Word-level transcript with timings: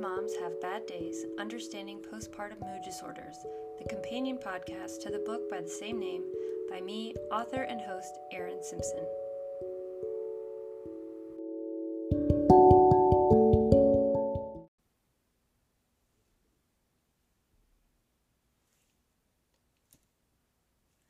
Moms 0.00 0.34
Have 0.36 0.58
Bad 0.62 0.86
Days 0.86 1.26
Understanding 1.38 2.00
Postpartum 2.00 2.58
Mood 2.60 2.80
Disorders, 2.82 3.36
the 3.78 3.84
companion 3.84 4.38
podcast 4.38 5.02
to 5.02 5.10
the 5.10 5.18
book 5.18 5.50
by 5.50 5.60
the 5.60 5.68
same 5.68 6.00
name 6.00 6.22
by 6.70 6.80
me, 6.80 7.14
author 7.30 7.64
and 7.64 7.82
host 7.82 8.18
Erin 8.32 8.62
Simpson. 8.62 9.04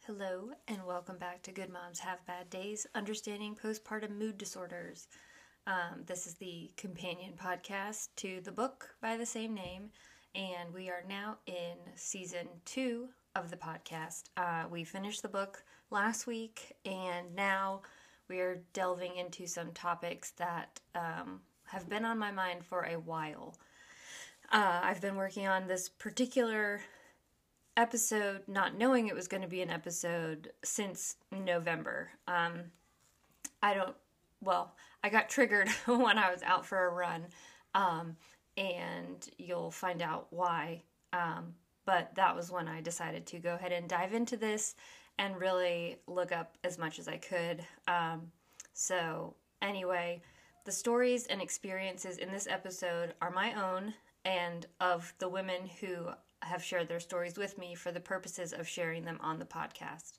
Hello, 0.05 0.51
and 0.67 0.85
welcome 0.85 1.17
back 1.17 1.43
to 1.43 1.53
Good 1.53 1.71
Moms 1.71 2.01
Have 2.01 2.27
Bad 2.27 2.51
Days 2.51 2.89
Understanding 2.97 3.55
Postpartum 3.55 4.19
Mood 4.19 4.37
Disorders. 4.37 5.07
Um, 5.71 6.03
this 6.05 6.27
is 6.27 6.35
the 6.35 6.69
companion 6.77 7.35
podcast 7.41 8.09
to 8.17 8.41
the 8.43 8.51
book 8.51 8.93
by 9.01 9.17
the 9.17 9.25
same 9.25 9.55
name, 9.55 9.91
and 10.35 10.75
we 10.75 10.89
are 10.89 11.05
now 11.09 11.37
in 11.47 11.77
season 11.95 12.49
two 12.65 13.07
of 13.37 13.53
the 13.53 13.57
podcast. 13.57 14.31
Uh, 14.37 14.65
we 14.69 14.83
finished 14.83 15.23
the 15.23 15.29
book 15.29 15.63
last 15.91 16.27
week, 16.27 16.73
and 16.85 17.37
now 17.37 17.83
we 18.29 18.41
are 18.41 18.65
delving 18.73 19.15
into 19.15 19.47
some 19.47 19.71
topics 19.71 20.33
that 20.33 20.81
um, 20.97 21.41
have 21.67 21.89
been 21.89 22.05
on 22.05 22.19
my 22.19 22.33
mind 22.33 22.65
for 22.65 22.83
a 22.87 22.99
while. 22.99 23.55
Uh, 24.51 24.81
I've 24.83 25.01
been 25.01 25.15
working 25.15 25.47
on 25.47 25.69
this 25.69 25.89
particular 25.89 26.81
episode, 27.77 28.43
not 28.49 28.77
knowing 28.77 29.07
it 29.07 29.15
was 29.15 29.29
going 29.29 29.43
to 29.43 29.49
be 29.49 29.63
an 29.63 29.71
episode 29.71 30.51
since 30.65 31.15
November. 31.31 32.11
Um, 32.27 32.73
I 33.63 33.75
don't, 33.75 33.95
well, 34.41 34.75
I 35.03 35.09
got 35.09 35.29
triggered 35.29 35.69
when 35.87 36.19
I 36.19 36.31
was 36.31 36.43
out 36.43 36.67
for 36.67 36.87
a 36.87 36.91
run, 36.91 37.27
um, 37.75 38.17
and 38.57 39.29
you'll 39.39 39.71
find 39.71 40.03
out 40.03 40.27
why. 40.31 40.83
Um, 41.13 41.55
but 41.87 42.15
that 42.15 42.37
was 42.37 42.51
when 42.51 42.69
I 42.69 42.81
decided 42.81 43.27
to 43.27 43.39
go 43.39 43.55
ahead 43.55 43.73
and 43.73 43.89
dive 43.89 44.15
into 44.15 44.37
this 44.37 44.75
and 45.19 45.41
really 45.41 45.97
look 46.07 46.33
up 46.33 46.57
as 46.65 46.79
much 46.79 46.99
as 46.99 47.09
I 47.09 47.17
could. 47.17 47.65
Um, 47.89 48.31
so, 48.73 49.35
anyway, 49.61 50.23
the 50.65 50.73
stories 50.73 51.27
and 51.27 51.41
experiences 51.41 52.19
in 52.19 52.31
this 52.31 52.47
episode 52.47 53.15
are 53.21 53.31
my 53.31 53.55
own 53.55 53.95
and 54.25 54.67
of 54.81 55.13
the 55.19 55.29
women 55.29 55.69
who 55.81 56.09
have 56.43 56.63
shared 56.63 56.89
their 56.89 57.01
stories 57.01 57.37
with 57.37 57.59
me 57.59 57.75
for 57.75 57.93
the 57.93 58.01
purposes 58.01 58.53
of 58.53 58.69
sharing 58.69 59.05
them 59.05 59.19
on 59.21 59.39
the 59.39 59.45
podcast. 59.45 60.19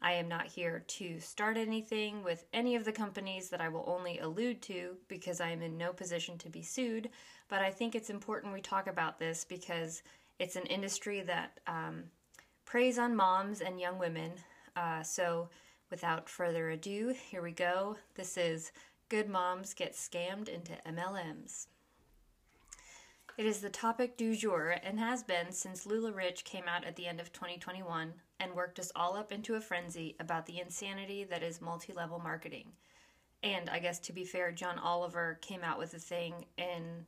I 0.00 0.12
am 0.12 0.28
not 0.28 0.46
here 0.46 0.84
to 0.86 1.20
start 1.20 1.56
anything 1.56 2.22
with 2.22 2.44
any 2.52 2.76
of 2.76 2.84
the 2.84 2.92
companies 2.92 3.48
that 3.48 3.60
I 3.60 3.68
will 3.68 3.84
only 3.86 4.18
allude 4.18 4.60
to 4.62 4.96
because 5.08 5.40
I 5.40 5.50
am 5.50 5.62
in 5.62 5.78
no 5.78 5.92
position 5.92 6.36
to 6.38 6.50
be 6.50 6.62
sued. 6.62 7.10
But 7.48 7.62
I 7.62 7.70
think 7.70 7.94
it's 7.94 8.10
important 8.10 8.52
we 8.52 8.60
talk 8.60 8.86
about 8.86 9.18
this 9.18 9.44
because 9.44 10.02
it's 10.38 10.56
an 10.56 10.66
industry 10.66 11.22
that 11.22 11.60
um, 11.66 12.04
preys 12.66 12.98
on 12.98 13.16
moms 13.16 13.60
and 13.60 13.80
young 13.80 13.98
women. 13.98 14.32
Uh, 14.76 15.02
so, 15.02 15.48
without 15.90 16.28
further 16.28 16.70
ado, 16.70 17.14
here 17.30 17.42
we 17.42 17.52
go. 17.52 17.96
This 18.14 18.36
is 18.36 18.72
Good 19.08 19.28
Moms 19.28 19.72
Get 19.72 19.94
Scammed 19.94 20.48
into 20.48 20.72
MLMs. 20.86 21.68
It 23.36 23.44
is 23.44 23.60
the 23.60 23.68
topic 23.68 24.16
du 24.16 24.34
jour 24.34 24.76
and 24.82 24.98
has 24.98 25.22
been 25.22 25.52
since 25.52 25.86
LuLaRich 25.86 26.42
came 26.44 26.64
out 26.66 26.84
at 26.84 26.96
the 26.96 27.06
end 27.06 27.20
of 27.20 27.34
2021 27.34 28.14
and 28.40 28.54
worked 28.54 28.78
us 28.78 28.90
all 28.96 29.14
up 29.14 29.30
into 29.30 29.56
a 29.56 29.60
frenzy 29.60 30.16
about 30.18 30.46
the 30.46 30.58
insanity 30.58 31.24
that 31.24 31.42
is 31.42 31.60
multi 31.60 31.92
level 31.92 32.18
marketing. 32.18 32.72
And 33.42 33.68
I 33.68 33.78
guess 33.78 33.98
to 34.00 34.14
be 34.14 34.24
fair, 34.24 34.52
John 34.52 34.78
Oliver 34.78 35.38
came 35.42 35.62
out 35.62 35.78
with 35.78 35.92
a 35.92 35.98
thing 35.98 36.46
in 36.56 37.04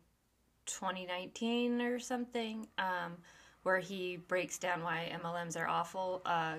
2019 0.66 1.80
or 1.80 1.98
something 1.98 2.66
um, 2.76 3.16
where 3.62 3.78
he 3.78 4.18
breaks 4.18 4.58
down 4.58 4.82
why 4.82 5.10
MLMs 5.22 5.58
are 5.58 5.66
awful. 5.66 6.20
Uh, 6.26 6.56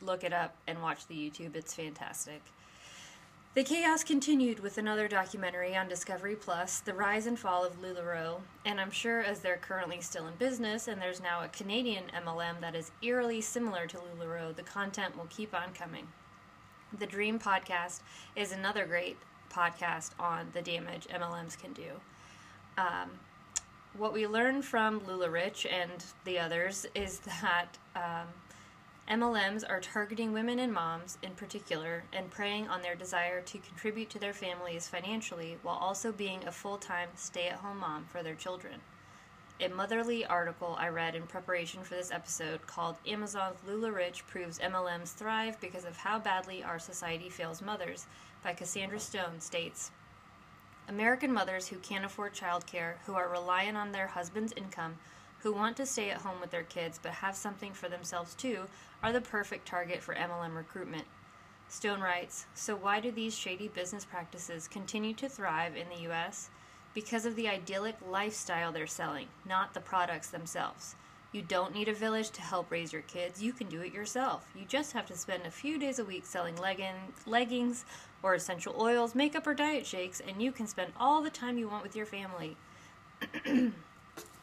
look 0.00 0.24
it 0.24 0.32
up 0.32 0.56
and 0.68 0.80
watch 0.80 1.06
the 1.06 1.14
YouTube, 1.14 1.54
it's 1.54 1.74
fantastic. 1.74 2.42
The 3.56 3.64
chaos 3.64 4.04
continued 4.04 4.60
with 4.60 4.76
another 4.76 5.08
documentary 5.08 5.74
on 5.74 5.88
Discovery 5.88 6.36
Plus, 6.36 6.80
The 6.80 6.92
Rise 6.92 7.24
and 7.24 7.38
Fall 7.38 7.64
of 7.64 7.80
LuLaRoe, 7.80 8.42
and 8.66 8.78
I'm 8.78 8.90
sure 8.90 9.22
as 9.22 9.40
they're 9.40 9.56
currently 9.56 10.02
still 10.02 10.26
in 10.26 10.34
business 10.34 10.88
and 10.88 11.00
there's 11.00 11.22
now 11.22 11.42
a 11.42 11.48
Canadian 11.48 12.04
MLM 12.14 12.60
that 12.60 12.74
is 12.74 12.90
eerily 13.00 13.40
similar 13.40 13.86
to 13.86 13.96
LuLaRoe, 13.96 14.54
the 14.54 14.62
content 14.62 15.16
will 15.16 15.28
keep 15.30 15.54
on 15.54 15.72
coming. 15.72 16.06
The 16.98 17.06
Dream 17.06 17.38
podcast 17.38 18.00
is 18.36 18.52
another 18.52 18.84
great 18.84 19.16
podcast 19.50 20.10
on 20.20 20.48
the 20.52 20.60
damage 20.60 21.06
MLMs 21.06 21.58
can 21.58 21.72
do. 21.72 21.92
Um, 22.76 23.08
what 23.96 24.12
we 24.12 24.26
learned 24.26 24.66
from 24.66 25.00
LuLaRich 25.00 25.64
and 25.72 26.04
the 26.26 26.38
others 26.38 26.84
is 26.94 27.20
that 27.20 27.78
um, 27.94 28.28
MLMs 29.08 29.62
are 29.68 29.80
targeting 29.80 30.32
women 30.32 30.58
and 30.58 30.72
moms 30.72 31.16
in 31.22 31.30
particular 31.32 32.02
and 32.12 32.28
preying 32.28 32.66
on 32.66 32.82
their 32.82 32.96
desire 32.96 33.40
to 33.40 33.58
contribute 33.58 34.10
to 34.10 34.18
their 34.18 34.32
families 34.32 34.88
financially 34.88 35.58
while 35.62 35.76
also 35.76 36.10
being 36.10 36.44
a 36.44 36.50
full 36.50 36.76
time 36.76 37.10
stay 37.14 37.46
at 37.46 37.58
home 37.58 37.78
mom 37.78 38.06
for 38.10 38.24
their 38.24 38.34
children. 38.34 38.80
A 39.60 39.68
motherly 39.68 40.26
article 40.26 40.76
I 40.78 40.88
read 40.88 41.14
in 41.14 41.22
preparation 41.22 41.84
for 41.84 41.94
this 41.94 42.10
episode 42.10 42.66
called 42.66 42.96
Amazon's 43.06 43.60
LuLaRich 43.66 44.26
Proves 44.26 44.58
MLMs 44.58 45.14
Thrive 45.14 45.60
Because 45.60 45.84
of 45.84 45.96
How 45.96 46.18
Badly 46.18 46.64
Our 46.64 46.80
Society 46.80 47.30
Fails 47.30 47.62
Mothers 47.62 48.06
by 48.42 48.54
Cassandra 48.54 48.98
Stone 48.98 49.40
states 49.40 49.92
American 50.88 51.32
mothers 51.32 51.68
who 51.68 51.76
can't 51.76 52.04
afford 52.04 52.34
childcare, 52.34 52.94
who 53.06 53.14
are 53.14 53.28
reliant 53.28 53.76
on 53.76 53.92
their 53.92 54.06
husband's 54.08 54.52
income, 54.56 54.98
who 55.46 55.52
want 55.52 55.76
to 55.76 55.86
stay 55.86 56.10
at 56.10 56.22
home 56.22 56.40
with 56.40 56.50
their 56.50 56.64
kids 56.64 56.98
but 57.00 57.12
have 57.12 57.36
something 57.36 57.72
for 57.72 57.88
themselves 57.88 58.34
too 58.34 58.62
are 59.00 59.12
the 59.12 59.20
perfect 59.20 59.64
target 59.64 60.02
for 60.02 60.12
MLM 60.12 60.56
recruitment. 60.56 61.04
Stone 61.68 62.00
writes 62.00 62.46
So, 62.52 62.74
why 62.74 62.98
do 62.98 63.12
these 63.12 63.38
shady 63.38 63.68
business 63.68 64.04
practices 64.04 64.66
continue 64.66 65.14
to 65.14 65.28
thrive 65.28 65.76
in 65.76 65.88
the 65.88 66.10
US? 66.10 66.50
Because 66.94 67.26
of 67.26 67.36
the 67.36 67.48
idyllic 67.48 67.94
lifestyle 68.10 68.72
they're 68.72 68.88
selling, 68.88 69.28
not 69.44 69.72
the 69.72 69.78
products 69.78 70.30
themselves. 70.30 70.96
You 71.30 71.42
don't 71.42 71.72
need 71.72 71.86
a 71.86 71.94
village 71.94 72.30
to 72.30 72.42
help 72.42 72.72
raise 72.72 72.92
your 72.92 73.02
kids, 73.02 73.40
you 73.40 73.52
can 73.52 73.68
do 73.68 73.82
it 73.82 73.94
yourself. 73.94 74.48
You 74.52 74.64
just 74.66 74.94
have 74.94 75.06
to 75.06 75.16
spend 75.16 75.46
a 75.46 75.50
few 75.52 75.78
days 75.78 76.00
a 76.00 76.04
week 76.04 76.26
selling 76.26 76.56
legging, 76.56 76.96
leggings 77.24 77.84
or 78.20 78.34
essential 78.34 78.74
oils, 78.80 79.14
makeup, 79.14 79.46
or 79.46 79.54
diet 79.54 79.86
shakes, 79.86 80.20
and 80.26 80.42
you 80.42 80.50
can 80.50 80.66
spend 80.66 80.92
all 80.98 81.22
the 81.22 81.30
time 81.30 81.56
you 81.56 81.68
want 81.68 81.84
with 81.84 81.94
your 81.94 82.06
family. 82.06 82.56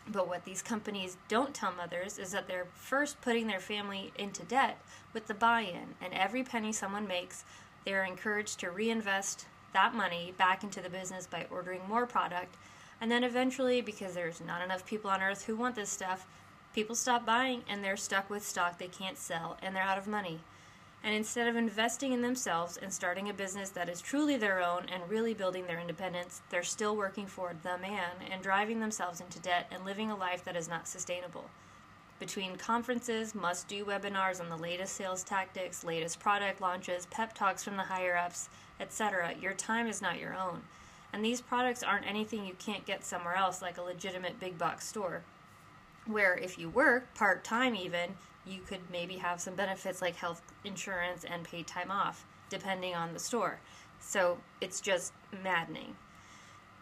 But 0.08 0.28
what 0.28 0.44
these 0.44 0.62
companies 0.62 1.18
don't 1.28 1.54
tell 1.54 1.72
mothers 1.72 2.20
is 2.20 2.32
that 2.32 2.48
they're 2.48 2.68
first 2.76 3.22
putting 3.22 3.48
their 3.48 3.60
family 3.60 4.12
into 4.18 4.44
debt 4.44 4.78
with 5.14 5.28
the 5.28 5.34
buy 5.34 5.62
in, 5.62 5.96
and 6.02 6.14
every 6.14 6.44
penny 6.44 6.74
someone 6.74 7.08
makes, 7.08 7.46
they're 7.86 8.04
encouraged 8.04 8.60
to 8.60 8.72
reinvest 8.72 9.46
that 9.74 9.96
money 9.96 10.34
back 10.38 10.64
into 10.64 10.82
the 10.82 10.90
business 10.90 11.26
by 11.26 11.48
ordering 11.50 11.82
more 11.88 12.06
product. 12.06 12.56
And 13.02 13.12
then 13.12 13.24
eventually, 13.24 13.82
because 13.82 14.14
there's 14.14 14.42
not 14.42 14.62
enough 14.62 14.86
people 14.86 15.10
on 15.10 15.22
earth 15.22 15.46
who 15.46 15.56
want 15.56 15.76
this 15.76 15.90
stuff, 15.90 16.26
people 16.74 16.96
stop 16.96 17.26
buying 17.26 17.64
and 17.68 17.84
they're 17.84 17.98
stuck 17.98 18.30
with 18.30 18.46
stock 18.46 18.78
they 18.78 18.88
can't 18.88 19.18
sell 19.18 19.58
and 19.62 19.76
they're 19.76 19.84
out 19.84 19.98
of 19.98 20.08
money. 20.08 20.40
And 21.04 21.14
instead 21.14 21.50
of 21.50 21.58
investing 21.58 22.14
in 22.14 22.22
themselves 22.22 22.78
and 22.78 22.92
starting 22.92 23.30
a 23.30 23.34
business 23.34 23.70
that 23.72 23.90
is 23.90 24.00
truly 24.00 24.38
their 24.38 24.62
own 24.62 24.86
and 24.92 25.10
really 25.10 25.34
building 25.34 25.68
their 25.68 25.80
independence, 25.80 26.42
they're 26.50 26.64
still 26.64 26.96
working 26.96 27.28
for 27.28 27.54
the 27.62 27.78
man 27.78 28.12
and 28.32 28.42
driving 28.42 28.80
themselves 28.80 29.20
into 29.20 29.40
debt 29.40 29.68
and 29.70 29.84
living 29.84 30.10
a 30.10 30.16
life 30.16 30.46
that 30.46 30.56
is 30.56 30.70
not 30.70 30.88
sustainable. 30.88 31.50
Between 32.20 32.56
conferences, 32.56 33.36
must 33.36 33.68
do 33.68 33.84
webinars 33.84 34.40
on 34.40 34.48
the 34.48 34.56
latest 34.56 34.96
sales 34.96 35.24
tactics, 35.24 35.84
latest 35.84 36.22
product 36.22 36.62
launches, 36.62 37.06
pep 37.08 37.34
talks 37.34 37.66
from 37.66 37.76
the 37.76 37.84
higher 37.84 38.16
ups, 38.16 38.48
etc., 38.80 39.34
your 39.42 39.54
time 39.54 39.88
is 39.88 40.02
not 40.02 40.20
your 40.20 40.34
own. 40.34 40.62
And 41.12 41.24
these 41.24 41.42
products 41.42 41.84
aren't 41.84 42.08
anything 42.08 42.46
you 42.46 42.56
can't 42.58 42.86
get 42.86 43.04
somewhere 43.04 43.36
else, 43.36 43.62
like 43.62 43.78
a 43.78 43.82
legitimate 43.82 44.40
big 44.40 44.58
box 44.58 44.88
store. 44.88 45.24
Where 46.06 46.36
if 46.36 46.58
you 46.58 46.70
work 46.70 47.14
part 47.14 47.44
time, 47.44 47.76
even, 47.76 48.16
you 48.46 48.60
could 48.62 48.82
maybe 48.92 49.16
have 49.16 49.40
some 49.40 49.56
benefits 49.56 50.02
like 50.02 50.16
health 50.16 50.42
insurance 50.64 51.24
and 51.24 51.44
paid 51.44 51.68
time 51.68 51.92
off, 51.92 52.26
depending 52.50 52.96
on 52.96 53.14
the 53.14 53.20
store. 53.20 53.60
So 54.00 54.38
it's 54.62 54.82
just 54.82 55.14
maddening. 55.44 55.96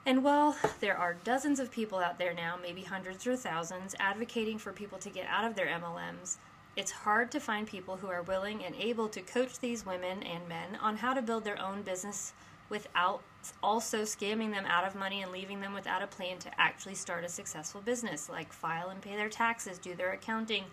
And 0.05 0.23
while 0.23 0.55
there 0.79 0.97
are 0.97 1.13
dozens 1.23 1.59
of 1.59 1.71
people 1.71 1.99
out 1.99 2.17
there 2.17 2.33
now, 2.33 2.57
maybe 2.59 2.81
hundreds 2.81 3.27
or 3.27 3.35
thousands, 3.35 3.95
advocating 3.99 4.57
for 4.57 4.71
people 4.71 4.97
to 4.97 5.09
get 5.09 5.27
out 5.27 5.45
of 5.45 5.55
their 5.55 5.67
MLMs, 5.67 6.37
it's 6.75 6.91
hard 6.91 7.29
to 7.31 7.39
find 7.39 7.67
people 7.67 7.97
who 7.97 8.07
are 8.07 8.23
willing 8.23 8.63
and 8.63 8.73
able 8.75 9.07
to 9.09 9.21
coach 9.21 9.59
these 9.59 9.85
women 9.85 10.23
and 10.23 10.47
men 10.47 10.77
on 10.81 10.97
how 10.97 11.13
to 11.13 11.21
build 11.21 11.43
their 11.43 11.61
own 11.61 11.83
business 11.83 12.33
without 12.69 13.21
also 13.61 14.03
scamming 14.03 14.51
them 14.51 14.65
out 14.65 14.87
of 14.87 14.95
money 14.95 15.21
and 15.21 15.31
leaving 15.31 15.59
them 15.59 15.73
without 15.73 16.01
a 16.01 16.07
plan 16.07 16.37
to 16.39 16.49
actually 16.59 16.95
start 16.95 17.25
a 17.25 17.29
successful 17.29 17.81
business, 17.81 18.29
like 18.29 18.53
file 18.53 18.89
and 18.89 19.01
pay 19.01 19.15
their 19.15 19.29
taxes, 19.29 19.77
do 19.77 19.93
their 19.93 20.13
accounting, 20.13 20.63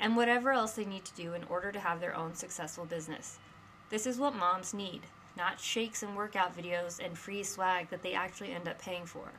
and 0.00 0.16
whatever 0.16 0.50
else 0.50 0.72
they 0.72 0.84
need 0.84 1.04
to 1.04 1.14
do 1.14 1.34
in 1.34 1.44
order 1.44 1.70
to 1.70 1.80
have 1.80 2.00
their 2.00 2.16
own 2.16 2.34
successful 2.34 2.86
business. 2.86 3.38
This 3.90 4.06
is 4.06 4.18
what 4.18 4.34
moms 4.34 4.72
need, 4.72 5.02
not 5.36 5.60
shakes 5.60 6.02
and 6.02 6.16
workout 6.16 6.56
videos 6.56 7.04
and 7.04 7.16
free 7.16 7.42
swag 7.42 7.90
that 7.90 8.02
they 8.02 8.14
actually 8.14 8.52
end 8.52 8.66
up 8.66 8.80
paying 8.80 9.04
for. 9.04 9.30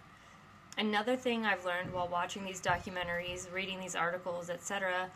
another 0.78 1.16
thing 1.16 1.46
I've 1.46 1.66
learned 1.66 1.94
while 1.94 2.08
watching 2.08 2.46
these 2.46 2.62
documentaries, 2.62 3.52
reading 3.52 3.80
these 3.80 3.96
articles, 3.96 4.50
etc., 4.50 5.10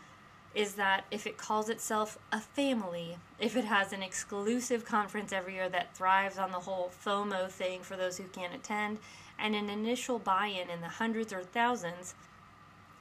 is 0.54 0.74
that 0.74 1.04
if 1.10 1.26
it 1.26 1.36
calls 1.36 1.68
itself 1.68 2.18
a 2.32 2.40
family, 2.40 3.18
if 3.38 3.56
it 3.56 3.64
has 3.64 3.92
an 3.92 4.02
exclusive 4.02 4.84
conference 4.84 5.32
every 5.32 5.54
year 5.54 5.68
that 5.68 5.94
thrives 5.94 6.38
on 6.38 6.50
the 6.50 6.60
whole 6.60 6.90
FOMO 7.04 7.48
thing 7.50 7.80
for 7.80 7.96
those 7.96 8.16
who 8.16 8.24
can't 8.24 8.54
attend, 8.54 8.98
and 9.38 9.54
an 9.54 9.68
initial 9.68 10.18
buy 10.18 10.46
in 10.46 10.70
in 10.70 10.80
the 10.80 10.88
hundreds 10.88 11.32
or 11.32 11.42
thousands, 11.42 12.14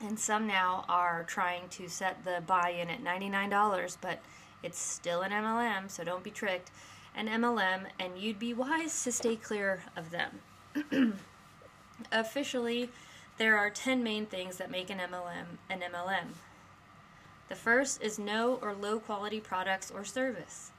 and 0.05 0.19
some 0.19 0.47
now 0.47 0.85
are 0.87 1.23
trying 1.23 1.67
to 1.69 1.89
set 1.89 2.23
the 2.23 2.41
buy 2.45 2.69
in 2.69 2.89
at 2.89 3.03
$99, 3.03 3.97
but 3.99 4.19
it's 4.63 4.79
still 4.79 5.21
an 5.21 5.31
MLM, 5.31 5.89
so 5.89 6.03
don't 6.03 6.23
be 6.23 6.31
tricked. 6.31 6.71
An 7.15 7.27
MLM, 7.27 7.85
and 7.99 8.17
you'd 8.17 8.39
be 8.39 8.53
wise 8.53 9.03
to 9.03 9.11
stay 9.11 9.35
clear 9.35 9.83
of 9.95 10.11
them. 10.11 10.39
Officially, 12.11 12.89
there 13.37 13.57
are 13.57 13.69
10 13.69 14.03
main 14.03 14.25
things 14.25 14.57
that 14.57 14.71
make 14.71 14.89
an 14.89 14.99
MLM 14.99 15.57
an 15.69 15.81
MLM. 15.81 16.33
The 17.47 17.55
first 17.55 18.01
is 18.01 18.17
no 18.17 18.55
or 18.61 18.73
low 18.73 18.99
quality 18.99 19.39
products 19.39 19.91
or 19.91 20.03
service. 20.03 20.71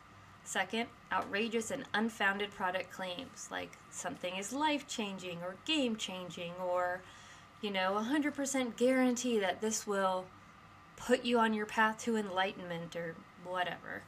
Second, 0.44 0.88
outrageous 1.12 1.70
and 1.70 1.84
unfounded 1.92 2.50
product 2.52 2.90
claims 2.92 3.48
like 3.50 3.72
something 3.90 4.36
is 4.36 4.52
life 4.52 4.86
changing 4.86 5.38
or 5.42 5.56
game 5.64 5.96
changing 5.96 6.52
or, 6.64 7.02
you 7.60 7.70
know, 7.70 7.92
100% 7.92 8.76
guarantee 8.76 9.38
that 9.38 9.60
this 9.60 9.86
will 9.86 10.26
put 10.96 11.24
you 11.24 11.38
on 11.38 11.54
your 11.54 11.66
path 11.66 11.98
to 12.04 12.16
enlightenment 12.16 12.96
or 12.96 13.14
whatever. 13.44 14.02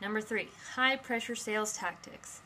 Number 0.00 0.20
three, 0.20 0.48
high 0.74 0.96
pressure 0.96 1.34
sales 1.34 1.72
tactics. 1.72 2.40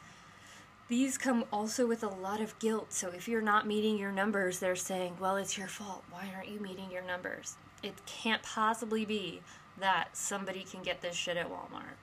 These 0.88 1.16
come 1.16 1.44
also 1.52 1.86
with 1.86 2.02
a 2.02 2.08
lot 2.08 2.40
of 2.40 2.58
guilt. 2.58 2.92
So 2.92 3.08
if 3.08 3.28
you're 3.28 3.40
not 3.40 3.66
meeting 3.66 3.98
your 3.98 4.12
numbers, 4.12 4.58
they're 4.58 4.76
saying, 4.76 5.16
well, 5.20 5.36
it's 5.36 5.56
your 5.56 5.68
fault. 5.68 6.04
Why 6.10 6.30
aren't 6.34 6.48
you 6.48 6.60
meeting 6.60 6.90
your 6.90 7.02
numbers? 7.02 7.56
It 7.82 7.94
can't 8.06 8.42
possibly 8.42 9.04
be 9.04 9.40
that 9.78 10.16
somebody 10.16 10.64
can 10.64 10.82
get 10.82 11.00
this 11.00 11.16
shit 11.16 11.36
at 11.36 11.50
Walmart. 11.50 11.96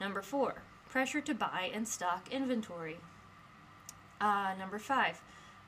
Number 0.00 0.22
four, 0.22 0.62
pressure 0.88 1.20
to 1.20 1.34
buy 1.34 1.70
and 1.72 1.86
stock 1.86 2.28
inventory. 2.30 2.98
Uh, 4.20 4.54
number 4.58 4.78
five, 4.78 5.20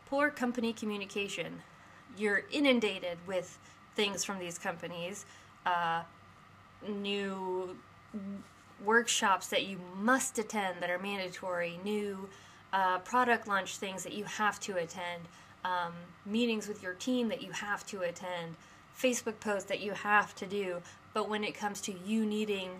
poor 0.09 0.31
company 0.31 0.73
communication. 0.73 1.63
You're 2.17 2.45
inundated 2.51 3.19
with 3.27 3.59
things 3.95 4.25
from 4.25 4.39
these 4.39 4.59
companies, 4.59 5.27
uh, 5.65 6.03
new 6.89 7.77
workshops 8.85 9.49
that 9.49 9.67
you 9.67 9.79
must 9.97 10.39
attend 10.39 10.77
that 10.81 10.91
are 10.91 10.99
mandatory, 10.99 11.81
new 11.85 12.29
uh, 12.73 12.99
product 12.99 13.49
launch 13.49 13.79
things 13.79 14.03
that 14.05 14.13
you 14.13 14.25
have 14.25 14.61
to 14.61 14.77
attend, 14.77 15.23
um, 15.65 15.93
meetings 16.25 16.69
with 16.69 16.83
your 16.83 16.95
team 16.95 17.29
that 17.29 17.43
you 17.43 17.51
have 17.51 17.85
to 17.87 18.03
attend, 18.03 18.57
Facebook 18.99 19.41
posts 19.41 19.69
that 19.69 19.81
you 19.81 19.93
have 19.93 20.35
to 20.37 20.47
do. 20.47 20.81
But 21.15 21.29
when 21.29 21.43
it 21.43 21.55
comes 21.55 21.81
to 21.83 21.95
you 22.05 22.27
needing 22.27 22.71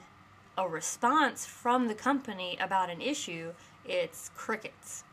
a 0.59 0.69
response 0.69 1.47
from 1.47 1.89
the 1.89 1.95
company 1.95 2.57
about 2.61 2.91
an 2.91 3.01
issue, 3.01 3.53
it's 3.85 4.31
crickets. 4.35 5.05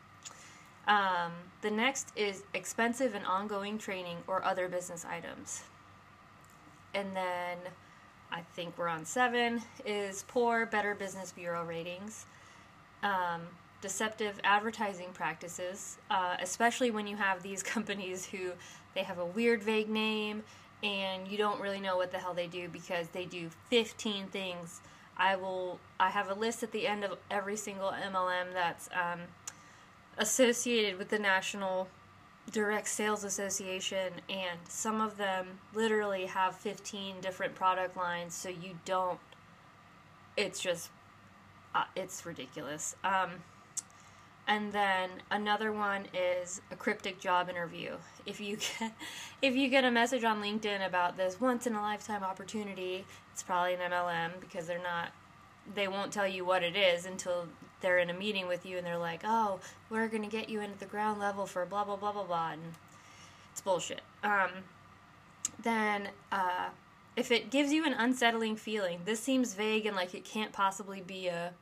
Um, 0.86 1.32
the 1.62 1.70
next 1.70 2.12
is 2.16 2.42
expensive 2.52 3.14
and 3.14 3.24
ongoing 3.24 3.78
training 3.78 4.18
or 4.26 4.44
other 4.44 4.68
business 4.68 5.04
items. 5.04 5.62
And 6.94 7.16
then 7.16 7.58
I 8.30 8.42
think 8.54 8.76
we're 8.76 8.88
on 8.88 9.04
seven, 9.04 9.62
is 9.84 10.24
poor 10.28 10.66
Better 10.66 10.94
Business 10.94 11.32
Bureau 11.32 11.64
ratings. 11.64 12.26
Um, 13.02 13.42
deceptive 13.80 14.40
advertising 14.44 15.08
practices, 15.12 15.98
uh, 16.10 16.36
especially 16.40 16.90
when 16.90 17.06
you 17.06 17.16
have 17.16 17.42
these 17.42 17.62
companies 17.74 18.26
who 18.26 18.52
they 18.94 19.02
have 19.02 19.18
a 19.18 19.26
weird, 19.26 19.62
vague 19.62 19.88
name 19.88 20.42
and 20.82 21.26
you 21.28 21.38
don't 21.38 21.60
really 21.60 21.80
know 21.80 21.96
what 21.96 22.12
the 22.12 22.18
hell 22.18 22.34
they 22.34 22.46
do 22.46 22.68
because 22.68 23.08
they 23.08 23.24
do 23.24 23.48
15 23.70 24.26
things. 24.26 24.80
I 25.16 25.36
will. 25.36 25.78
I 25.98 26.10
have 26.10 26.28
a 26.28 26.34
list 26.34 26.62
at 26.62 26.72
the 26.72 26.86
end 26.86 27.04
of 27.04 27.16
every 27.30 27.56
single 27.56 27.90
MLM 27.90 28.52
that's 28.52 28.88
um, 28.92 29.20
associated 30.18 30.98
with 30.98 31.08
the 31.08 31.18
National 31.18 31.88
direct 32.50 32.88
sales 32.88 33.24
association 33.24 34.12
and 34.28 34.58
some 34.68 35.00
of 35.00 35.16
them 35.16 35.46
literally 35.74 36.26
have 36.26 36.54
15 36.54 37.20
different 37.22 37.54
product 37.54 37.96
lines 37.96 38.34
so 38.34 38.50
you 38.50 38.78
don't 38.84 39.18
it's 40.36 40.60
just 40.60 40.90
uh, 41.74 41.84
it's 41.96 42.24
ridiculous. 42.24 42.94
Um, 43.02 43.30
and 44.46 44.72
then 44.72 45.10
another 45.30 45.72
one 45.72 46.06
is 46.12 46.60
a 46.70 46.76
cryptic 46.76 47.18
job 47.18 47.48
interview. 47.48 47.96
If 48.26 48.40
you 48.40 48.56
get 48.78 48.92
if 49.42 49.56
you 49.56 49.68
get 49.68 49.84
a 49.84 49.90
message 49.90 50.24
on 50.24 50.42
linkedin 50.42 50.86
about 50.86 51.16
this 51.16 51.40
once 51.40 51.66
in 51.66 51.74
a 51.74 51.80
lifetime 51.80 52.22
opportunity 52.22 53.04
it's 53.32 53.42
probably 53.42 53.74
an 53.74 53.80
mlm 53.90 54.30
because 54.40 54.66
they're 54.66 54.82
not 54.82 55.12
they 55.74 55.88
won't 55.88 56.12
tell 56.12 56.26
you 56.26 56.44
what 56.44 56.62
it 56.62 56.76
is 56.76 57.06
until 57.06 57.46
they're 57.84 57.98
in 57.98 58.08
a 58.08 58.14
meeting 58.14 58.48
with 58.48 58.64
you 58.64 58.78
and 58.78 58.86
they're 58.86 58.98
like, 58.98 59.20
oh, 59.24 59.60
we're 59.90 60.08
going 60.08 60.22
to 60.22 60.28
get 60.28 60.48
you 60.48 60.60
into 60.60 60.78
the 60.78 60.86
ground 60.86 61.20
level 61.20 61.44
for 61.44 61.66
blah, 61.66 61.84
blah, 61.84 61.96
blah, 61.96 62.12
blah, 62.12 62.24
blah. 62.24 62.52
And 62.52 62.62
it's 63.52 63.60
bullshit. 63.60 64.00
Um, 64.22 64.50
then, 65.62 66.08
uh, 66.32 66.68
if 67.14 67.30
it 67.30 67.50
gives 67.50 67.72
you 67.72 67.84
an 67.84 67.92
unsettling 67.92 68.56
feeling, 68.56 69.00
this 69.04 69.20
seems 69.20 69.54
vague 69.54 69.86
and 69.86 69.94
like 69.94 70.14
it 70.14 70.24
can't 70.24 70.52
possibly 70.52 71.02
be 71.02 71.28
a, 71.28 71.52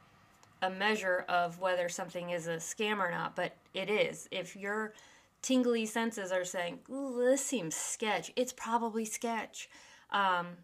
a 0.62 0.70
measure 0.70 1.24
of 1.28 1.58
whether 1.58 1.88
something 1.88 2.30
is 2.30 2.46
a 2.46 2.56
scam 2.56 2.98
or 2.98 3.10
not, 3.10 3.34
but 3.34 3.56
it 3.74 3.90
is. 3.90 4.28
If 4.30 4.54
your 4.56 4.94
tingly 5.42 5.84
senses 5.86 6.30
are 6.30 6.44
saying, 6.44 6.78
this 6.88 7.44
seems 7.44 7.74
sketch, 7.74 8.30
it's 8.36 8.52
probably 8.52 9.04
sketch. 9.04 9.68
Um, 10.10 10.58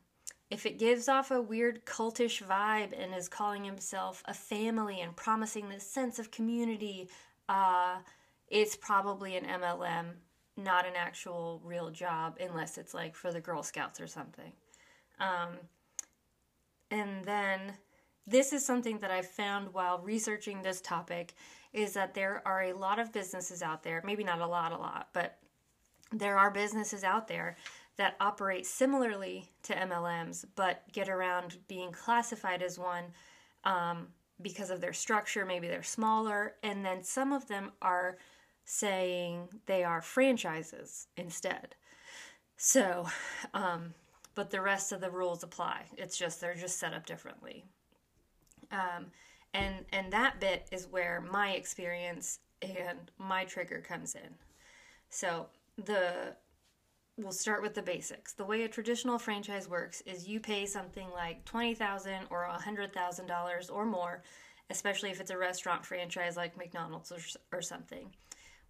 if 0.50 0.64
it 0.64 0.78
gives 0.78 1.08
off 1.08 1.30
a 1.30 1.40
weird 1.40 1.84
cultish 1.84 2.42
vibe 2.42 2.98
and 2.98 3.14
is 3.14 3.28
calling 3.28 3.64
himself 3.64 4.22
a 4.26 4.34
family 4.34 5.00
and 5.00 5.14
promising 5.14 5.68
this 5.68 5.86
sense 5.86 6.18
of 6.18 6.30
community, 6.30 7.08
uh, 7.48 7.96
it's 8.48 8.74
probably 8.74 9.36
an 9.36 9.44
MLM, 9.44 10.06
not 10.56 10.86
an 10.86 10.94
actual 10.96 11.60
real 11.64 11.90
job, 11.90 12.38
unless 12.40 12.78
it's 12.78 12.94
like 12.94 13.14
for 13.14 13.30
the 13.30 13.40
Girl 13.40 13.62
Scouts 13.62 14.00
or 14.00 14.06
something. 14.06 14.52
Um, 15.20 15.56
and 16.90 17.24
then 17.24 17.74
this 18.26 18.52
is 18.52 18.64
something 18.64 18.98
that 18.98 19.10
I 19.10 19.22
found 19.22 19.74
while 19.74 19.98
researching 19.98 20.62
this 20.62 20.80
topic 20.80 21.34
is 21.75 21.92
that 21.92 22.14
there 22.14 22.42
are 22.46 22.62
a 22.62 22.73
lot 22.73 22.99
of 22.99 23.12
businesses 23.12 23.62
out 23.62 23.82
there, 23.82 24.02
maybe 24.04 24.25
not 24.25 24.40
a 24.40 24.46
lot, 24.46 24.73
a 24.73 24.78
lot, 24.78 25.08
but 25.12 25.38
there 26.11 26.38
are 26.38 26.50
businesses 26.50 27.04
out 27.04 27.28
there 27.28 27.56
that 27.99 28.17
operate 28.21 28.64
similarly 28.64 29.45
to 29.64 29.75
MLMs 29.75 30.45
but 30.57 30.83
get 30.93 31.09
around 31.09 31.59
being 31.69 31.93
classified 31.93 32.62
as 32.62 32.78
one 32.78 33.05
um, 33.64 34.07
because 34.40 34.71
of 34.71 34.81
their 34.81 34.93
structure. 34.93 35.45
Maybe 35.45 35.69
they're 35.69 35.83
smaller, 35.83 36.55
and 36.62 36.85
then 36.85 37.02
some 37.02 37.33
of 37.33 37.49
them 37.49 37.73
are 37.83 38.17
saying 38.64 39.49
they 39.67 39.85
are 39.85 40.00
franchises 40.00 41.09
instead. 41.17 41.75
So, 42.57 43.07
um, 43.52 43.95
but 44.35 44.50
the 44.50 44.61
rest 44.61 44.93
of 44.93 45.00
the 45.00 45.11
rules 45.11 45.43
apply. 45.43 45.83
It's 45.97 46.17
just 46.17 46.40
they're 46.40 46.55
just 46.55 46.78
set 46.78 46.95
up 46.95 47.05
differently. 47.05 47.64
Um, 48.71 49.07
and 49.55 49.85
and 49.93 50.12
that 50.12 50.40
bit 50.40 50.69
is 50.71 50.87
where 50.87 51.21
my 51.21 51.52
experience 51.52 52.38
and 52.62 53.11
my 53.19 53.45
trigger 53.45 53.81
comes 53.81 54.14
in. 54.14 54.35
So 55.11 55.47
the 55.76 56.37
we'll 57.18 57.32
start 57.32 57.62
with 57.62 57.75
the 57.75 57.82
basics. 57.82 58.32
The 58.32 58.44
way 58.44 58.62
a 58.62 58.68
traditional 58.68 59.18
franchise 59.18 59.68
works 59.68 60.00
is 60.02 60.28
you 60.28 60.40
pay 60.40 60.66
something 60.66 61.08
like 61.10 61.44
20,000 61.44 62.26
or 62.30 62.48
$100,000 62.48 63.72
or 63.72 63.84
more, 63.84 64.22
especially 64.70 65.10
if 65.10 65.20
it's 65.20 65.30
a 65.30 65.38
restaurant 65.38 65.84
franchise 65.84 66.37
like 66.37 66.56
McDonald's 66.56 67.12
or, 67.12 67.18
or 67.52 67.60
something. 67.60 68.10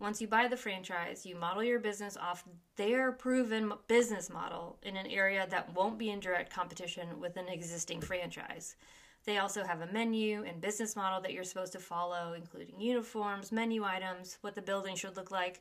Once 0.01 0.21
you 0.21 0.29
buy 0.29 0.47
the 0.47 0.57
franchise, 0.57 1.27
you 1.27 1.35
model 1.35 1.63
your 1.63 1.81
business 1.81 2.17
off 2.17 2.45
their 2.77 3.11
proven 3.11 3.73
business 3.89 4.31
model 4.31 4.79
in 4.83 4.97
an 4.97 5.09
area 5.09 5.47
that 5.51 5.75
won't 5.75 5.99
be 5.99 6.11
in 6.11 6.21
direct 6.21 6.53
competition 6.53 7.19
with 7.21 7.37
an 7.37 7.49
existing 7.49 8.01
franchise. 8.01 8.77
They 9.25 9.39
also 9.39 9.65
have 9.65 9.81
a 9.81 9.93
menu 9.93 10.45
and 10.45 10.61
business 10.61 10.95
model 10.95 11.21
that 11.21 11.33
you're 11.33 11.45
supposed 11.45 11.73
to 11.73 11.81
follow, 11.81 12.35
including 12.35 12.81
uniforms, 12.81 13.51
menu 13.51 13.85
items, 13.85 14.39
what 14.41 14.55
the 14.55 14.63
building 14.63 14.95
should 14.95 15.17
look 15.17 15.33
like, 15.33 15.61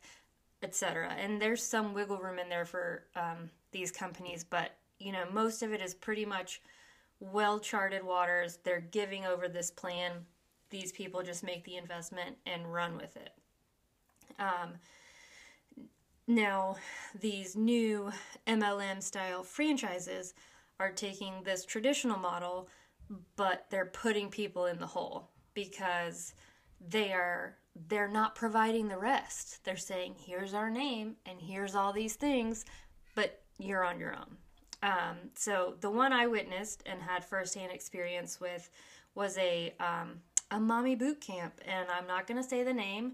etc. 0.63 1.13
And 1.19 1.41
there's 1.41 1.63
some 1.63 1.93
wiggle 1.93 2.17
room 2.17 2.39
in 2.39 2.49
there 2.49 2.65
for 2.65 3.03
um, 3.15 3.49
these 3.71 3.91
companies, 3.91 4.43
but 4.43 4.75
you 4.99 5.11
know 5.11 5.25
most 5.31 5.61
of 5.61 5.71
it 5.71 5.81
is 5.81 5.93
pretty 5.93 6.25
much 6.25 6.61
well 7.19 7.59
charted 7.59 8.03
waters. 8.03 8.59
They're 8.63 8.81
giving 8.81 9.25
over 9.25 9.47
this 9.47 9.71
plan. 9.71 10.11
These 10.69 10.91
people 10.91 11.23
just 11.23 11.43
make 11.43 11.63
the 11.63 11.77
investment 11.77 12.37
and 12.45 12.71
run 12.71 12.97
with 12.97 13.15
it. 13.15 13.31
Um, 14.39 14.73
now, 16.27 16.75
these 17.19 17.55
new 17.55 18.11
MLM 18.45 19.01
style 19.01 19.43
franchises 19.43 20.33
are 20.77 20.91
taking 20.91 21.41
this 21.43 21.63
traditional 21.63 22.19
model, 22.19 22.67
but 23.37 23.65
they're 23.69 23.85
putting 23.85 24.29
people 24.29 24.65
in 24.65 24.77
the 24.77 24.85
hole 24.85 25.29
because 25.53 26.33
they 26.85 27.13
are 27.13 27.55
they're 27.87 28.07
not 28.07 28.35
providing 28.35 28.87
the 28.87 28.97
rest. 28.97 29.63
They're 29.63 29.77
saying, 29.77 30.15
"Here's 30.25 30.53
our 30.53 30.69
name 30.69 31.17
and 31.25 31.39
here's 31.39 31.75
all 31.75 31.93
these 31.93 32.15
things, 32.15 32.65
but 33.15 33.41
you're 33.57 33.83
on 33.83 33.99
your 33.99 34.15
own." 34.15 34.37
Um, 34.83 35.17
so 35.33 35.75
the 35.81 35.89
one 35.89 36.13
I 36.13 36.27
witnessed 36.27 36.83
and 36.85 37.01
had 37.01 37.25
firsthand 37.25 37.71
experience 37.71 38.39
with 38.39 38.69
was 39.15 39.37
a 39.37 39.73
um, 39.79 40.21
a 40.51 40.59
mommy 40.59 40.95
boot 40.95 41.19
camp, 41.19 41.59
and 41.65 41.87
I'm 41.89 42.07
not 42.07 42.27
going 42.27 42.41
to 42.41 42.47
say 42.47 42.63
the 42.63 42.73
name, 42.73 43.13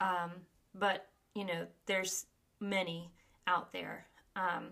um, 0.00 0.32
but 0.74 1.06
you 1.34 1.44
know, 1.44 1.66
there's 1.86 2.26
many 2.60 3.10
out 3.46 3.72
there, 3.72 4.06
um, 4.36 4.70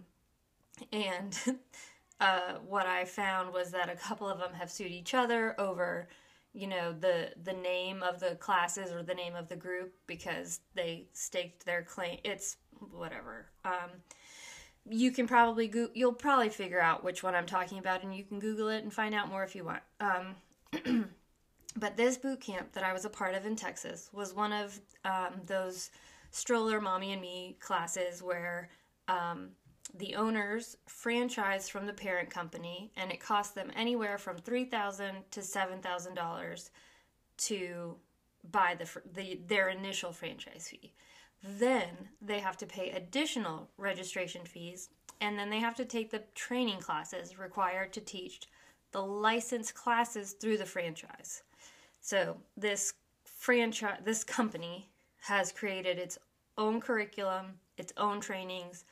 and 0.92 1.38
uh, 2.20 2.54
what 2.66 2.86
I 2.86 3.04
found 3.04 3.52
was 3.52 3.70
that 3.70 3.88
a 3.88 3.96
couple 3.96 4.28
of 4.28 4.38
them 4.38 4.54
have 4.54 4.70
sued 4.70 4.90
each 4.90 5.14
other 5.14 5.58
over 5.60 6.08
you 6.54 6.66
know 6.66 6.92
the 6.92 7.30
the 7.42 7.52
name 7.52 8.02
of 8.02 8.20
the 8.20 8.34
classes 8.36 8.92
or 8.92 9.02
the 9.02 9.14
name 9.14 9.34
of 9.34 9.48
the 9.48 9.56
group 9.56 9.94
because 10.06 10.60
they 10.74 11.06
staked 11.12 11.64
their 11.64 11.82
claim 11.82 12.18
it's 12.24 12.56
whatever. 12.90 13.46
Um, 13.64 13.90
you 14.88 15.12
can 15.12 15.26
probably 15.26 15.68
go- 15.68 15.90
you'll 15.94 16.12
probably 16.12 16.48
figure 16.48 16.80
out 16.80 17.04
which 17.04 17.22
one 17.22 17.34
i'm 17.34 17.46
talking 17.46 17.78
about 17.78 18.02
and 18.02 18.14
you 18.14 18.24
can 18.24 18.40
google 18.40 18.68
it 18.68 18.82
and 18.82 18.92
find 18.92 19.14
out 19.14 19.28
more 19.28 19.44
if 19.44 19.54
you 19.54 19.64
want. 19.64 19.82
Um, 20.00 21.10
but 21.76 21.96
this 21.96 22.16
boot 22.16 22.40
camp 22.40 22.72
that 22.72 22.82
i 22.82 22.92
was 22.92 23.04
a 23.04 23.10
part 23.10 23.34
of 23.34 23.46
in 23.46 23.56
texas 23.56 24.10
was 24.12 24.34
one 24.34 24.52
of 24.52 24.80
um, 25.04 25.40
those 25.46 25.90
stroller 26.30 26.80
mommy 26.80 27.12
and 27.12 27.22
me 27.22 27.56
classes 27.60 28.22
where 28.22 28.70
um, 29.08 29.50
the 29.94 30.14
owners 30.14 30.76
franchise 30.86 31.68
from 31.68 31.86
the 31.86 31.92
parent 31.92 32.30
company 32.30 32.92
and 32.96 33.10
it 33.10 33.20
costs 33.20 33.54
them 33.54 33.70
anywhere 33.76 34.18
from 34.18 34.38
$3000 34.38 35.12
to 35.30 35.40
$7000 35.40 36.70
to 37.36 37.96
buy 38.50 38.76
the, 38.78 38.88
the 39.14 39.40
their 39.46 39.68
initial 39.68 40.12
franchise 40.12 40.68
fee. 40.68 40.92
Then 41.42 41.90
they 42.20 42.40
have 42.40 42.56
to 42.58 42.66
pay 42.66 42.90
additional 42.90 43.68
registration 43.76 44.44
fees 44.44 44.88
and 45.20 45.38
then 45.38 45.50
they 45.50 45.60
have 45.60 45.76
to 45.76 45.84
take 45.84 46.10
the 46.10 46.22
training 46.34 46.80
classes 46.80 47.38
required 47.38 47.92
to 47.92 48.00
teach 48.00 48.48
the 48.92 49.02
licensed 49.02 49.74
classes 49.74 50.32
through 50.32 50.58
the 50.58 50.66
franchise. 50.66 51.42
So 52.00 52.36
this 52.56 52.94
franchise 53.24 54.00
this 54.04 54.24
company 54.24 54.88
has 55.22 55.52
created 55.52 55.98
its 55.98 56.18
own 56.58 56.80
curriculum 56.80 57.58
its 57.76 57.92
own 57.96 58.20
trainings 58.20 58.84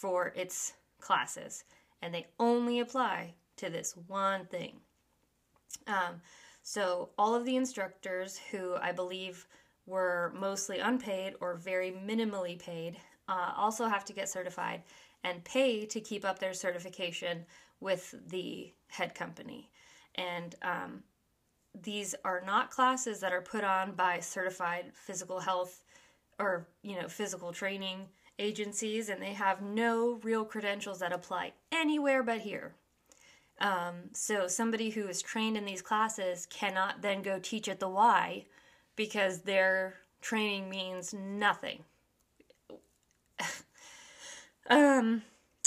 for 0.00 0.32
its 0.34 0.74
classes, 1.00 1.64
and 2.00 2.14
they 2.14 2.26
only 2.38 2.80
apply 2.80 3.34
to 3.56 3.70
this 3.70 3.94
one 4.06 4.46
thing. 4.46 4.80
Um, 5.86 6.20
so, 6.62 7.10
all 7.18 7.34
of 7.34 7.44
the 7.44 7.56
instructors 7.56 8.38
who 8.50 8.74
I 8.76 8.92
believe 8.92 9.46
were 9.86 10.32
mostly 10.36 10.78
unpaid 10.78 11.34
or 11.40 11.54
very 11.54 11.90
minimally 11.90 12.58
paid 12.58 12.96
uh, 13.28 13.52
also 13.56 13.86
have 13.86 14.04
to 14.06 14.12
get 14.12 14.28
certified 14.28 14.82
and 15.24 15.44
pay 15.44 15.86
to 15.86 16.00
keep 16.00 16.24
up 16.24 16.38
their 16.38 16.54
certification 16.54 17.44
with 17.80 18.14
the 18.28 18.72
head 18.88 19.14
company. 19.14 19.70
And 20.14 20.54
um, 20.62 21.02
these 21.80 22.14
are 22.24 22.42
not 22.44 22.70
classes 22.70 23.20
that 23.20 23.32
are 23.32 23.42
put 23.42 23.64
on 23.64 23.92
by 23.92 24.20
certified 24.20 24.92
physical 24.94 25.40
health 25.40 25.84
or 26.38 26.66
you 26.82 27.00
know 27.00 27.08
physical 27.08 27.52
training 27.52 28.06
agencies 28.38 29.08
and 29.08 29.20
they 29.20 29.32
have 29.32 29.62
no 29.62 30.20
real 30.22 30.44
credentials 30.44 31.00
that 31.00 31.12
apply 31.12 31.52
anywhere 31.70 32.22
but 32.22 32.40
here. 32.40 32.74
Um, 33.60 34.10
so 34.12 34.48
somebody 34.48 34.90
who 34.90 35.06
is 35.06 35.22
trained 35.22 35.56
in 35.56 35.64
these 35.64 35.82
classes 35.82 36.46
cannot 36.46 37.02
then 37.02 37.22
go 37.22 37.38
teach 37.38 37.68
at 37.68 37.80
the 37.80 37.88
Y 37.88 38.44
because 38.96 39.42
their 39.42 39.94
training 40.20 40.68
means 40.68 41.14
nothing. 41.14 41.84
um, 44.70 45.22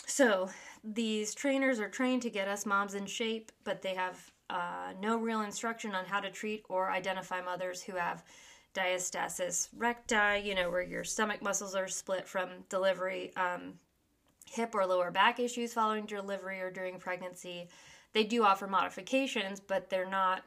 so 0.05 0.50
these 0.84 1.34
trainers 1.34 1.79
are 1.79 1.89
trained 1.89 2.22
to 2.24 2.29
get 2.29 2.48
us 2.48 2.65
moms 2.65 2.93
in 2.93 3.05
shape, 3.05 3.51
but 3.63 3.81
they 3.81 3.95
have 3.95 4.31
uh, 4.50 4.93
no 5.01 5.17
real 5.17 5.41
instruction 5.41 5.95
on 5.95 6.05
how 6.05 6.19
to 6.19 6.29
treat 6.29 6.63
or 6.69 6.91
identify 6.91 7.41
mothers 7.41 7.81
who 7.81 7.95
have 7.95 8.24
diastasis 8.75 9.70
recti, 9.75 10.48
you 10.48 10.53
know, 10.53 10.70
where 10.70 10.84
your 10.84 11.03
stomach 11.03 11.41
muscles 11.41 11.74
are 11.74 11.88
split 11.88 12.27
from 12.27 12.50
delivery, 12.70 13.32
um, 13.36 13.74
hip 14.51 14.75
or 14.75 14.86
lower 14.86 15.10
back 15.10 15.39
issues 15.39 15.74
following 15.74 16.05
delivery 16.05 16.62
or 16.62 16.70
during 16.70 17.00
pregnancy. 17.00 17.67
They 18.13 18.24
do 18.24 18.44
offer 18.44 18.67
modifications, 18.67 19.60
but 19.60 19.89
they're 19.89 20.10
not 20.10 20.44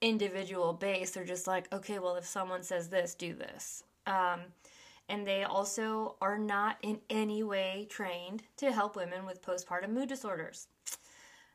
individual 0.00 0.72
based. 0.72 1.14
They're 1.14 1.24
just 1.24 1.46
like, 1.46 1.72
okay, 1.72 1.98
well, 1.98 2.16
if 2.16 2.26
someone 2.26 2.62
says 2.62 2.88
this, 2.88 3.14
do 3.14 3.34
this. 3.34 3.84
Um, 4.06 4.40
and 5.08 5.26
they 5.26 5.42
also 5.42 6.16
are 6.20 6.38
not 6.38 6.76
in 6.82 7.00
any 7.10 7.42
way 7.42 7.86
trained 7.90 8.42
to 8.58 8.70
help 8.70 8.96
women 8.96 9.26
with 9.26 9.42
postpartum 9.42 9.90
mood 9.90 10.08
disorders. 10.08 10.68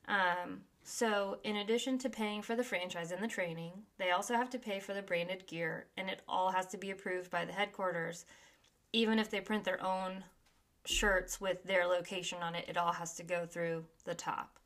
Um, 0.08 0.62
so, 0.88 1.40
in 1.44 1.56
addition 1.56 1.98
to 1.98 2.12
paying 2.12 2.44
for 2.44 2.56
the 2.56 2.64
franchise 2.64 3.12
and 3.12 3.22
the 3.22 3.28
training, 3.28 3.72
they 3.98 4.12
also 4.12 4.36
have 4.36 4.52
to 4.52 4.60
pay 4.60 4.80
for 4.80 4.94
the 4.94 5.02
branded 5.02 5.48
gear, 5.48 5.88
and 5.98 6.12
it 6.12 6.22
all 6.28 6.52
has 6.52 6.68
to 6.68 6.78
be 6.78 6.92
approved 6.92 7.32
by 7.32 7.44
the 7.44 7.54
headquarters. 7.54 8.28
Even 8.94 9.18
if 9.18 9.32
they 9.32 9.42
print 9.42 9.64
their 9.64 9.84
own 9.84 10.24
shirts 10.86 11.42
with 11.42 11.64
their 11.64 11.88
location 11.88 12.44
on 12.44 12.54
it, 12.54 12.66
it 12.68 12.78
all 12.78 12.94
has 12.94 13.16
to 13.16 13.24
go 13.24 13.48
through 13.48 13.84
the 14.04 14.14
top. 14.14 14.60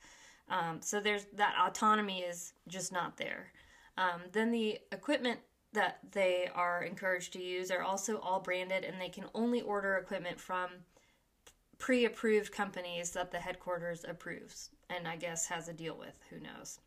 Um, 0.50 0.82
so, 0.82 1.00
there's 1.00 1.26
that 1.36 1.56
autonomy 1.58 2.20
is 2.20 2.52
just 2.68 2.92
not 2.92 3.16
there. 3.16 3.54
Um, 3.98 4.24
then 4.34 4.52
the 4.52 4.78
equipment 4.92 5.40
that 5.72 6.00
they 6.12 6.50
are 6.54 6.84
encouraged 6.84 7.32
to 7.34 7.42
use 7.42 7.72
are 7.72 7.82
also 7.82 8.18
all 8.18 8.42
branded, 8.42 8.84
and 8.84 9.00
they 9.00 9.08
can 9.08 9.26
only 9.34 9.62
order 9.62 9.96
equipment 9.96 10.38
from 10.38 10.70
pre 11.78 12.04
approved 12.04 12.52
companies 12.52 13.12
that 13.12 13.32
the 13.32 13.40
headquarters 13.40 14.04
approves 14.06 14.72
and 14.90 15.08
I 15.08 15.16
guess 15.16 15.48
has 15.48 15.68
a 15.68 15.74
deal 15.74 15.98
with. 15.98 16.20
Who 16.30 16.40
knows? 16.40 16.80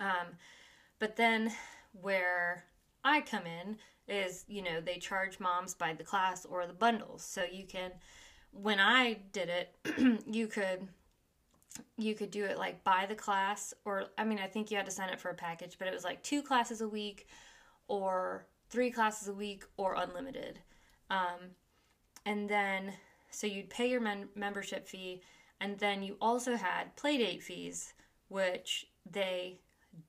Um, 0.00 0.36
but 0.98 1.16
then 1.16 1.52
where 2.00 2.64
I 3.04 3.20
come 3.20 3.44
in 3.46 3.76
is, 4.08 4.44
you 4.48 4.62
know, 4.62 4.80
they 4.80 4.96
charge 4.96 5.38
moms 5.40 5.74
by 5.74 5.94
the 5.94 6.04
class 6.04 6.44
or 6.44 6.66
the 6.66 6.72
bundles. 6.72 7.22
So 7.22 7.44
you 7.50 7.64
can, 7.64 7.92
when 8.52 8.80
I 8.80 9.18
did 9.32 9.48
it, 9.48 10.24
you 10.26 10.46
could 10.46 10.88
you 11.96 12.14
could 12.14 12.30
do 12.30 12.44
it 12.44 12.58
like 12.58 12.84
by 12.84 13.06
the 13.06 13.14
class 13.14 13.72
or 13.86 14.04
i 14.18 14.24
mean 14.24 14.38
i 14.38 14.46
think 14.46 14.70
you 14.70 14.76
had 14.76 14.84
to 14.84 14.92
sign 14.92 15.08
up 15.08 15.18
for 15.18 15.30
a 15.30 15.34
package 15.34 15.76
but 15.78 15.88
it 15.88 15.94
was 15.94 16.04
like 16.04 16.22
two 16.22 16.42
classes 16.42 16.82
a 16.82 16.88
week 16.88 17.26
or 17.88 18.46
three 18.68 18.90
classes 18.90 19.28
a 19.28 19.32
week 19.32 19.64
or 19.78 19.94
unlimited 19.94 20.58
um, 21.08 21.50
and 22.26 22.48
then 22.48 22.92
so 23.30 23.46
you'd 23.46 23.70
pay 23.70 23.88
your 23.88 24.00
men- 24.00 24.28
membership 24.34 24.86
fee 24.86 25.22
and 25.62 25.78
then 25.78 26.02
you 26.02 26.16
also 26.20 26.56
had 26.56 26.96
playdate 26.96 27.40
fees, 27.40 27.94
which 28.26 28.86
they 29.08 29.60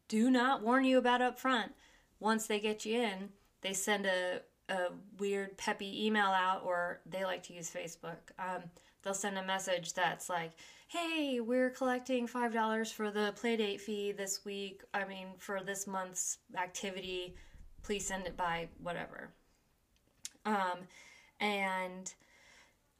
do 0.07 0.31
not 0.31 0.63
warn 0.63 0.83
you 0.83 0.97
about 0.97 1.21
up 1.21 1.37
front. 1.39 1.73
Once 2.19 2.47
they 2.47 2.59
get 2.59 2.85
you 2.85 2.99
in, 2.99 3.29
they 3.61 3.71
send 3.71 4.07
a, 4.07 4.41
a 4.67 4.87
weird 5.19 5.55
peppy 5.57 6.07
email 6.07 6.25
out, 6.25 6.63
or 6.65 7.01
they 7.05 7.23
like 7.23 7.43
to 7.43 7.53
use 7.53 7.69
Facebook. 7.69 8.31
Um, 8.39 8.63
they'll 9.03 9.13
send 9.13 9.37
a 9.37 9.45
message 9.45 9.93
that's 9.93 10.27
like, 10.27 10.53
hey, 10.87 11.39
we're 11.39 11.69
collecting 11.69 12.27
$5 12.27 12.91
for 12.91 13.11
the 13.11 13.33
playdate 13.39 13.79
fee 13.79 14.11
this 14.11 14.43
week. 14.43 14.81
I 14.91 15.05
mean, 15.05 15.27
for 15.37 15.61
this 15.63 15.85
month's 15.85 16.39
activity, 16.57 17.35
please 17.83 18.07
send 18.07 18.25
it 18.25 18.35
by 18.35 18.69
whatever. 18.81 19.29
Um, 20.45 20.87
and, 21.39 22.11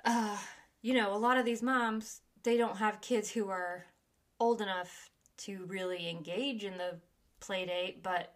uh, 0.05 0.37
you 0.83 0.93
know, 0.93 1.15
a 1.15 1.17
lot 1.17 1.37
of 1.37 1.45
these 1.45 1.63
moms, 1.63 2.21
they 2.43 2.57
don't 2.57 2.77
have 2.77 3.01
kids 3.01 3.31
who 3.31 3.49
are 3.49 3.85
old 4.39 4.61
enough 4.61 5.09
to 5.37 5.65
really 5.67 6.09
engage 6.09 6.63
in 6.63 6.77
the 6.77 6.97
play 7.39 7.65
date, 7.65 8.03
but 8.03 8.35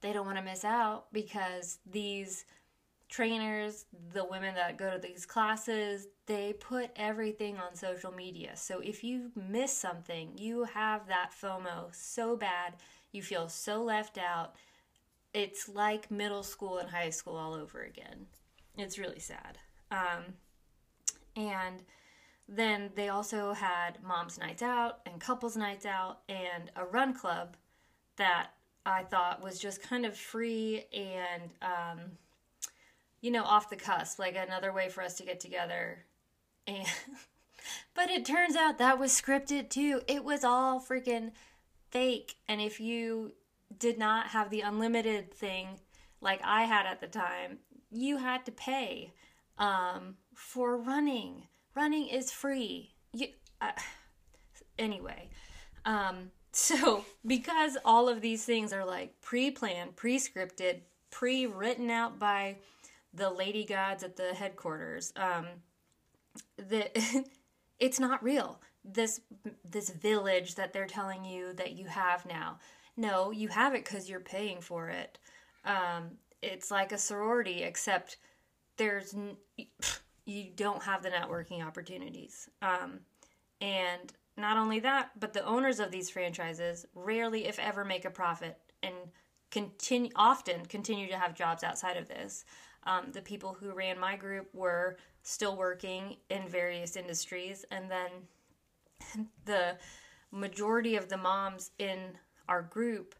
they 0.00 0.12
don't 0.12 0.26
want 0.26 0.38
to 0.38 0.44
miss 0.44 0.64
out 0.64 1.12
because 1.12 1.78
these 1.90 2.44
trainers, 3.08 3.84
the 4.12 4.24
women 4.24 4.54
that 4.54 4.76
go 4.76 4.90
to 4.90 4.98
these 4.98 5.26
classes, 5.26 6.08
they 6.26 6.52
put 6.54 6.90
everything 6.96 7.58
on 7.58 7.74
social 7.74 8.12
media. 8.12 8.56
So 8.56 8.80
if 8.80 9.04
you 9.04 9.30
miss 9.48 9.72
something, 9.72 10.32
you 10.36 10.64
have 10.64 11.06
that 11.08 11.30
FOMO 11.40 11.94
so 11.94 12.36
bad, 12.36 12.74
you 13.12 13.22
feel 13.22 13.48
so 13.48 13.82
left 13.82 14.18
out. 14.18 14.56
It's 15.32 15.68
like 15.68 16.10
middle 16.10 16.42
school 16.42 16.78
and 16.78 16.90
high 16.90 17.10
school 17.10 17.36
all 17.36 17.54
over 17.54 17.82
again. 17.82 18.26
It's 18.76 18.98
really 18.98 19.20
sad. 19.20 19.58
Um, 19.90 20.34
and 21.36 21.82
then 22.48 22.90
they 22.94 23.08
also 23.08 23.52
had 23.52 24.02
moms' 24.02 24.38
nights 24.38 24.62
out 24.62 25.00
and 25.06 25.20
couples' 25.20 25.56
nights 25.56 25.86
out 25.86 26.20
and 26.28 26.70
a 26.76 26.84
run 26.84 27.14
club 27.14 27.56
that 28.16 28.48
I 28.86 29.02
thought 29.02 29.42
was 29.42 29.58
just 29.58 29.82
kind 29.82 30.04
of 30.04 30.16
free 30.16 30.84
and, 30.92 31.50
um, 31.62 32.00
you 33.20 33.30
know, 33.30 33.44
off 33.44 33.70
the 33.70 33.76
cusp, 33.76 34.18
like 34.18 34.36
another 34.36 34.72
way 34.72 34.88
for 34.88 35.02
us 35.02 35.14
to 35.16 35.24
get 35.24 35.40
together. 35.40 36.04
And, 36.66 36.86
but 37.94 38.08
it 38.08 38.24
turns 38.24 38.56
out 38.56 38.78
that 38.78 38.98
was 38.98 39.12
scripted 39.12 39.68
too. 39.68 40.00
It 40.08 40.24
was 40.24 40.44
all 40.44 40.80
freaking 40.80 41.32
fake. 41.90 42.36
And 42.48 42.58
if 42.58 42.80
you 42.80 43.32
did 43.78 43.98
not 43.98 44.28
have 44.28 44.50
the 44.50 44.60
unlimited 44.60 45.32
thing 45.32 45.80
like 46.20 46.40
I 46.42 46.64
had 46.64 46.86
at 46.86 47.00
the 47.00 47.06
time. 47.06 47.58
You 47.90 48.16
had 48.16 48.44
to 48.46 48.52
pay 48.52 49.12
um, 49.58 50.16
for 50.34 50.76
running. 50.76 51.46
Running 51.74 52.08
is 52.08 52.30
free. 52.30 52.94
You, 53.12 53.28
uh, 53.60 53.72
anyway, 54.78 55.28
um, 55.84 56.30
so 56.52 57.04
because 57.26 57.76
all 57.84 58.08
of 58.08 58.20
these 58.20 58.44
things 58.44 58.72
are 58.72 58.84
like 58.84 59.20
pre-planned, 59.20 59.96
pre-scripted, 59.96 60.80
pre-written 61.10 61.90
out 61.90 62.18
by 62.18 62.56
the 63.12 63.30
lady 63.30 63.64
gods 63.64 64.02
at 64.02 64.16
the 64.16 64.34
headquarters, 64.34 65.12
um, 65.16 65.46
the 66.56 66.90
it's 67.78 68.00
not 68.00 68.22
real. 68.22 68.60
This 68.84 69.20
this 69.64 69.90
village 69.90 70.56
that 70.56 70.72
they're 70.72 70.86
telling 70.86 71.24
you 71.24 71.52
that 71.54 71.72
you 71.72 71.86
have 71.86 72.26
now. 72.26 72.58
No, 72.96 73.30
you 73.30 73.48
have 73.48 73.74
it 73.74 73.84
because 73.84 74.08
you're 74.08 74.20
paying 74.20 74.60
for 74.60 74.88
it. 74.88 75.18
Um, 75.64 76.18
it's 76.42 76.70
like 76.70 76.92
a 76.92 76.98
sorority, 76.98 77.62
except 77.62 78.18
there's 78.76 79.14
you 80.26 80.50
don't 80.54 80.82
have 80.82 81.02
the 81.02 81.10
networking 81.10 81.64
opportunities. 81.64 82.48
Um, 82.62 83.00
and 83.60 84.12
not 84.36 84.56
only 84.56 84.80
that, 84.80 85.10
but 85.18 85.32
the 85.32 85.44
owners 85.44 85.80
of 85.80 85.90
these 85.90 86.10
franchises 86.10 86.86
rarely, 86.94 87.46
if 87.46 87.58
ever, 87.58 87.84
make 87.84 88.04
a 88.04 88.10
profit 88.10 88.58
and 88.82 88.94
continue 89.50 90.10
often 90.16 90.66
continue 90.66 91.06
to 91.08 91.16
have 91.16 91.34
jobs 91.34 91.62
outside 91.62 91.96
of 91.96 92.08
this. 92.08 92.44
Um, 92.86 93.12
the 93.12 93.22
people 93.22 93.56
who 93.58 93.72
ran 93.72 93.98
my 93.98 94.16
group 94.16 94.48
were 94.52 94.98
still 95.22 95.56
working 95.56 96.16
in 96.28 96.48
various 96.48 96.96
industries, 96.96 97.64
and 97.70 97.90
then 97.90 99.28
the 99.44 99.76
majority 100.32 100.96
of 100.96 101.08
the 101.08 101.16
moms 101.16 101.70
in 101.78 101.98
our 102.48 102.62
group, 102.62 103.14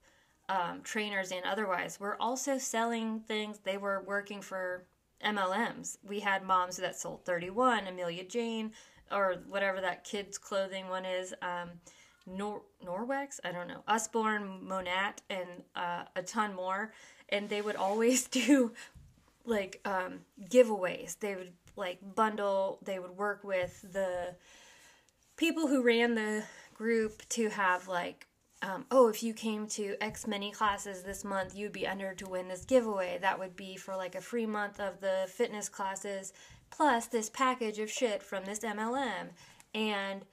um, 0.48 0.80
trainers 0.82 1.30
and 1.30 1.44
otherwise, 1.46 1.98
were 2.00 2.20
also 2.20 2.58
selling 2.58 3.20
things. 3.20 3.60
They 3.60 3.78
were 3.78 4.02
working 4.06 4.42
for 4.42 4.84
MLMs. 5.24 5.98
We 6.06 6.20
had 6.20 6.42
moms 6.42 6.76
that 6.76 6.96
sold 6.96 7.24
31, 7.24 7.86
Amelia 7.86 8.24
Jane, 8.24 8.72
or 9.10 9.36
whatever 9.48 9.80
that 9.80 10.04
kids' 10.04 10.38
clothing 10.38 10.88
one 10.88 11.04
is. 11.04 11.34
Um, 11.42 11.70
Nor- 12.26 12.62
Norwex, 12.82 13.38
I 13.44 13.52
don't 13.52 13.68
know, 13.68 13.82
Usborne, 13.86 14.66
Monat, 14.66 15.20
and 15.28 15.46
uh, 15.76 16.04
a 16.16 16.22
ton 16.22 16.54
more. 16.54 16.92
And 17.28 17.48
they 17.48 17.60
would 17.60 17.76
always 17.76 18.26
do 18.28 18.72
like 19.44 19.80
um, 19.84 20.20
giveaways. 20.48 21.18
They 21.18 21.34
would 21.34 21.52
like 21.76 21.98
bundle, 22.14 22.78
they 22.82 22.98
would 22.98 23.16
work 23.16 23.44
with 23.44 23.84
the 23.92 24.34
people 25.36 25.66
who 25.66 25.82
ran 25.82 26.14
the 26.14 26.44
group 26.72 27.28
to 27.30 27.50
have 27.50 27.88
like 27.88 28.26
um, 28.64 28.86
oh, 28.90 29.08
if 29.08 29.22
you 29.22 29.34
came 29.34 29.66
to 29.68 29.94
X 30.00 30.26
many 30.26 30.50
classes 30.50 31.02
this 31.02 31.22
month, 31.22 31.54
you'd 31.54 31.72
be 31.72 31.86
entered 31.86 32.16
to 32.18 32.28
win 32.28 32.48
this 32.48 32.64
giveaway. 32.64 33.18
That 33.20 33.38
would 33.38 33.56
be 33.56 33.76
for 33.76 33.94
like 33.94 34.14
a 34.14 34.22
free 34.22 34.46
month 34.46 34.80
of 34.80 35.00
the 35.00 35.26
fitness 35.28 35.68
classes, 35.68 36.32
plus 36.70 37.06
this 37.06 37.28
package 37.28 37.78
of 37.78 37.90
shit 37.90 38.22
from 38.22 38.46
this 38.46 38.60
MLM. 38.60 39.30
And 39.74 40.24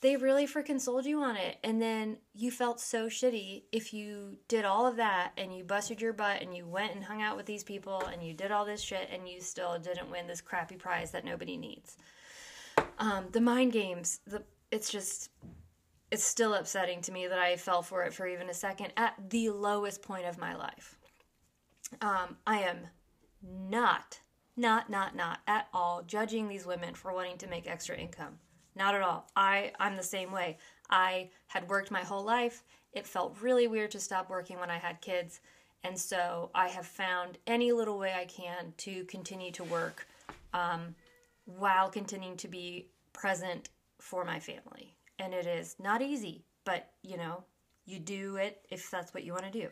they 0.00 0.16
really 0.16 0.46
freaking 0.46 0.80
sold 0.80 1.06
you 1.06 1.22
on 1.22 1.36
it. 1.36 1.58
And 1.62 1.80
then 1.80 2.16
you 2.34 2.50
felt 2.50 2.80
so 2.80 3.06
shitty 3.06 3.62
if 3.70 3.94
you 3.94 4.38
did 4.48 4.64
all 4.64 4.84
of 4.86 4.96
that 4.96 5.32
and 5.36 5.56
you 5.56 5.62
busted 5.62 6.00
your 6.00 6.12
butt 6.12 6.42
and 6.42 6.56
you 6.56 6.66
went 6.66 6.94
and 6.94 7.04
hung 7.04 7.22
out 7.22 7.36
with 7.36 7.46
these 7.46 7.62
people 7.62 8.02
and 8.12 8.22
you 8.22 8.34
did 8.34 8.50
all 8.50 8.64
this 8.64 8.82
shit 8.82 9.08
and 9.12 9.28
you 9.28 9.40
still 9.40 9.78
didn't 9.78 10.10
win 10.10 10.26
this 10.26 10.40
crappy 10.40 10.76
prize 10.76 11.12
that 11.12 11.24
nobody 11.24 11.56
needs. 11.56 11.96
Um, 12.98 13.26
the 13.30 13.40
mind 13.40 13.72
games, 13.72 14.18
the 14.26 14.42
it's 14.70 14.90
just 14.90 15.30
it's 16.10 16.24
still 16.24 16.54
upsetting 16.54 17.02
to 17.02 17.12
me 17.12 17.26
that 17.26 17.38
I 17.38 17.56
fell 17.56 17.82
for 17.82 18.04
it 18.04 18.14
for 18.14 18.26
even 18.26 18.48
a 18.48 18.54
second 18.54 18.92
at 18.96 19.14
the 19.28 19.50
lowest 19.50 20.02
point 20.02 20.26
of 20.26 20.38
my 20.38 20.54
life. 20.54 20.96
Um, 22.00 22.36
I 22.46 22.60
am 22.60 22.78
not, 23.42 24.20
not, 24.56 24.88
not, 24.88 25.14
not 25.14 25.40
at 25.46 25.68
all 25.72 26.02
judging 26.06 26.48
these 26.48 26.66
women 26.66 26.94
for 26.94 27.12
wanting 27.12 27.38
to 27.38 27.46
make 27.46 27.68
extra 27.68 27.96
income. 27.96 28.38
Not 28.74 28.94
at 28.94 29.02
all. 29.02 29.28
I, 29.36 29.72
I'm 29.78 29.96
the 29.96 30.02
same 30.02 30.32
way. 30.32 30.58
I 30.88 31.30
had 31.48 31.68
worked 31.68 31.90
my 31.90 32.02
whole 32.02 32.24
life. 32.24 32.62
It 32.92 33.06
felt 33.06 33.36
really 33.42 33.66
weird 33.66 33.90
to 33.90 34.00
stop 34.00 34.30
working 34.30 34.58
when 34.58 34.70
I 34.70 34.78
had 34.78 35.00
kids. 35.00 35.40
And 35.84 35.98
so 35.98 36.50
I 36.54 36.68
have 36.68 36.86
found 36.86 37.38
any 37.46 37.72
little 37.72 37.98
way 37.98 38.14
I 38.14 38.24
can 38.24 38.72
to 38.78 39.04
continue 39.04 39.52
to 39.52 39.64
work 39.64 40.06
um, 40.54 40.94
while 41.44 41.90
continuing 41.90 42.36
to 42.38 42.48
be 42.48 42.88
present 43.12 43.68
for 44.00 44.24
my 44.24 44.38
family 44.38 44.97
and 45.18 45.34
it 45.34 45.46
is 45.46 45.76
not 45.78 46.02
easy, 46.02 46.44
but 46.64 46.90
you 47.02 47.16
know, 47.16 47.44
you 47.86 47.98
do 47.98 48.36
it 48.36 48.60
if 48.70 48.90
that's 48.90 49.14
what 49.14 49.24
you 49.24 49.32
want 49.32 49.44
to 49.44 49.50
do. 49.50 49.68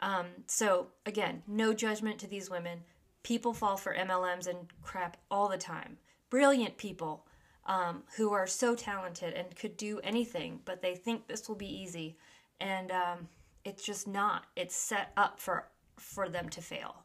Um, 0.00 0.26
so 0.46 0.88
again, 1.06 1.42
no 1.46 1.72
judgment 1.72 2.18
to 2.20 2.26
these 2.26 2.50
women. 2.50 2.80
People 3.22 3.54
fall 3.54 3.76
for 3.76 3.94
MLMs 3.94 4.48
and 4.48 4.58
crap 4.82 5.16
all 5.30 5.48
the 5.48 5.56
time. 5.56 5.96
Brilliant 6.28 6.76
people 6.76 7.24
um, 7.66 8.02
who 8.16 8.32
are 8.32 8.46
so 8.46 8.74
talented 8.74 9.34
and 9.34 9.54
could 9.54 9.76
do 9.76 10.00
anything, 10.02 10.60
but 10.64 10.82
they 10.82 10.96
think 10.96 11.26
this 11.26 11.48
will 11.48 11.54
be 11.56 11.82
easy, 11.82 12.16
and 12.60 12.90
um, 12.90 13.28
it's 13.64 13.84
just 13.84 14.08
not. 14.08 14.46
It's 14.56 14.74
set 14.74 15.12
up 15.16 15.38
for 15.38 15.68
for 15.96 16.28
them 16.28 16.48
to 16.48 16.60
fail. 16.60 17.04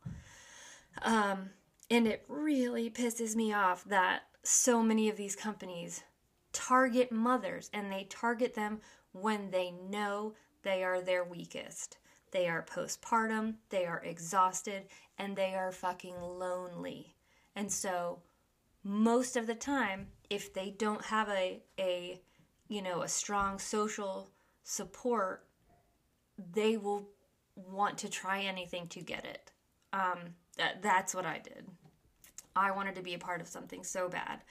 Um, 1.03 1.51
and 1.91 2.07
it 2.07 2.25
really 2.27 2.89
pisses 2.89 3.35
me 3.35 3.53
off 3.53 3.83
that 3.85 4.23
so 4.43 4.81
many 4.81 5.09
of 5.09 5.17
these 5.17 5.35
companies 5.35 6.03
target 6.57 7.11
mothers 7.11 7.69
and 7.71 7.91
they 7.91 8.07
target 8.09 8.55
them 8.55 8.79
when 9.11 9.51
they 9.51 9.71
know 9.71 10.33
they 10.63 10.83
are 10.83 11.01
their 11.01 11.23
weakest. 11.23 11.97
They 12.31 12.47
are 12.47 12.65
postpartum, 12.65 13.55
they 13.69 13.85
are 13.85 14.03
exhausted, 14.03 14.87
and 15.19 15.35
they 15.35 15.53
are 15.53 15.71
fucking 15.71 16.19
lonely. 16.19 17.15
And 17.55 17.71
so 17.71 18.23
most 18.83 19.37
of 19.37 19.45
the 19.45 19.55
time, 19.55 20.07
if 20.31 20.51
they 20.51 20.71
don't 20.71 21.05
have 21.05 21.29
a 21.29 21.61
a 21.79 22.21
you 22.67 22.81
know, 22.81 23.03
a 23.03 23.07
strong 23.07 23.59
social 23.59 24.29
support, 24.63 25.45
they 26.53 26.75
will 26.75 27.07
want 27.55 27.97
to 27.99 28.09
try 28.09 28.41
anything 28.41 28.87
to 28.87 29.01
get 29.01 29.25
it. 29.25 29.51
Um, 29.93 30.35
that, 30.57 30.81
that's 30.81 31.15
what 31.15 31.25
I 31.25 31.39
did. 31.39 31.67
I 32.55 32.71
wanted 32.71 32.95
to 32.95 33.01
be 33.01 33.13
a 33.13 33.19
part 33.19 33.39
of 33.39 33.47
something 33.47 33.83
so 33.83 34.09
bad. 34.09 34.41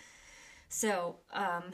So, 0.68 1.16
um, 1.32 1.64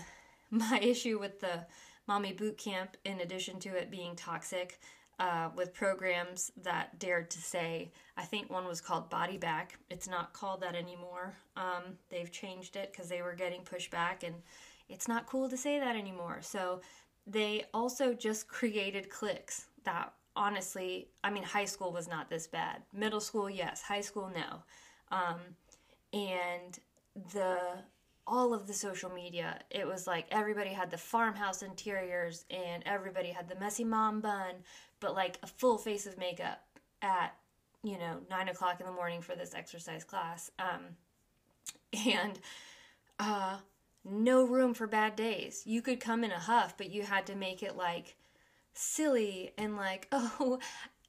my 0.53 0.79
issue 0.81 1.19
with 1.19 1.41
the 1.41 1.67
mommy 2.07 2.33
boot 2.33 2.59
camp, 2.59 2.97
in 3.05 3.21
addition 3.21 3.59
to 3.61 3.71
it 3.71 3.91
being 3.91 4.15
toxic, 4.15 4.79
uh, 5.19 5.51
with 5.57 5.73
programs 5.73 6.51
that 6.63 6.99
dared 6.99 7.31
to 7.31 7.39
say, 7.39 7.91
I 8.17 8.23
think 8.23 8.51
one 8.51 8.67
was 8.67 8.81
called 8.81 9.09
Body 9.09 9.39
Back. 9.39 9.79
It's 9.91 10.09
not 10.09 10.33
called 10.33 10.61
that 10.63 10.75
anymore. 10.75 11.35
Um, 11.57 11.97
they've 12.11 12.31
changed 12.31 12.77
it 12.77 12.93
because 12.93 13.09
they 13.09 13.23
were 13.23 13.35
getting 13.35 13.63
pushback, 13.63 14.25
and 14.25 14.35
it's 14.89 15.09
not 15.09 15.27
cool 15.27 15.49
to 15.49 15.57
say 15.57 15.79
that 15.79 15.97
anymore. 15.97 16.39
So 16.41 16.81
they 17.27 17.65
also 17.73 18.15
just 18.15 18.49
created 18.49 19.11
cliques 19.11 19.67
that 19.85 20.13
honestly, 20.35 21.09
I 21.23 21.31
mean, 21.31 21.45
high 21.45 21.67
school 21.67 21.93
was 21.93 22.09
not 22.09 22.29
this 22.29 22.47
bad. 22.47 22.83
Middle 22.93 23.21
school, 23.21 23.49
yes. 23.49 23.83
High 23.83 24.01
school, 24.01 24.31
no. 24.35 24.63
Um, 25.17 25.41
and 26.13 26.79
the 27.33 27.59
all 28.27 28.55
of 28.55 28.67
the 28.67 28.73
social 28.73 29.11
media. 29.11 29.61
It 29.71 29.87
was 29.87 30.07
like 30.07 30.27
everybody 30.31 30.71
had 30.71 30.91
the 30.91 30.99
farmhouse 30.99 31.63
interiors 31.63 32.45
and 32.51 32.83
everybody 32.87 33.31
had 33.31 33.49
the 33.49 33.59
messy 33.59 33.85
mom 33.85 34.21
bun, 34.21 34.55
but 35.01 35.15
like 35.15 35.39
a 35.43 35.47
full 35.47 35.79
face 35.79 36.07
of 36.07 36.19
makeup 36.19 36.65
at, 37.01 37.35
you 37.83 37.99
know, 37.99 38.21
nine 38.31 38.49
o'clock 38.49 38.81
in 38.81 38.87
the 38.87 38.93
morning 38.93 39.21
for 39.21 39.35
this 39.35 39.55
exercise 39.55 40.05
class. 40.05 40.51
Um, 40.59 40.97
and 42.07 42.39
uh, 43.19 43.59
no 44.05 44.45
room 44.45 44.75
for 44.75 44.87
bad 44.87 45.17
days. 45.17 45.63
You 45.65 45.83
could 45.83 46.01
come 46.01 46.25
in 46.25 46.31
a 46.31 46.39
huff, 46.39 46.77
but 46.77 46.91
you 46.91 47.03
had 47.03 47.27
to 47.27 47.35
make 47.35 47.63
it 47.63 47.77
like 47.77 48.17
silly 48.75 49.53
and 49.59 49.77
like, 49.77 50.09
oh, 50.13 50.59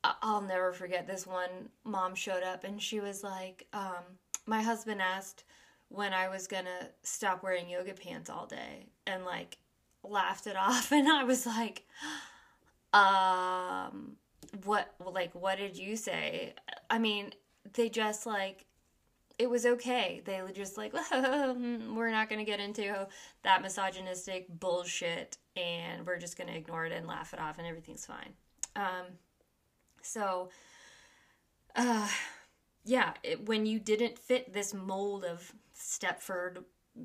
I'll 0.04 0.41
never 0.41 0.73
forget 0.73 1.08
this 1.08 1.26
one 1.26 1.69
mom 1.84 2.15
showed 2.15 2.43
up 2.43 2.63
and 2.63 2.82
she 2.82 2.99
was 2.99 3.23
like, 3.23 3.67
um, 3.71 4.04
my 4.45 4.62
husband 4.62 5.02
asked, 5.02 5.45
when 5.93 6.12
I 6.12 6.27
was 6.27 6.47
gonna 6.47 6.89
stop 7.03 7.43
wearing 7.43 7.69
yoga 7.69 7.93
pants 7.93 8.29
all 8.29 8.47
day 8.47 8.88
and 9.06 9.25
like 9.25 9.58
laughed 10.03 10.47
it 10.47 10.56
off 10.58 10.91
and 10.91 11.08
I 11.08 11.23
was 11.23 11.45
like 11.45 11.84
um 12.93 14.17
what 14.65 14.93
like 15.06 15.34
what 15.34 15.58
did 15.58 15.77
you 15.77 15.95
say? 15.95 16.56
I 16.89 16.97
mean 16.97 17.32
they 17.73 17.89
just 17.89 18.25
like 18.25 18.65
it 19.39 19.49
was 19.49 19.65
okay. 19.65 20.21
They 20.25 20.41
were 20.41 20.51
just 20.51 20.77
like 20.77 20.93
we're 21.12 22.12
not 22.12 22.29
going 22.29 22.39
to 22.39 22.45
get 22.45 22.60
into 22.60 23.08
that 23.43 23.62
misogynistic 23.63 24.47
bullshit 24.47 25.38
and 25.56 26.06
we're 26.06 26.19
just 26.19 26.38
going 26.38 26.49
to 26.49 26.56
ignore 26.56 26.86
it 26.86 26.91
and 26.91 27.08
laugh 27.08 27.34
it 27.34 27.39
off 27.39 27.58
and 27.58 27.67
everything's 27.67 28.06
fine. 28.06 28.34
Um 28.75 29.06
so 30.01 30.49
uh 31.75 32.10
yeah 32.84 33.13
it, 33.23 33.47
when 33.47 33.65
you 33.65 33.79
didn't 33.79 34.17
fit 34.19 34.53
this 34.53 34.73
mold 34.73 35.23
of 35.23 35.53
Stepford 35.84 36.63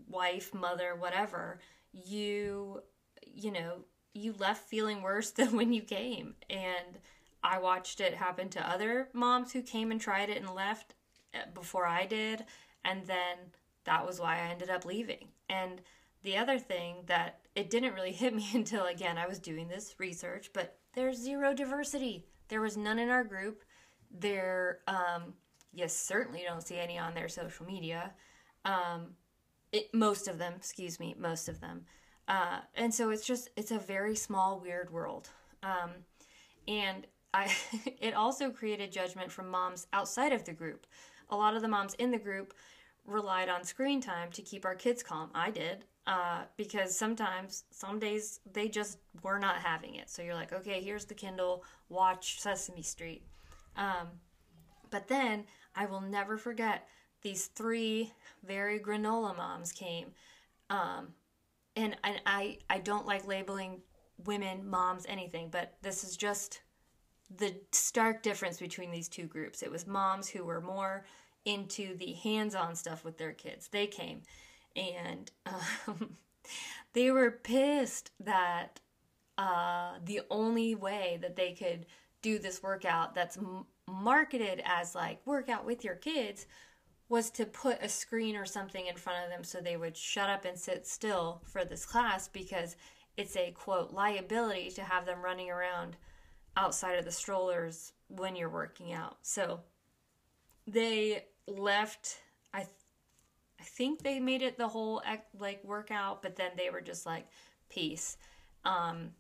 wife, 0.09 0.55
mother, 0.55 0.95
whatever, 0.95 1.61
you, 1.93 2.83
you 3.27 3.51
know, 3.51 3.85
you 4.15 4.35
left 4.39 4.69
feeling 4.69 5.03
worse 5.03 5.31
than 5.33 5.57
when 5.57 5.73
you 5.73 5.83
came. 5.83 6.35
And 6.49 6.99
I 7.43 7.59
watched 7.59 8.01
it 8.01 8.15
happen 8.15 8.49
to 8.51 8.71
other 8.71 9.09
moms 9.13 9.53
who 9.53 9.63
came 9.63 9.91
and 9.91 10.01
tried 10.01 10.29
it 10.29 10.39
and 10.39 10.55
left 10.55 10.95
uh, 11.35 11.51
before 11.55 11.87
I 11.87 12.07
did. 12.07 12.45
And 12.85 13.07
then 13.07 13.37
that 13.85 14.07
was 14.07 14.21
why 14.21 14.37
I 14.37 14.51
ended 14.51 14.71
up 14.71 14.85
leaving. 14.85 15.29
And 15.49 15.81
the 16.23 16.37
other 16.37 16.59
thing 16.59 16.97
that 17.07 17.41
it 17.55 17.71
didn't 17.71 17.95
really 17.95 18.13
hit 18.13 18.35
me 18.35 18.49
until 18.55 18.87
again 18.87 19.19
I 19.19 19.27
was 19.27 19.39
doing 19.39 19.69
this 19.69 19.95
research, 19.99 20.51
but 20.53 20.79
there's 20.95 21.17
zero 21.17 21.55
diversity. 21.55 22.27
There 22.49 22.61
was 22.61 22.77
none 22.77 22.99
in 22.99 23.11
our 23.11 23.25
group. 23.25 23.63
There, 24.11 24.81
um, 24.87 25.35
you 25.73 25.87
certainly 25.87 26.43
don't 26.47 26.67
see 26.67 26.79
any 26.79 26.99
on 26.99 27.15
their 27.15 27.29
social 27.29 27.67
media. 27.67 28.13
Um, 28.69 29.15
it, 29.73 29.93
most 29.95 30.29
of 30.29 30.39
them, 30.39 30.55
excuse 30.57 31.01
me, 31.01 31.15
most 31.19 31.49
of 31.49 31.61
them. 31.61 31.87
Uh, 32.29 32.61
and 32.75 32.93
so 32.93 33.11
it's 33.11 33.27
just 33.27 33.49
it's 33.57 33.71
a 33.71 33.79
very 33.79 34.15
small, 34.15 34.61
weird 34.61 34.93
world. 34.93 35.31
Um, 35.63 35.91
and 36.67 37.07
I, 37.33 37.51
it 38.01 38.15
also 38.15 38.51
created 38.51 38.93
judgment 38.93 39.33
from 39.33 39.49
moms 39.49 39.87
outside 39.93 40.33
of 40.33 40.45
the 40.45 40.53
group. 40.53 40.87
A 41.31 41.37
lot 41.37 41.57
of 41.57 41.63
the 41.63 41.69
moms 41.69 41.95
in 41.95 42.11
the 42.11 42.19
group 42.19 42.55
relied 43.07 43.49
on 43.49 43.65
screen 43.65 44.01
time 44.01 44.31
to 44.33 44.43
keep 44.43 44.67
our 44.67 44.75
kids 44.75 45.03
calm. 45.03 45.31
I 45.35 45.51
did. 45.51 45.85
Uh, 46.07 46.45
because 46.57 46.97
sometimes, 46.97 47.65
some 47.71 47.99
days, 47.99 48.41
they 48.55 48.67
just 48.67 48.97
were 49.23 49.39
not 49.39 49.57
having 49.57 49.97
it. 49.97 50.09
So 50.09 50.23
you're 50.23 50.35
like, 50.35 50.55
okay, 50.55 50.81
here's 50.81 51.05
the 51.05 51.13
Kindle, 51.13 51.65
watch 51.91 52.41
Sesame 52.41 52.81
Street. 52.81 53.27
Um, 53.77 54.09
but 54.91 55.07
then 55.07 55.45
I 55.77 55.85
will 55.85 56.01
never 56.01 56.39
forget 56.39 56.89
these 57.21 57.47
three 57.49 58.13
very 58.45 58.79
granola 58.79 59.37
moms 59.37 59.73
came. 59.73 60.13
Um, 60.71 61.09
and, 61.77 61.97
and 62.05 62.21
I, 62.27 62.59
I 62.69 62.79
don't 62.79 63.07
like 63.07 63.27
labeling 63.27 63.81
women, 64.25 64.69
moms, 64.69 65.07
anything, 65.09 65.49
but 65.51 65.75
this 65.83 66.05
is 66.05 66.17
just 66.17 66.61
the 67.37 67.55
stark 67.73 68.23
difference 68.23 68.59
between 68.59 68.91
these 68.91 69.09
two 69.09 69.27
groups. 69.27 69.63
It 69.63 69.71
was 69.71 69.87
moms 69.87 70.29
who 70.29 70.45
were 70.45 70.61
more 70.61 71.05
into 71.45 71.97
the 71.97 72.13
hands 72.15 72.55
on 72.55 72.75
stuff 72.75 73.05
with 73.05 73.19
their 73.19 73.33
kids. 73.33 73.69
They 73.69 73.87
came 73.87 74.23
and 74.77 75.31
um, 75.47 76.17
they 76.93 77.11
were 77.11 77.31
pissed 77.31 78.11
that 78.21 78.81
uh, 79.37 79.95
the 80.05 80.23
only 80.31 80.75
way 80.75 81.19
that 81.23 81.37
they 81.37 81.53
could 81.53 81.87
do 82.23 82.39
this 82.39 82.63
workout 82.63 83.15
that's 83.15 83.37
m- 83.37 83.67
marketed 83.87 84.61
as 84.65 84.95
like 84.95 85.21
workout 85.25 85.65
with 85.65 85.85
your 85.85 85.95
kids 85.95 86.47
was 87.09 87.31
to 87.31 87.47
put 87.47 87.83
a 87.83 87.89
screen 87.89 88.37
or 88.37 88.45
something 88.45 88.87
in 88.87 88.97
front 88.97 89.25
of 89.25 89.31
them 89.31 89.43
so 89.43 89.61
they 89.61 89.77
would 89.77 89.97
shut 89.97 90.29
up 90.29 90.45
and 90.45 90.59
sit 90.59 90.87
still 90.87 91.41
for 91.45 91.65
this 91.65 91.87
class 91.87 92.29
because 92.29 92.77
it's 93.17 93.37
a 93.37 93.51
quote 93.53 93.93
liability 93.93 94.71
to 94.71 94.83
have 94.83 95.07
them 95.07 95.23
running 95.23 95.51
around 95.51 95.97
outside 96.57 96.99
of 96.99 97.05
the 97.05 97.11
strollers 97.11 97.93
when 98.09 98.37
you're 98.37 98.51
working 98.51 98.93
out. 98.93 99.17
So 99.23 99.61
they 100.67 101.25
left 101.47 102.19
I 102.53 102.67
I 103.61 103.65
think 103.65 104.03
they 104.03 104.21
made 104.21 104.43
it 104.43 104.59
the 104.59 104.69
whole 104.69 105.03
like 105.39 105.65
workout, 105.65 106.23
but 106.23 106.37
then 106.37 106.53
they 106.57 106.71
were 106.71 106.81
just 106.81 107.07
like 107.07 107.27
peace. 107.71 108.17
Um, 108.65 109.11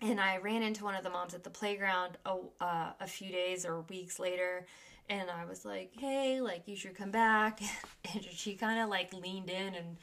and 0.00 0.20
I 0.20 0.38
ran 0.38 0.62
into 0.62 0.84
one 0.84 0.94
of 0.94 1.04
the 1.04 1.10
moms 1.10 1.34
at 1.34 1.44
the 1.44 1.50
playground 1.50 2.16
a, 2.24 2.36
uh, 2.60 2.92
a 3.00 3.06
few 3.06 3.30
days 3.30 3.66
or 3.66 3.82
weeks 3.82 4.18
later, 4.18 4.66
and 5.10 5.28
I 5.28 5.44
was 5.44 5.64
like, 5.64 5.92
"Hey, 5.98 6.40
like 6.40 6.66
you 6.66 6.76
should 6.76 6.94
come 6.94 7.10
back." 7.10 7.60
And 8.14 8.24
she 8.24 8.54
kind 8.54 8.80
of 8.80 8.88
like 8.88 9.12
leaned 9.12 9.50
in 9.50 9.74
and 9.74 9.96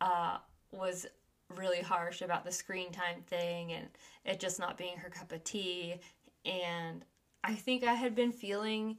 uh, 0.00 0.36
was 0.70 1.06
really 1.48 1.80
harsh 1.80 2.22
about 2.22 2.44
the 2.44 2.52
screen 2.52 2.92
time 2.92 3.22
thing 3.26 3.72
and 3.72 3.88
it 4.24 4.38
just 4.38 4.60
not 4.60 4.78
being 4.78 4.96
her 4.98 5.10
cup 5.10 5.32
of 5.32 5.42
tea. 5.42 5.96
And 6.44 7.04
I 7.42 7.54
think 7.54 7.82
I 7.82 7.94
had 7.94 8.14
been 8.14 8.30
feeling 8.30 8.98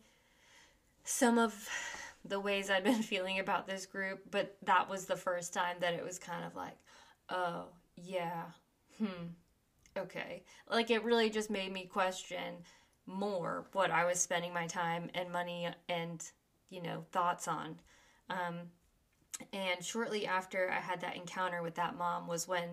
some 1.06 1.38
of 1.38 1.69
the 2.26 2.41
ways 2.41 2.69
I'd 2.69 2.84
been 2.84 3.02
feeling 3.13 3.39
about 3.39 3.67
this 3.67 3.86
group, 3.86 4.19
but 4.30 4.58
that 4.63 4.89
was 4.89 5.06
the 5.06 5.15
first 5.15 5.54
time 5.54 5.78
that 5.80 5.93
it 5.93 6.04
was 6.04 6.19
kind 6.19 6.43
of 6.43 6.54
like, 6.54 6.78
oh, 7.30 7.67
yeah, 7.95 8.43
hmm, 8.97 9.28
okay. 9.97 10.43
Like 10.69 10.91
it 10.91 11.06
really 11.06 11.30
just 11.30 11.50
made 11.50 11.71
me 11.71 11.86
question 11.86 12.56
more 13.12 13.65
what 13.74 13.91
I 13.91 14.06
was 14.06 14.19
spending 14.19 14.54
my 14.54 14.67
time 14.67 15.10
and 15.13 15.32
money 15.32 15.67
and, 15.89 16.24
you 16.69 16.82
know, 16.82 17.06
thoughts 17.12 17.47
on. 17.47 17.76
Um, 18.30 18.56
and 19.54 19.84
shortly 19.84 20.26
after 20.28 20.69
I 20.71 20.80
had 20.80 21.02
that 21.02 21.15
encounter 21.15 21.62
with 21.62 21.76
that 21.76 21.97
mom 21.97 22.28
was 22.28 22.47
when 22.47 22.69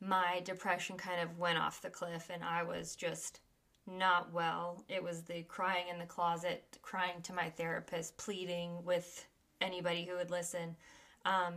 my 0.00 0.40
depression 0.44 0.96
kind 0.96 1.20
of 1.20 1.38
went 1.38 1.58
off 1.58 1.82
the 1.82 1.90
cliff 1.90 2.30
and 2.32 2.42
I 2.42 2.62
was 2.62 2.96
just 2.96 3.40
not 3.86 4.32
well. 4.32 4.84
It 4.88 5.02
was 5.02 5.22
the 5.22 5.42
crying 5.42 5.88
in 5.90 5.98
the 5.98 6.06
closet, 6.06 6.78
crying 6.82 7.22
to 7.22 7.32
my 7.32 7.50
therapist, 7.50 8.16
pleading 8.16 8.84
with 8.84 9.26
anybody 9.60 10.04
who 10.04 10.16
would 10.16 10.30
listen. 10.30 10.76
Um, 11.24 11.54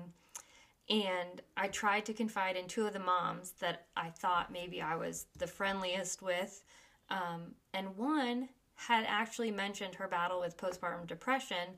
and 0.89 1.41
I 1.55 1.67
tried 1.67 2.05
to 2.05 2.13
confide 2.13 2.55
in 2.55 2.67
two 2.67 2.87
of 2.87 2.93
the 2.93 2.99
moms 2.99 3.51
that 3.59 3.87
I 3.95 4.09
thought 4.09 4.51
maybe 4.51 4.81
I 4.81 4.95
was 4.95 5.27
the 5.37 5.47
friendliest 5.47 6.21
with. 6.21 6.63
Um, 7.09 7.55
and 7.73 7.97
one 7.97 8.49
had 8.75 9.05
actually 9.07 9.51
mentioned 9.51 9.95
her 9.95 10.07
battle 10.07 10.39
with 10.39 10.57
postpartum 10.57 11.07
depression 11.07 11.77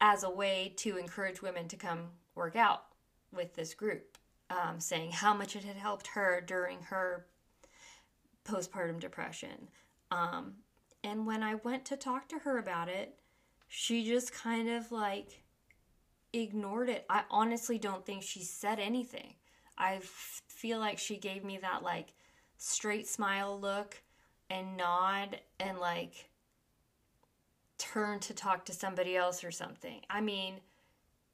as 0.00 0.22
a 0.22 0.30
way 0.30 0.72
to 0.76 0.96
encourage 0.96 1.42
women 1.42 1.66
to 1.68 1.76
come 1.76 2.10
work 2.34 2.56
out 2.56 2.84
with 3.32 3.54
this 3.54 3.74
group, 3.74 4.18
um, 4.50 4.78
saying 4.78 5.10
how 5.10 5.34
much 5.34 5.56
it 5.56 5.64
had 5.64 5.76
helped 5.76 6.08
her 6.08 6.42
during 6.46 6.82
her 6.82 7.26
postpartum 8.44 9.00
depression. 9.00 9.68
Um, 10.10 10.54
and 11.02 11.26
when 11.26 11.42
I 11.42 11.56
went 11.56 11.84
to 11.86 11.96
talk 11.96 12.28
to 12.28 12.38
her 12.40 12.58
about 12.58 12.88
it, 12.88 13.18
she 13.68 14.04
just 14.04 14.32
kind 14.32 14.68
of 14.68 14.92
like 14.92 15.42
ignored 16.32 16.88
it. 16.88 17.04
I 17.08 17.22
honestly 17.30 17.78
don't 17.78 18.04
think 18.04 18.22
she 18.22 18.42
said 18.42 18.78
anything. 18.78 19.34
I 19.76 19.96
f- 19.96 20.42
feel 20.48 20.78
like 20.78 20.98
she 20.98 21.16
gave 21.16 21.44
me 21.44 21.58
that 21.58 21.82
like 21.82 22.14
straight 22.64 23.06
smile 23.06 23.58
look 23.60 24.00
and 24.48 24.76
nod 24.76 25.40
and 25.60 25.78
like 25.78 26.30
turn 27.76 28.18
to 28.20 28.32
talk 28.32 28.64
to 28.64 28.72
somebody 28.72 29.16
else 29.16 29.44
or 29.44 29.50
something. 29.50 30.00
I 30.08 30.20
mean, 30.20 30.60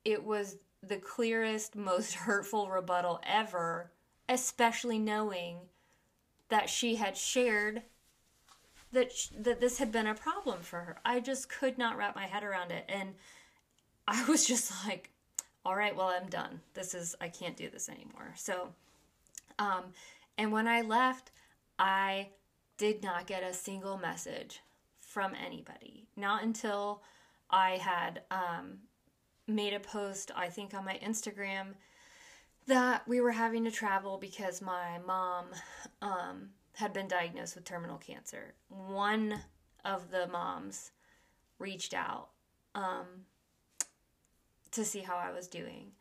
it 0.05 0.25
was 0.25 0.57
the 0.83 0.97
clearest, 0.97 1.77
most 1.77 2.15
hurtful 2.15 2.69
rebuttal 2.69 3.21
ever, 3.25 3.93
especially 4.29 4.99
knowing 4.99 5.59
that 6.49 6.69
she 6.69 6.97
had 6.97 7.17
shared 7.17 7.83
that 8.93 9.13
sh- 9.13 9.29
that 9.39 9.61
this 9.61 9.79
had 9.79 9.93
been 9.93 10.09
a 10.09 10.15
problem 10.15 10.63
for 10.63 10.81
her. 10.81 10.97
I 11.05 11.21
just 11.21 11.49
could 11.49 11.79
not 11.79 11.97
wrap 11.97 12.17
my 12.17 12.27
head 12.27 12.43
around 12.43 12.73
it 12.73 12.85
and 12.89 13.15
I 14.09 14.25
was 14.29 14.47
just 14.47 14.73
like 14.85 15.11
all 15.65 15.77
right, 15.77 15.95
well 15.95 16.09
I'm 16.09 16.29
done. 16.29 16.61
This 16.75 16.93
is 16.95 17.15
I 17.21 17.29
can't 17.29 17.57
do 17.57 17.71
this 17.71 17.89
anymore. 17.89 18.33
So 18.35 18.71
um 19.61 19.85
and 20.41 20.53
when 20.53 20.67
I 20.67 20.81
left, 20.81 21.33
I 21.79 22.31
did 22.79 23.03
not 23.03 23.27
get 23.27 23.43
a 23.43 23.53
single 23.53 23.99
message 23.99 24.61
from 24.99 25.35
anybody. 25.35 26.09
Not 26.17 26.43
until 26.43 27.03
I 27.51 27.73
had 27.73 28.23
um 28.31 28.79
made 29.47 29.75
a 29.75 29.81
post 29.81 30.31
I 30.35 30.49
think 30.49 30.73
on 30.73 30.87
my 30.87 30.99
Instagram 31.05 31.75
that 32.67 33.07
we 33.07 33.21
were 33.21 33.33
having 33.33 33.65
to 33.65 33.71
travel 33.71 34.17
because 34.17 34.63
my 34.63 34.99
mom 35.07 35.47
um, 36.01 36.51
had 36.73 36.95
been 36.95 37.09
diagnosed 37.09 37.57
with 37.57 37.65
terminal 37.65 37.99
cancer. 37.99 38.55
One 38.69 39.41
of 39.85 40.11
the 40.11 40.27
moms 40.29 40.93
reached 41.59 41.93
out 41.93 42.29
um, 42.75 43.27
to 44.71 44.85
see 44.87 45.01
how 45.01 45.17
I 45.17 45.33
was 45.33 45.49
doing. 45.49 45.93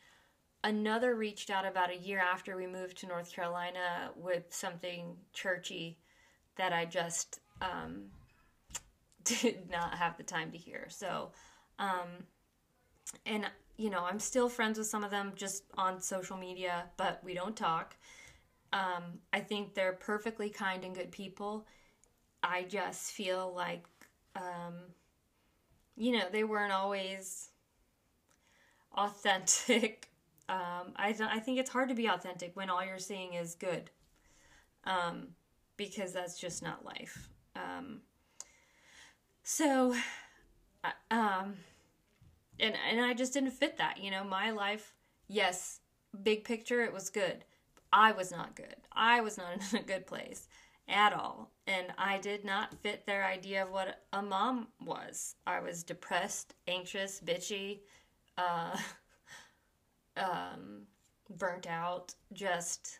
Another 0.64 1.16
reached 1.16 1.50
out 1.50 1.66
about 1.66 1.90
a 1.90 1.98
year 1.98 2.20
after 2.20 2.58
we 2.58 2.68
moved 2.68 2.98
to 2.98 3.08
North 3.08 3.32
Carolina 3.32 4.12
with 4.16 4.44
something 4.50 5.16
churchy 5.34 5.98
that 6.58 6.74
I 6.74 6.86
just 6.86 7.40
um, 7.62 8.06
did 9.24 9.70
not 9.70 9.98
have 9.98 10.18
the 10.18 10.24
time 10.24 10.52
to 10.52 10.58
hear. 10.58 10.88
So, 10.90 11.32
um, 11.78 12.26
and 13.26 13.50
you 13.78 13.90
know, 13.90 14.04
I'm 14.04 14.20
still 14.20 14.50
friends 14.50 14.78
with 14.78 14.88
some 14.88 15.06
of 15.06 15.12
them 15.12 15.32
just 15.36 15.64
on 15.78 16.02
social 16.02 16.36
media, 16.36 16.86
but 16.98 17.24
we 17.24 17.34
don't 17.34 17.56
talk. 17.56 17.96
Um, 18.74 19.20
I 19.32 19.40
think 19.40 19.74
they're 19.74 19.94
perfectly 19.94 20.50
kind 20.50 20.84
and 20.84 20.94
good 20.94 21.12
people. 21.12 21.66
I 22.44 22.64
just 22.64 23.12
feel 23.12 23.54
like, 23.56 23.86
um, 24.36 24.76
you 25.96 26.12
know, 26.12 26.26
they 26.30 26.44
weren't 26.44 26.74
always 26.74 27.52
authentic. 28.94 30.10
Um, 30.50 30.94
I, 30.98 31.16
I 31.22 31.40
think 31.40 31.60
it's 31.60 31.70
hard 31.70 31.90
to 31.90 31.96
be 31.96 32.08
authentic 32.08 32.56
when 32.56 32.70
all 32.72 32.84
you're 32.86 33.00
seeing 33.00 33.34
is 33.36 33.56
good, 33.56 33.92
um, 34.86 35.30
because 35.78 36.14
that's 36.14 36.40
just 36.40 36.64
not 36.64 36.84
life. 36.86 37.30
Um, 37.56 38.02
so, 39.44 39.96
um, 41.12 41.56
and 42.60 42.76
and 42.90 43.02
I 43.02 43.14
just 43.14 43.34
didn't 43.34 43.52
fit 43.52 43.78
that. 43.78 44.00
You 44.04 44.12
know, 44.12 44.24
my 44.24 44.52
life, 44.52 44.94
yes, 45.28 45.82
big 46.24 46.44
picture, 46.44 46.84
it 46.84 46.94
was 46.94 47.10
good. 47.10 47.46
I 47.94 48.12
was 48.12 48.32
not 48.32 48.56
good. 48.56 48.76
I 48.92 49.22
was 49.22 49.38
not 49.38 49.48
in 49.74 49.80
a 49.80 49.84
good 49.84 50.08
place. 50.08 50.48
at 50.88 51.14
all. 51.14 51.52
And 51.68 51.88
I 51.98 52.18
did 52.20 52.44
not 52.46 52.76
fit 52.82 53.06
their 53.06 53.26
idea 53.26 53.64
of 53.64 53.72
what 53.72 54.04
a 54.14 54.22
mom 54.24 54.70
was. 54.82 55.36
I 55.46 55.60
was 55.60 55.84
depressed, 55.84 56.56
anxious, 56.68 57.22
bitchy, 57.24 57.82
uh, 58.38 58.78
um, 60.18 60.84
burnt 61.38 61.68
out, 61.68 62.14
just 62.34 63.00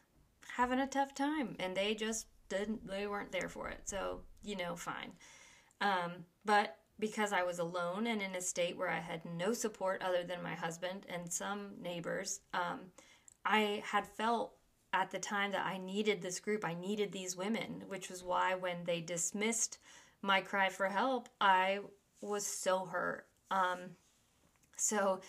having 0.56 0.80
a 0.80 0.88
tough 0.88 1.14
time. 1.14 1.56
And 1.60 1.76
they 1.76 1.96
just 1.96 2.28
didn't, 2.50 2.88
they 2.88 3.08
weren't 3.08 3.32
there 3.32 3.50
for 3.50 3.70
it. 3.70 3.82
So, 3.86 4.22
you 4.44 4.56
know, 4.56 4.76
fine. 4.76 5.12
Um, 5.82 6.26
but 6.46 6.78
because 7.00 7.32
I 7.32 7.44
was 7.44 7.60
alone 7.60 8.08
and 8.08 8.22
in 8.22 8.36
a 8.36 8.42
state 8.42 8.78
where 8.78 8.90
I 8.90 9.00
had 9.00 9.22
no 9.26 9.54
support 9.54 10.02
other 10.02 10.24
than 10.24 10.44
my 10.44 10.56
husband 10.56 11.06
and 11.08 11.32
some 11.32 11.72
neighbors, 11.82 12.42
um, 12.54 12.80
I 13.46 13.82
had 13.86 14.06
felt 14.06 14.54
at 14.92 15.12
the 15.12 15.20
time 15.20 15.52
that 15.52 15.66
I 15.66 15.78
needed 15.78 16.22
this 16.22 16.40
group. 16.40 16.66
I 16.66 16.74
needed 16.74 17.12
these 17.12 17.38
women, 17.38 17.84
which 17.88 18.10
was 18.10 18.24
why 18.24 18.56
when 18.56 18.84
they 18.86 19.02
dismissed 19.02 19.78
my 20.22 20.42
cry 20.42 20.70
for 20.70 20.88
help, 20.88 21.30
I 21.40 21.80
was 22.22 22.46
so 22.46 22.86
hurt. 22.86 23.28
Um, 23.52 23.92
so 24.76 25.22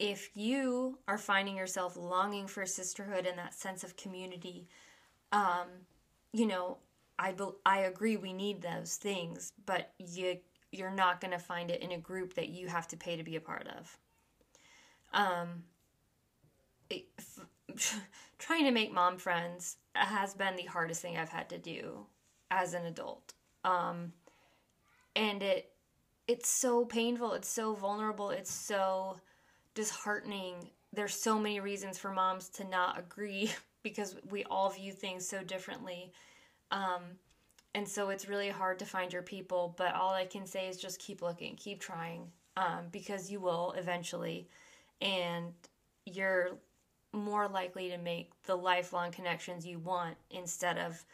if 0.00 0.30
you 0.34 0.98
are 1.06 1.18
finding 1.18 1.54
yourself 1.54 1.94
longing 1.94 2.46
for 2.46 2.64
sisterhood 2.64 3.26
and 3.26 3.38
that 3.38 3.52
sense 3.52 3.84
of 3.84 3.96
community, 3.96 4.66
um, 5.30 5.68
you 6.32 6.46
know, 6.46 6.78
I 7.18 7.34
I 7.66 7.80
agree 7.80 8.16
we 8.16 8.32
need 8.32 8.62
those 8.62 8.96
things, 8.96 9.52
but 9.66 9.92
you 9.98 10.38
you're 10.72 10.90
not 10.90 11.20
going 11.20 11.32
to 11.32 11.38
find 11.38 11.70
it 11.70 11.82
in 11.82 11.92
a 11.92 11.98
group 11.98 12.34
that 12.34 12.48
you 12.48 12.68
have 12.68 12.88
to 12.88 12.96
pay 12.96 13.16
to 13.16 13.22
be 13.22 13.36
a 13.36 13.40
part 13.40 13.66
of. 13.76 13.98
Um, 15.12 15.64
it, 16.88 17.06
f- 17.18 18.00
trying 18.38 18.64
to 18.64 18.70
make 18.70 18.92
mom 18.92 19.18
friends 19.18 19.76
has 19.94 20.32
been 20.32 20.56
the 20.56 20.62
hardest 20.62 21.02
thing 21.02 21.18
I've 21.18 21.28
had 21.28 21.50
to 21.50 21.58
do 21.58 22.06
as 22.50 22.72
an 22.72 22.86
adult. 22.86 23.34
Um, 23.64 24.14
and 25.14 25.42
it 25.42 25.72
it's 26.26 26.48
so 26.48 26.86
painful, 26.86 27.34
it's 27.34 27.48
so 27.48 27.74
vulnerable, 27.74 28.30
it's 28.30 28.52
so 28.52 29.18
disheartening. 29.74 30.70
There's 30.92 31.14
so 31.14 31.38
many 31.38 31.60
reasons 31.60 31.98
for 31.98 32.10
moms 32.10 32.48
to 32.50 32.64
not 32.64 32.98
agree 32.98 33.52
because 33.82 34.16
we 34.28 34.44
all 34.44 34.70
view 34.70 34.92
things 34.92 35.26
so 35.26 35.42
differently. 35.42 36.12
Um, 36.70 37.02
and 37.74 37.86
so 37.86 38.10
it's 38.10 38.28
really 38.28 38.48
hard 38.48 38.78
to 38.78 38.84
find 38.84 39.12
your 39.12 39.22
people 39.22 39.74
but 39.76 39.94
all 39.94 40.12
i 40.12 40.24
can 40.24 40.46
say 40.46 40.68
is 40.68 40.76
just 40.76 40.98
keep 40.98 41.22
looking 41.22 41.54
keep 41.56 41.80
trying 41.80 42.26
um, 42.56 42.86
because 42.90 43.30
you 43.30 43.40
will 43.40 43.72
eventually 43.76 44.48
and 45.00 45.52
you're 46.06 46.50
more 47.12 47.48
likely 47.48 47.88
to 47.88 47.98
make 47.98 48.30
the 48.44 48.54
lifelong 48.54 49.10
connections 49.10 49.66
you 49.66 49.78
want 49.78 50.16
instead 50.30 50.78
of 50.78 51.04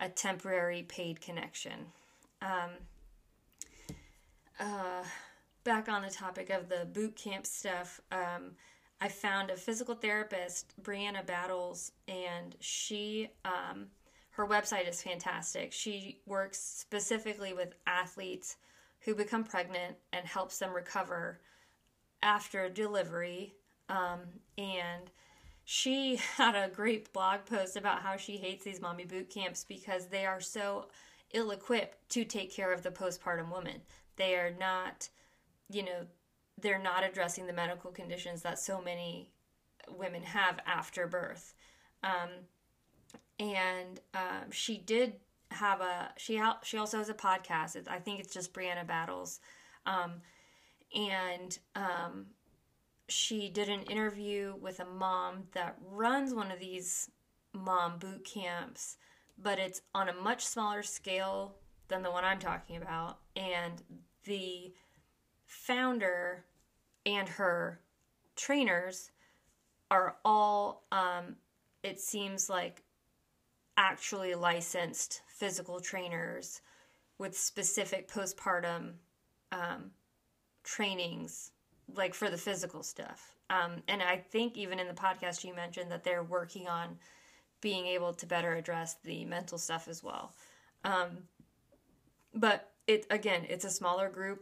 a 0.00 0.08
temporary 0.08 0.84
paid 0.88 1.20
connection 1.20 1.86
um, 2.42 2.70
uh, 4.60 5.04
back 5.66 5.88
on 5.88 6.02
the 6.02 6.10
topic 6.10 6.50
of 6.50 6.68
the 6.68 6.86
boot 6.92 7.14
camp 7.16 7.44
stuff 7.44 8.00
um, 8.12 8.52
i 9.00 9.08
found 9.08 9.50
a 9.50 9.56
physical 9.56 9.94
therapist 9.94 10.72
brianna 10.82 11.26
battles 11.26 11.92
and 12.08 12.56
she 12.60 13.28
um, 13.44 13.88
her 14.36 14.46
website 14.46 14.86
is 14.86 15.02
fantastic. 15.02 15.72
She 15.72 16.20
works 16.26 16.58
specifically 16.58 17.54
with 17.54 17.74
athletes 17.86 18.58
who 19.00 19.14
become 19.14 19.44
pregnant 19.44 19.96
and 20.12 20.26
helps 20.26 20.58
them 20.58 20.74
recover 20.74 21.40
after 22.22 22.68
delivery. 22.68 23.54
Um, 23.88 24.20
and 24.58 25.10
she 25.64 26.16
had 26.36 26.54
a 26.54 26.68
great 26.68 27.14
blog 27.14 27.46
post 27.46 27.76
about 27.76 28.02
how 28.02 28.18
she 28.18 28.36
hates 28.36 28.62
these 28.62 28.80
mommy 28.80 29.06
boot 29.06 29.30
camps 29.30 29.64
because 29.64 30.08
they 30.08 30.26
are 30.26 30.40
so 30.40 30.88
ill 31.32 31.50
equipped 31.50 32.06
to 32.10 32.24
take 32.24 32.52
care 32.54 32.74
of 32.74 32.82
the 32.82 32.90
postpartum 32.90 33.50
woman. 33.50 33.80
They 34.16 34.34
are 34.34 34.52
not, 34.60 35.08
you 35.70 35.84
know, 35.84 36.06
they're 36.60 36.82
not 36.82 37.04
addressing 37.04 37.46
the 37.46 37.52
medical 37.52 37.90
conditions 37.90 38.42
that 38.42 38.58
so 38.58 38.80
many 38.80 39.32
women 39.88 40.22
have 40.22 40.58
after 40.66 41.06
birth. 41.06 41.54
Um, 42.02 42.30
and 43.38 44.00
um, 44.14 44.50
she 44.50 44.78
did 44.78 45.14
have 45.50 45.80
a 45.80 46.10
she 46.16 46.42
she 46.62 46.78
also 46.78 46.98
has 46.98 47.08
a 47.08 47.14
podcast. 47.14 47.88
I 47.88 47.98
think 47.98 48.20
it's 48.20 48.32
just 48.32 48.52
Brianna 48.52 48.86
Battles, 48.86 49.40
um, 49.84 50.22
and 50.94 51.58
um, 51.74 52.26
she 53.08 53.48
did 53.48 53.68
an 53.68 53.82
interview 53.82 54.54
with 54.60 54.80
a 54.80 54.84
mom 54.84 55.44
that 55.52 55.76
runs 55.90 56.34
one 56.34 56.50
of 56.50 56.58
these 56.58 57.10
mom 57.52 57.98
boot 57.98 58.24
camps, 58.24 58.96
but 59.38 59.58
it's 59.58 59.82
on 59.94 60.08
a 60.08 60.14
much 60.14 60.44
smaller 60.44 60.82
scale 60.82 61.56
than 61.88 62.02
the 62.02 62.10
one 62.10 62.24
I'm 62.24 62.38
talking 62.38 62.76
about, 62.76 63.18
and 63.36 63.82
the 64.24 64.72
founder 65.46 66.44
and 67.04 67.28
her 67.28 67.80
trainers 68.34 69.10
are 69.90 70.16
all 70.24 70.84
um, 70.92 71.36
it 71.82 72.00
seems 72.00 72.50
like 72.50 72.82
actually 73.76 74.34
licensed 74.34 75.22
physical 75.28 75.80
trainers 75.80 76.60
with 77.18 77.36
specific 77.36 78.08
postpartum 78.10 78.94
um, 79.52 79.90
trainings, 80.64 81.52
like 81.94 82.14
for 82.14 82.28
the 82.28 82.36
physical 82.36 82.82
stuff. 82.82 83.36
Um, 83.48 83.82
and 83.86 84.02
I 84.02 84.16
think 84.16 84.56
even 84.56 84.80
in 84.80 84.88
the 84.88 84.94
podcast 84.94 85.44
you 85.44 85.54
mentioned 85.54 85.90
that 85.90 86.02
they're 86.02 86.24
working 86.24 86.66
on 86.66 86.98
being 87.60 87.86
able 87.86 88.12
to 88.14 88.26
better 88.26 88.54
address 88.54 88.96
the 89.04 89.24
mental 89.24 89.58
stuff 89.58 89.88
as 89.88 90.02
well. 90.02 90.32
Um, 90.84 91.18
but 92.34 92.72
it 92.86 93.06
again, 93.10 93.42
it's 93.48 93.64
a 93.64 93.70
smaller 93.70 94.08
group. 94.08 94.40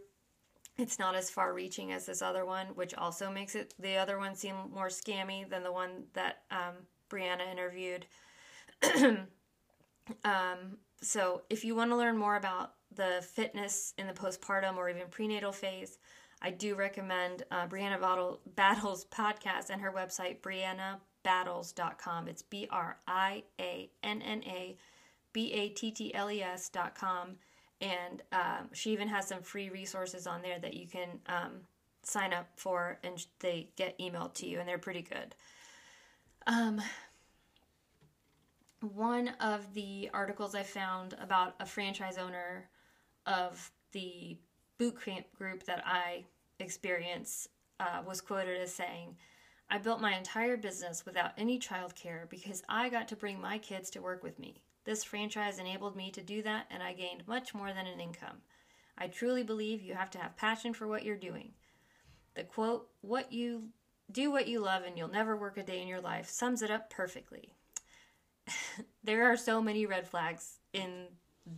It's 0.76 0.98
not 0.98 1.14
as 1.14 1.30
far 1.30 1.54
reaching 1.54 1.92
as 1.92 2.06
this 2.06 2.20
other 2.20 2.44
one, 2.44 2.66
which 2.68 2.94
also 2.94 3.30
makes 3.30 3.54
it 3.54 3.74
the 3.78 3.96
other 3.96 4.18
one 4.18 4.34
seem 4.34 4.56
more 4.72 4.88
scammy 4.88 5.48
than 5.48 5.62
the 5.62 5.72
one 5.72 6.04
that 6.14 6.42
um, 6.50 6.74
Brianna 7.08 7.50
interviewed. 7.50 8.06
um, 10.24 10.78
so, 11.00 11.42
if 11.48 11.64
you 11.64 11.76
want 11.76 11.90
to 11.90 11.96
learn 11.96 12.16
more 12.16 12.36
about 12.36 12.74
the 12.94 13.24
fitness 13.34 13.94
in 13.98 14.06
the 14.06 14.12
postpartum 14.12 14.76
or 14.76 14.88
even 14.88 15.08
prenatal 15.10 15.52
phase, 15.52 15.98
I 16.42 16.50
do 16.50 16.74
recommend 16.74 17.44
uh, 17.50 17.66
Brianna 17.66 18.00
Battle, 18.00 18.40
Battles 18.54 19.04
podcast 19.06 19.70
and 19.70 19.80
her 19.80 19.92
website, 19.92 20.40
briannabattles.com. 20.40 22.28
It's 22.28 22.42
B 22.42 22.66
R 22.70 22.98
I 23.06 23.44
A 23.60 23.90
N 24.02 24.22
N 24.22 24.42
A 24.44 24.76
B 25.32 25.52
A 25.52 25.68
T 25.68 25.90
T 25.90 26.12
L 26.14 26.30
E 26.30 26.42
S.com. 26.42 27.36
And 27.80 28.22
um, 28.32 28.68
she 28.72 28.92
even 28.92 29.08
has 29.08 29.28
some 29.28 29.42
free 29.42 29.68
resources 29.68 30.26
on 30.26 30.42
there 30.42 30.58
that 30.58 30.74
you 30.74 30.86
can 30.86 31.20
um, 31.26 31.52
sign 32.02 32.32
up 32.32 32.48
for 32.56 32.98
and 33.02 33.24
they 33.40 33.68
get 33.76 33.98
emailed 33.98 34.34
to 34.34 34.46
you, 34.46 34.60
and 34.60 34.68
they're 34.68 34.78
pretty 34.78 35.02
good. 35.02 35.34
Um, 36.46 36.80
one 38.80 39.28
of 39.40 39.72
the 39.74 40.10
articles 40.12 40.54
I 40.54 40.62
found 40.62 41.14
about 41.20 41.54
a 41.60 41.66
franchise 41.66 42.18
owner 42.18 42.68
of 43.26 43.70
the 43.92 44.36
boot 44.78 45.02
camp 45.02 45.26
group 45.36 45.64
that 45.64 45.82
I 45.86 46.24
experience 46.58 47.48
uh, 47.80 48.02
was 48.06 48.20
quoted 48.20 48.60
as 48.60 48.74
saying, 48.74 49.16
I 49.70 49.78
built 49.78 50.00
my 50.00 50.14
entire 50.14 50.56
business 50.56 51.06
without 51.06 51.32
any 51.38 51.58
childcare 51.58 52.28
because 52.28 52.62
I 52.68 52.88
got 52.90 53.08
to 53.08 53.16
bring 53.16 53.40
my 53.40 53.58
kids 53.58 53.88
to 53.90 54.02
work 54.02 54.22
with 54.22 54.38
me. 54.38 54.62
This 54.84 55.04
franchise 55.04 55.58
enabled 55.58 55.96
me 55.96 56.10
to 56.10 56.22
do 56.22 56.42
that, 56.42 56.66
and 56.70 56.82
I 56.82 56.92
gained 56.92 57.26
much 57.26 57.54
more 57.54 57.72
than 57.72 57.86
an 57.86 58.00
income. 58.00 58.42
I 58.96 59.08
truly 59.08 59.42
believe 59.42 59.82
you 59.82 59.94
have 59.94 60.10
to 60.10 60.18
have 60.18 60.36
passion 60.36 60.74
for 60.74 60.86
what 60.86 61.04
you're 61.04 61.16
doing. 61.16 61.52
The 62.34 62.44
quote, 62.44 62.88
What 63.00 63.32
you 63.32 63.70
do 64.10 64.30
what 64.30 64.48
you 64.48 64.60
love 64.60 64.82
and 64.86 64.98
you'll 64.98 65.08
never 65.08 65.36
work 65.36 65.56
a 65.56 65.62
day 65.62 65.80
in 65.80 65.88
your 65.88 66.00
life, 66.00 66.28
sums 66.28 66.62
it 66.62 66.70
up 66.70 66.90
perfectly. 66.90 67.54
there 69.04 69.30
are 69.30 69.36
so 69.36 69.62
many 69.62 69.86
red 69.86 70.06
flags 70.06 70.58
in 70.72 71.06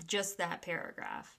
just 0.06 0.38
that 0.38 0.62
paragraph. 0.62 1.36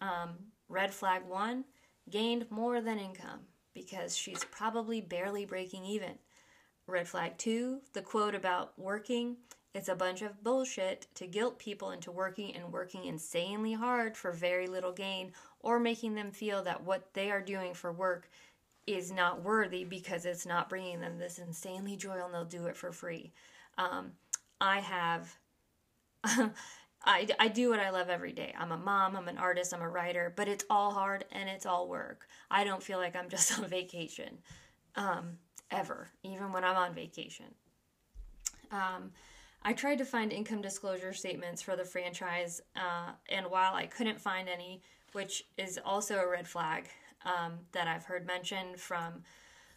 Um, 0.00 0.36
red 0.68 0.92
flag 0.92 1.22
one 1.26 1.64
gained 2.08 2.50
more 2.50 2.80
than 2.80 2.98
income 2.98 3.40
because 3.74 4.16
she's 4.16 4.44
probably 4.44 5.00
barely 5.00 5.46
breaking 5.46 5.84
even. 5.84 6.12
Red 6.86 7.08
flag 7.08 7.38
two 7.38 7.80
the 7.92 8.02
quote 8.02 8.34
about 8.34 8.78
working 8.78 9.36
it's 9.74 9.88
a 9.88 9.94
bunch 9.94 10.22
of 10.22 10.42
bullshit 10.42 11.06
to 11.14 11.26
guilt 11.26 11.58
people 11.58 11.90
into 11.90 12.10
working 12.10 12.54
and 12.56 12.72
working 12.72 13.04
insanely 13.04 13.72
hard 13.72 14.16
for 14.16 14.32
very 14.32 14.66
little 14.66 14.92
gain 14.92 15.32
or 15.60 15.78
making 15.78 16.14
them 16.14 16.32
feel 16.32 16.62
that 16.64 16.82
what 16.82 17.14
they 17.14 17.30
are 17.30 17.40
doing 17.40 17.74
for 17.74 17.92
work 17.92 18.28
is 18.86 19.12
not 19.12 19.42
worthy 19.42 19.84
because 19.84 20.24
it's 20.24 20.46
not 20.46 20.68
bringing 20.68 21.00
them 21.00 21.18
this 21.18 21.38
insanely 21.38 21.96
joy 21.96 22.22
and 22.24 22.34
they'll 22.34 22.44
do 22.44 22.66
it 22.66 22.76
for 22.76 22.90
free. 22.90 23.32
Um, 23.78 24.12
I 24.60 24.80
have 24.80 25.38
I, 27.02 27.26
I 27.38 27.48
do 27.48 27.70
what 27.70 27.80
I 27.80 27.90
love 27.90 28.10
every 28.10 28.32
day. 28.32 28.54
I'm 28.58 28.72
a 28.72 28.76
mom, 28.76 29.16
I'm 29.16 29.28
an 29.28 29.38
artist, 29.38 29.72
I'm 29.72 29.80
a 29.80 29.88
writer, 29.88 30.32
but 30.36 30.48
it's 30.48 30.64
all 30.68 30.90
hard 30.90 31.24
and 31.32 31.48
it's 31.48 31.64
all 31.64 31.88
work. 31.88 32.26
I 32.50 32.64
don't 32.64 32.82
feel 32.82 32.98
like 32.98 33.16
I'm 33.16 33.30
just 33.30 33.58
on 33.58 33.66
vacation 33.66 34.38
um, 34.96 35.38
ever, 35.70 36.10
even 36.22 36.52
when 36.52 36.64
I'm 36.64 36.76
on 36.76 36.94
vacation. 36.94 37.46
Um, 38.70 39.12
I 39.62 39.72
tried 39.74 39.98
to 39.98 40.04
find 40.04 40.32
income 40.32 40.62
disclosure 40.62 41.12
statements 41.12 41.60
for 41.60 41.76
the 41.76 41.84
franchise, 41.84 42.62
uh, 42.76 43.12
and 43.28 43.46
while 43.50 43.74
I 43.74 43.86
couldn't 43.86 44.20
find 44.20 44.48
any, 44.48 44.82
which 45.12 45.44
is 45.58 45.78
also 45.84 46.16
a 46.16 46.28
red 46.28 46.48
flag 46.48 46.88
um, 47.24 47.58
that 47.72 47.86
I've 47.86 48.04
heard 48.04 48.26
mentioned 48.26 48.80
from 48.80 49.22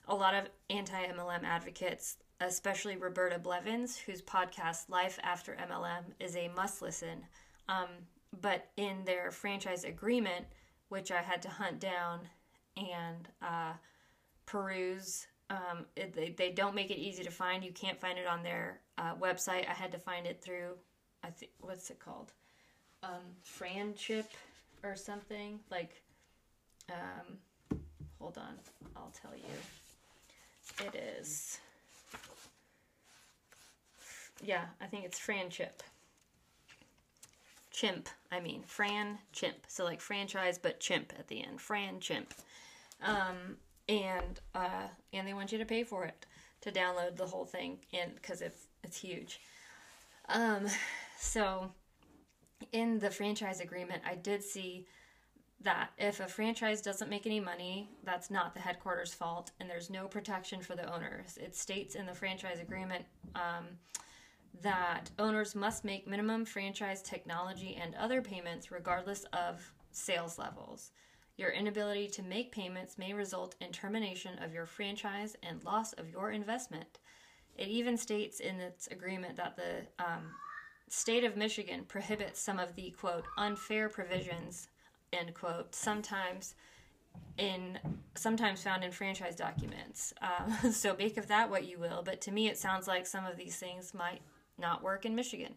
a 0.07 0.15
lot 0.15 0.33
of 0.35 0.45
anti 0.69 1.05
MLM 1.07 1.43
advocates, 1.43 2.17
especially 2.39 2.95
Roberta 2.95 3.39
Blevins, 3.39 3.97
whose 3.97 4.21
podcast 4.21 4.89
Life 4.89 5.19
After 5.21 5.55
MLM 5.55 6.03
is 6.19 6.35
a 6.35 6.49
must 6.49 6.81
listen. 6.81 7.25
Um, 7.67 7.89
but 8.41 8.69
in 8.77 9.03
their 9.05 9.31
franchise 9.31 9.83
agreement, 9.83 10.45
which 10.89 11.11
I 11.11 11.21
had 11.21 11.41
to 11.43 11.49
hunt 11.49 11.79
down 11.79 12.21
and 12.77 13.27
uh, 13.41 13.73
peruse, 14.45 15.27
um, 15.53 15.85
it, 15.95 16.13
they, 16.13 16.33
they 16.35 16.49
don't 16.51 16.73
make 16.73 16.89
it 16.89 16.97
easy 16.97 17.23
to 17.23 17.29
find. 17.29 17.63
You 17.63 17.71
can't 17.71 17.99
find 17.99 18.17
it 18.17 18.25
on 18.25 18.41
their 18.41 18.79
uh, 18.97 19.13
website. 19.15 19.69
I 19.69 19.73
had 19.73 19.91
to 19.91 19.99
find 19.99 20.25
it 20.25 20.41
through, 20.41 20.71
I 21.23 21.29
think, 21.29 21.51
what's 21.61 21.91
it 21.91 21.99
called? 21.99 22.31
Um, 23.03 23.35
Franchip 23.45 24.25
or 24.83 24.95
something. 24.95 25.59
Like, 25.69 26.01
um, 26.89 27.37
hold 28.19 28.39
on, 28.39 28.55
I'll 28.95 29.13
tell 29.21 29.35
you. 29.35 30.87
It 30.87 30.95
is, 31.19 31.59
yeah, 34.43 34.65
I 34.81 34.85
think 34.85 35.05
it's 35.05 35.19
Franchip. 35.19 35.81
Chimp, 37.69 38.07
I 38.31 38.39
mean, 38.39 38.63
Fran 38.65 39.17
Chimp. 39.33 39.57
So 39.67 39.83
like 39.83 39.99
franchise, 39.99 40.57
but 40.57 40.79
chimp 40.79 41.13
at 41.17 41.27
the 41.27 41.43
end. 41.43 41.59
Fran 41.59 41.99
Chimp. 41.99 42.33
Um, 43.03 43.57
and 43.87 44.39
uh, 44.55 44.87
and 45.11 45.27
they 45.27 45.33
want 45.33 45.51
you 45.51 45.57
to 45.57 45.65
pay 45.65 45.83
for 45.83 46.05
it 46.05 46.25
to 46.61 46.71
download 46.71 47.17
the 47.17 47.25
whole 47.25 47.45
thing, 47.45 47.79
and 47.93 48.15
because 48.15 48.41
it's 48.41 48.67
it's 48.83 48.97
huge. 48.97 49.39
Um, 50.29 50.67
so 51.19 51.71
in 52.71 52.99
the 52.99 53.09
franchise 53.09 53.59
agreement, 53.59 54.01
I 54.07 54.15
did 54.15 54.43
see 54.43 54.87
that 55.61 55.91
if 55.97 56.19
a 56.19 56.27
franchise 56.27 56.81
doesn't 56.81 57.09
make 57.09 57.25
any 57.25 57.39
money, 57.39 57.89
that's 58.03 58.29
not 58.29 58.53
the 58.53 58.59
headquarters' 58.59 59.13
fault, 59.13 59.51
and 59.59 59.69
there's 59.69 59.89
no 59.89 60.07
protection 60.07 60.61
for 60.61 60.75
the 60.75 60.93
owners. 60.93 61.37
It 61.41 61.55
states 61.55 61.95
in 61.95 62.05
the 62.05 62.13
franchise 62.13 62.59
agreement 62.59 63.05
um, 63.35 63.67
that 64.61 65.09
owners 65.19 65.55
must 65.55 65.85
make 65.85 66.07
minimum 66.07 66.45
franchise 66.45 67.01
technology 67.01 67.77
and 67.81 67.95
other 67.95 68.21
payments 68.21 68.71
regardless 68.71 69.25
of 69.33 69.71
sales 69.91 70.37
levels. 70.37 70.91
Your 71.37 71.49
inability 71.49 72.07
to 72.09 72.23
make 72.23 72.51
payments 72.51 72.97
may 72.97 73.13
result 73.13 73.55
in 73.59 73.71
termination 73.71 74.37
of 74.43 74.53
your 74.53 74.65
franchise 74.65 75.35
and 75.41 75.63
loss 75.63 75.93
of 75.93 76.09
your 76.09 76.31
investment. 76.31 76.99
It 77.57 77.67
even 77.67 77.97
states 77.97 78.39
in 78.39 78.59
its 78.59 78.87
agreement 78.87 79.37
that 79.37 79.55
the 79.55 80.03
um, 80.03 80.31
state 80.89 81.23
of 81.23 81.35
Michigan 81.35 81.85
prohibits 81.87 82.39
some 82.39 82.59
of 82.59 82.75
the 82.75 82.91
quote 82.91 83.25
unfair 83.37 83.89
provisions 83.89 84.67
end 85.11 85.33
quote 85.33 85.75
sometimes 85.75 86.55
in 87.37 87.79
sometimes 88.15 88.61
found 88.61 88.83
in 88.83 88.91
franchise 88.91 89.35
documents. 89.35 90.13
Uh, 90.21 90.69
so 90.71 90.95
make 90.97 91.17
of 91.17 91.27
that 91.27 91.49
what 91.49 91.65
you 91.65 91.79
will. 91.79 92.03
But 92.03 92.21
to 92.21 92.31
me, 92.31 92.47
it 92.47 92.57
sounds 92.57 92.87
like 92.87 93.07
some 93.07 93.25
of 93.25 93.37
these 93.37 93.55
things 93.55 93.93
might 93.93 94.21
not 94.57 94.83
work 94.83 95.05
in 95.05 95.15
Michigan. 95.15 95.53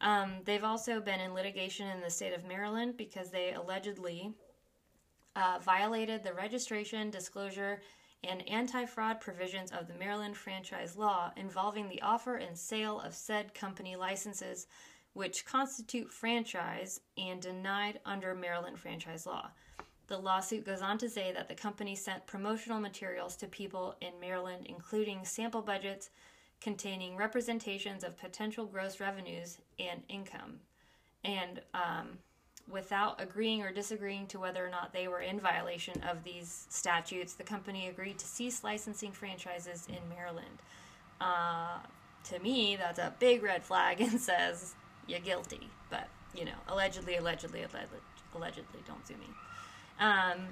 Um, 0.00 0.34
they've 0.44 0.64
also 0.64 1.00
been 1.00 1.20
in 1.20 1.32
litigation 1.32 1.88
in 1.88 2.00
the 2.00 2.10
state 2.10 2.34
of 2.34 2.44
Maryland 2.44 2.96
because 2.96 3.30
they 3.30 3.52
allegedly 3.54 4.34
uh, 5.36 5.58
violated 5.62 6.24
the 6.24 6.32
registration, 6.32 7.10
disclosure, 7.10 7.80
and 8.24 8.48
anti 8.48 8.86
fraud 8.86 9.20
provisions 9.20 9.70
of 9.70 9.86
the 9.86 9.94
Maryland 9.94 10.36
franchise 10.36 10.96
law 10.96 11.30
involving 11.36 11.88
the 11.88 12.02
offer 12.02 12.36
and 12.36 12.58
sale 12.58 13.00
of 13.00 13.14
said 13.14 13.54
company 13.54 13.94
licenses, 13.94 14.66
which 15.12 15.44
constitute 15.44 16.10
franchise 16.10 17.00
and 17.16 17.40
denied 17.40 18.00
under 18.04 18.34
Maryland 18.34 18.78
franchise 18.78 19.26
law. 19.26 19.50
The 20.08 20.18
lawsuit 20.18 20.64
goes 20.64 20.82
on 20.82 20.98
to 20.98 21.10
say 21.10 21.32
that 21.32 21.48
the 21.48 21.54
company 21.54 21.94
sent 21.96 22.26
promotional 22.26 22.80
materials 22.80 23.36
to 23.36 23.46
people 23.46 23.96
in 24.00 24.18
Maryland, 24.20 24.66
including 24.68 25.24
sample 25.24 25.62
budgets 25.62 26.10
containing 26.60 27.16
representations 27.16 28.04
of 28.04 28.18
potential 28.18 28.66
gross 28.66 29.00
revenues 29.00 29.58
and 29.78 30.02
income. 30.08 30.60
And 31.24 31.60
um, 31.74 32.18
without 32.70 33.20
agreeing 33.20 33.62
or 33.62 33.72
disagreeing 33.72 34.26
to 34.26 34.38
whether 34.38 34.64
or 34.64 34.70
not 34.70 34.92
they 34.92 35.08
were 35.08 35.20
in 35.20 35.38
violation 35.38 36.02
of 36.02 36.24
these 36.24 36.66
statutes, 36.68 37.34
the 37.34 37.44
company 37.44 37.88
agreed 37.88 38.18
to 38.18 38.26
cease 38.26 38.64
licensing 38.64 39.12
franchises 39.12 39.86
in 39.88 40.08
Maryland. 40.08 40.62
Uh, 41.20 41.78
to 42.24 42.38
me, 42.40 42.76
that's 42.76 42.98
a 42.98 43.14
big 43.18 43.42
red 43.42 43.62
flag 43.62 44.00
and 44.00 44.20
says 44.20 44.74
you're 45.06 45.20
guilty. 45.20 45.68
But, 45.90 46.08
you 46.34 46.44
know, 46.44 46.58
allegedly, 46.68 47.16
allegedly, 47.16 47.60
allegedly, 47.60 48.00
allegedly 48.34 48.80
don't 48.86 49.06
sue 49.06 49.14
me. 49.14 49.28
Um, 50.00 50.48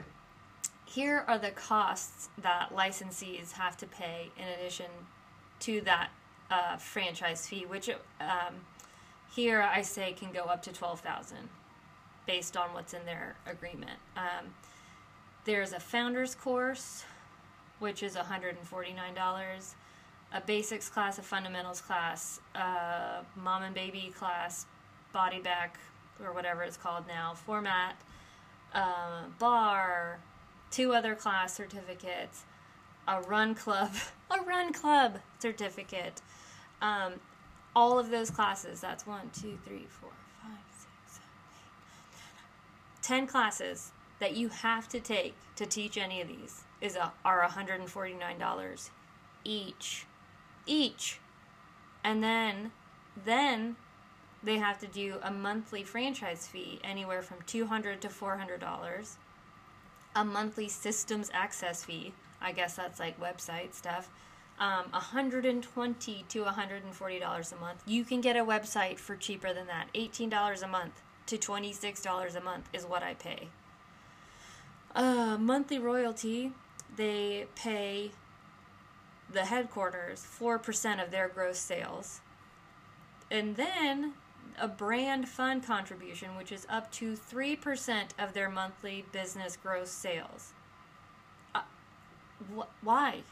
here 0.87 1.25
are 1.27 1.39
the 1.39 1.51
costs 1.51 2.29
that 2.41 2.71
licensees 2.75 3.53
have 3.53 3.77
to 3.79 3.87
pay 3.87 4.31
in 4.37 4.45
addition 4.59 4.87
to 5.61 5.81
that 5.83 6.11
uh, 6.51 6.77
franchise 6.77 7.47
fee, 7.47 7.67
which 7.67 7.89
um, 8.21 8.55
here 9.35 9.61
I 9.61 9.83
say 9.83 10.13
can 10.13 10.31
go 10.31 10.43
up 10.43 10.63
to 10.63 10.73
twelve 10.73 11.01
thousand, 11.01 11.49
based 12.27 12.57
on 12.57 12.73
what's 12.73 12.95
in 12.95 13.05
their 13.05 13.37
agreement. 13.47 13.99
Um, 14.17 14.55
there's 15.45 15.73
a 15.73 15.81
founders 15.81 16.35
course, 16.35 17.05
which 17.79 18.03
is 18.03 18.17
one 18.17 18.25
hundred 18.25 18.57
and 18.57 18.67
forty 18.67 18.93
nine 18.93 19.15
dollars. 19.15 19.75
A 20.33 20.41
basics 20.41 20.89
class, 20.89 21.19
a 21.19 21.23
fundamentals 21.23 21.81
class, 21.81 22.41
a 22.57 23.25
mom 23.37 23.63
and 23.63 23.75
baby 23.75 24.13
class, 24.17 24.67
body 25.13 25.39
back 25.39 25.79
or 26.25 26.33
whatever 26.33 26.63
it's 26.63 26.77
called 26.77 27.07
now, 27.07 27.35
format, 27.35 27.97
uh, 28.75 29.23
bar, 29.39 30.19
two 30.71 30.93
other 30.93 31.15
class 31.15 31.55
certificates, 31.55 32.45
a 33.09 33.21
run 33.23 33.55
club, 33.55 33.93
a 34.31 34.43
run 34.43 34.73
club 34.73 35.19
certificate. 35.39 36.21
Um, 36.83 37.15
all 37.77 37.99
of 37.99 38.11
those 38.11 38.31
classes, 38.31 38.81
that's 38.81 39.07
one, 39.07 39.31
two, 39.33 39.59
three, 39.65 39.87
four, 39.89 40.11
10 43.05 43.27
classes 43.27 43.93
that 44.19 44.35
you 44.35 44.49
have 44.49 44.89
to 44.89 44.99
take 44.99 45.35
to 45.57 45.67
teach 45.67 45.99
any 45.99 46.21
of 46.21 46.29
these 46.29 46.65
is 46.81 46.97
a, 46.97 47.13
are 47.25 47.47
$149 47.47 48.91
each 49.45 50.07
each. 50.67 51.21
And 52.03 52.23
then 52.23 52.73
then 53.25 53.77
they 54.43 54.57
have 54.57 54.79
to 54.79 54.87
do 54.87 55.17
a 55.23 55.31
monthly 55.31 55.85
franchise 55.85 56.47
fee 56.47 56.81
anywhere 56.83 57.23
from 57.23 57.39
$200 57.47 58.01
to 58.01 58.09
$400 58.09 59.17
a 60.17 60.25
monthly 60.25 60.69
systems 60.69 61.31
access 61.33 61.85
fee 61.85 62.13
i 62.41 62.53
guess 62.53 62.77
that's 62.77 63.01
like 63.01 63.19
website 63.21 63.75
stuff. 63.75 64.11
Um, 64.61 64.85
120 64.91 66.25
to 66.29 66.45
$140 66.45 67.53
a 67.53 67.57
month. 67.57 67.83
You 67.87 68.05
can 68.05 68.21
get 68.21 68.37
a 68.37 68.45
website 68.45 68.99
for 68.99 69.17
cheaper 69.17 69.53
than 69.53 69.67
that 69.67 69.89
$18 69.95 70.63
a 70.63 70.69
month 70.69 71.03
to 71.27 71.39
26 71.39 72.03
dollars 72.03 72.35
a 72.35 72.41
month 72.41 72.69
is 72.73 72.85
what 72.85 73.03
I 73.03 73.15
pay. 73.15 73.49
Uh, 74.95 75.37
monthly 75.39 75.79
royalty, 75.79 76.53
they 76.97 77.47
pay 77.57 78.13
the 79.33 79.47
headquarters 79.47 80.25
4% 80.25 81.03
of 81.03 81.11
their 81.11 81.29
gross 81.29 81.59
sales. 81.59 82.21
And 83.31 83.57
then 83.57 84.13
a 84.61 84.69
brand 84.69 85.29
fund 85.29 85.65
contribution, 85.65 86.37
which 86.37 86.53
is 86.53 86.67
up 86.71 86.93
to 86.93 87.17
3% 87.17 88.11
of 88.19 88.35
their 88.35 88.49
monthly 88.49 89.05
business 89.11 89.57
gross 89.57 89.91
sales 89.91 90.53
wh- 92.57 92.85
why? 92.85 93.23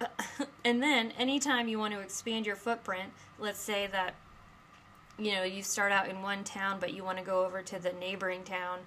and 0.64 0.82
then 0.82 1.12
anytime 1.12 1.68
you 1.68 1.78
want 1.78 1.94
to 1.94 2.00
expand 2.00 2.46
your 2.46 2.56
footprint, 2.56 3.12
let's 3.38 3.58
say 3.58 3.86
that 3.86 4.14
you 5.18 5.32
know 5.32 5.42
you 5.42 5.62
start 5.62 5.92
out 5.92 6.08
in 6.08 6.22
one 6.22 6.44
town 6.44 6.78
but 6.80 6.92
you 6.92 7.04
want 7.04 7.18
to 7.18 7.24
go 7.24 7.44
over 7.44 7.62
to 7.62 7.78
the 7.78 7.92
neighboring 7.92 8.42
town 8.44 8.80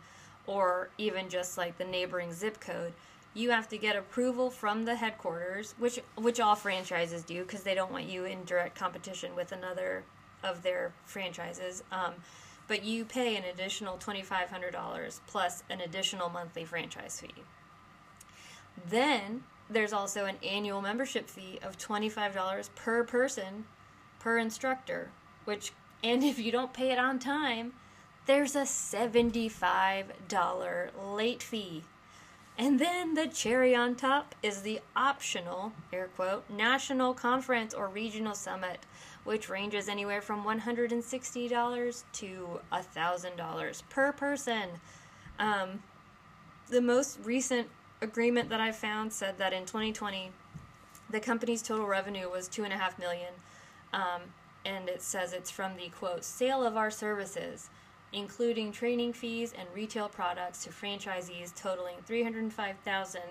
or 0.47 0.89
even 0.97 1.29
just 1.29 1.57
like 1.57 1.77
the 1.77 1.85
neighboring 1.85 2.33
zip 2.33 2.59
code 2.59 2.93
you 3.33 3.51
have 3.51 3.67
to 3.67 3.77
get 3.77 3.95
approval 3.95 4.49
from 4.49 4.85
the 4.85 4.95
headquarters 4.95 5.75
which 5.77 5.99
which 6.15 6.39
all 6.39 6.55
franchises 6.55 7.23
do 7.23 7.43
because 7.43 7.63
they 7.63 7.75
don't 7.75 7.91
want 7.91 8.05
you 8.05 8.25
in 8.25 8.43
direct 8.45 8.77
competition 8.77 9.35
with 9.35 9.51
another 9.51 10.03
of 10.43 10.63
their 10.63 10.91
franchises 11.05 11.83
um, 11.91 12.13
but 12.69 12.85
you 12.85 13.03
pay 13.03 13.35
an 13.35 13.43
additional 13.45 13.97
$2500 13.97 15.19
plus 15.25 15.63
an 15.71 15.81
additional 15.81 16.29
monthly 16.29 16.63
franchise 16.63 17.19
fee. 17.19 17.43
Then 18.87 19.43
there's 19.69 19.91
also 19.91 20.25
an 20.25 20.35
annual 20.47 20.79
membership 20.79 21.27
fee 21.27 21.59
of 21.63 21.79
$25 21.79 22.69
per 22.75 23.03
person 23.03 23.65
per 24.19 24.37
instructor, 24.37 25.09
which, 25.45 25.73
and 26.03 26.23
if 26.23 26.39
you 26.39 26.51
don't 26.51 26.73
pay 26.73 26.91
it 26.91 26.99
on 26.99 27.19
time, 27.19 27.73
there's 28.25 28.55
a 28.55 28.61
$75 28.61 29.53
late 31.03 31.43
fee. 31.43 31.83
And 32.57 32.77
then 32.77 33.13
the 33.13 33.27
cherry 33.27 33.73
on 33.73 33.95
top 33.95 34.35
is 34.43 34.61
the 34.61 34.81
optional, 34.95 35.71
air 35.93 36.09
quote, 36.15 36.43
national 36.49 37.13
conference 37.13 37.73
or 37.73 37.87
regional 37.87 38.35
summit, 38.35 38.79
which 39.23 39.49
ranges 39.49 39.87
anywhere 39.87 40.21
from 40.21 40.43
$160 40.43 42.03
to 42.13 42.59
$1,000 42.71 43.83
per 43.89 44.11
person. 44.11 44.69
Um, 45.39 45.83
the 46.67 46.81
most 46.81 47.19
recent 47.23 47.69
agreement 48.01 48.49
that 48.49 48.59
I 48.59 48.71
found 48.71 49.13
said 49.13 49.37
that 49.37 49.53
in 49.53 49.65
2020, 49.65 50.31
the 51.09 51.19
company's 51.19 51.61
total 51.61 51.87
revenue 51.87 52.29
was 52.29 52.47
two 52.47 52.63
and 52.63 52.73
a 52.73 52.77
half 52.77 52.99
million, 52.99 53.33
um, 53.93 54.21
and 54.69 54.87
it 54.87 55.01
says 55.01 55.33
it's 55.33 55.49
from 55.49 55.75
the 55.75 55.89
quote 55.89 56.23
sale 56.23 56.63
of 56.63 56.77
our 56.77 56.91
services, 56.91 57.69
including 58.13 58.71
training 58.71 59.13
fees 59.13 59.51
and 59.57 59.67
retail 59.73 60.07
products 60.07 60.63
to 60.63 60.69
franchisees 60.69 61.55
totaling 61.55 61.95
305,000, 62.05 63.21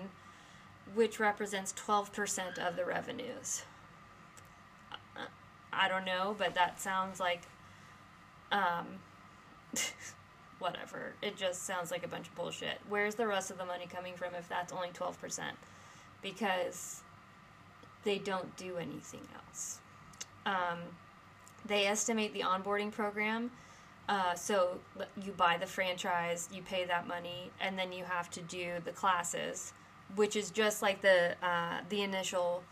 which 0.93 1.19
represents 1.19 1.73
12% 1.73 2.57
of 2.59 2.75
the 2.75 2.83
revenues. 2.83 3.63
I 5.71 5.87
don't 5.87 6.03
know, 6.03 6.35
but 6.37 6.55
that 6.55 6.81
sounds 6.81 7.19
like 7.19 7.43
um 8.51 8.85
whatever. 10.59 11.13
It 11.21 11.37
just 11.37 11.63
sounds 11.63 11.89
like 11.89 12.03
a 12.03 12.07
bunch 12.07 12.27
of 12.27 12.35
bullshit. 12.35 12.79
Where's 12.89 13.15
the 13.15 13.27
rest 13.27 13.49
of 13.49 13.57
the 13.57 13.65
money 13.65 13.87
coming 13.87 14.15
from 14.15 14.33
if 14.37 14.49
that's 14.49 14.73
only 14.73 14.89
12%? 14.89 15.41
Because 16.21 17.01
they 18.03 18.17
don't 18.17 18.57
do 18.57 18.75
anything 18.75 19.21
else. 19.35 19.79
Um, 20.45 20.79
they 21.65 21.85
estimate 21.85 22.33
the 22.33 22.41
onboarding 22.41 22.91
program. 22.91 23.51
Uh, 24.07 24.33
so 24.33 24.79
you 25.23 25.31
buy 25.33 25.55
the 25.57 25.67
franchise, 25.67 26.49
you 26.51 26.63
pay 26.63 26.83
that 26.85 27.07
money, 27.07 27.51
and 27.61 27.77
then 27.77 27.91
you 27.91 28.03
have 28.03 28.29
to 28.31 28.41
do 28.41 28.73
the 28.83 28.91
classes, 28.91 29.71
which 30.15 30.35
is 30.35 30.49
just 30.49 30.81
like 30.81 31.01
the 31.01 31.35
uh, 31.43 31.81
the 31.89 32.01
initial 32.01 32.63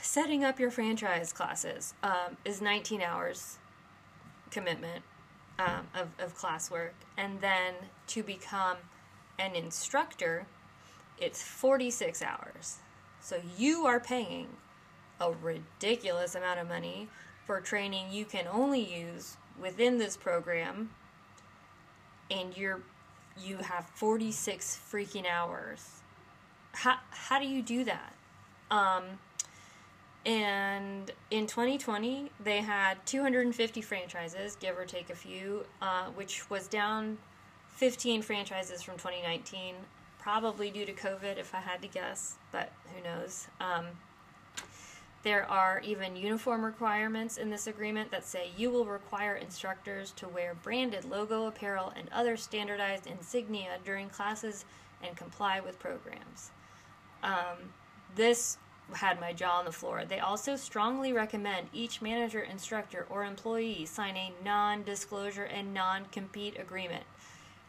setting 0.00 0.44
up 0.44 0.58
your 0.58 0.70
franchise 0.70 1.32
classes 1.32 1.94
um, 2.02 2.36
is 2.44 2.62
19 2.62 3.02
hours 3.02 3.58
commitment 4.50 5.02
um, 5.58 5.86
of, 5.94 6.08
of 6.18 6.36
classwork. 6.36 6.92
And 7.16 7.40
then 7.40 7.74
to 8.08 8.22
become 8.22 8.78
an 9.38 9.54
instructor, 9.54 10.46
it's 11.18 11.42
46 11.42 12.22
hours. 12.22 12.78
So 13.20 13.40
you 13.58 13.86
are 13.86 14.00
paying 14.00 14.48
a 15.20 15.32
ridiculous 15.32 16.34
amount 16.34 16.60
of 16.60 16.68
money 16.68 17.08
for 17.46 17.60
training 17.60 18.06
you 18.10 18.24
can 18.24 18.46
only 18.50 18.80
use 18.80 19.36
within 19.60 19.98
this 19.98 20.16
program 20.16 20.90
and 22.30 22.56
you're 22.56 22.80
you 23.40 23.56
have 23.58 23.86
46 23.94 24.80
freaking 24.90 25.28
hours 25.28 26.00
how, 26.72 26.96
how 27.10 27.38
do 27.38 27.46
you 27.46 27.62
do 27.62 27.84
that 27.84 28.14
um, 28.70 29.04
and 30.26 31.10
in 31.30 31.46
2020, 31.46 32.30
they 32.42 32.62
had 32.62 33.04
250 33.04 33.82
franchises, 33.82 34.56
give 34.56 34.78
or 34.78 34.86
take 34.86 35.10
a 35.10 35.14
few, 35.14 35.66
uh, 35.82 36.06
which 36.14 36.48
was 36.48 36.66
down 36.66 37.18
15 37.68 38.22
franchises 38.22 38.82
from 38.82 38.94
2019, 38.94 39.74
probably 40.18 40.70
due 40.70 40.86
to 40.86 40.92
COVID, 40.92 41.38
if 41.38 41.54
I 41.54 41.60
had 41.60 41.82
to 41.82 41.88
guess, 41.88 42.36
but 42.52 42.72
who 42.94 43.02
knows. 43.02 43.48
Um, 43.60 43.86
there 45.24 45.50
are 45.50 45.80
even 45.84 46.14
uniform 46.14 46.64
requirements 46.64 47.38
in 47.38 47.50
this 47.50 47.66
agreement 47.66 48.10
that 48.10 48.26
say 48.26 48.50
you 48.56 48.70
will 48.70 48.84
require 48.84 49.36
instructors 49.36 50.12
to 50.12 50.28
wear 50.28 50.54
branded 50.62 51.04
logo 51.04 51.46
apparel 51.46 51.92
and 51.96 52.08
other 52.12 52.36
standardized 52.36 53.06
insignia 53.06 53.78
during 53.84 54.10
classes 54.10 54.66
and 55.02 55.16
comply 55.16 55.60
with 55.60 55.78
programs. 55.78 56.50
Um, 57.22 57.72
this 58.14 58.58
had 58.92 59.18
my 59.18 59.32
jaw 59.32 59.58
on 59.58 59.64
the 59.64 59.72
floor. 59.72 60.04
They 60.06 60.20
also 60.20 60.56
strongly 60.56 61.12
recommend 61.12 61.68
each 61.72 62.02
manager, 62.02 62.40
instructor, 62.40 63.06
or 63.08 63.24
employee 63.24 63.86
sign 63.86 64.16
a 64.16 64.32
non 64.44 64.82
disclosure 64.82 65.44
and 65.44 65.72
non 65.72 66.04
compete 66.12 66.58
agreement. 66.60 67.04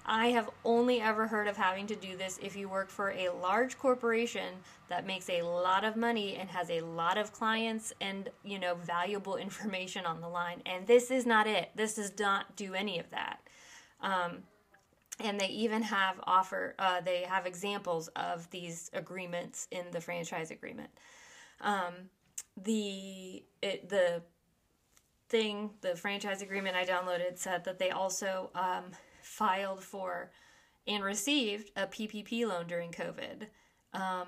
I 0.06 0.28
have 0.28 0.50
only 0.64 1.02
ever 1.02 1.28
heard 1.28 1.48
of 1.48 1.58
having 1.58 1.88
to 1.88 1.96
do 1.96 2.16
this 2.16 2.40
if 2.42 2.56
you 2.56 2.70
work 2.70 2.90
for 2.90 3.12
a 3.12 3.30
large 3.30 3.78
corporation 3.78 4.54
that 4.88 5.08
makes 5.08 5.30
a 5.30 5.42
lot 5.42 5.84
of 5.84 5.96
money 5.96 6.36
and 6.36 6.50
has 6.50 6.70
a 6.70 6.82
lot 6.82 7.18
of 7.18 7.34
clients 7.34 7.92
and, 8.02 8.30
you 8.44 8.60
know, 8.60 8.76
valuable 8.76 9.36
information 9.48 10.06
on 10.06 10.22
the 10.22 10.30
line. 10.30 10.62
And 10.66 10.86
this 10.86 11.10
is 11.10 11.26
not 11.26 11.48
it. 11.48 11.72
This 11.76 11.96
does 11.96 12.14
not 12.20 12.56
do 12.56 12.74
any 12.74 13.00
of 13.00 13.10
that. 13.10 13.40
Um, 14.02 14.44
and 15.20 15.40
they 15.40 15.48
even 15.48 15.82
have 15.82 16.20
offer 16.26 16.76
uh, 16.78 17.02
they 17.02 17.22
have 17.22 17.46
examples 17.46 18.10
of 18.10 18.50
these 18.50 18.92
agreements 18.94 19.68
in 19.72 19.86
the 19.92 20.02
franchise 20.02 20.52
agreement 20.52 20.90
um, 21.62 21.94
the 22.62 23.44
it, 23.62 23.88
the 23.90 24.22
thing 25.30 25.70
the 25.82 25.96
franchise 25.96 26.42
agreement 26.42 26.76
i 26.76 26.86
downloaded 26.86 27.38
said 27.38 27.64
that 27.64 27.80
they 27.80 27.92
also 27.92 28.50
um, 28.56 28.92
filed 29.36 29.84
for 29.84 30.32
and 30.88 31.04
received 31.04 31.72
a 31.76 31.88
ppp 31.88 32.46
loan 32.48 32.68
during 32.68 32.92
covid 32.92 33.48
um, 33.94 34.28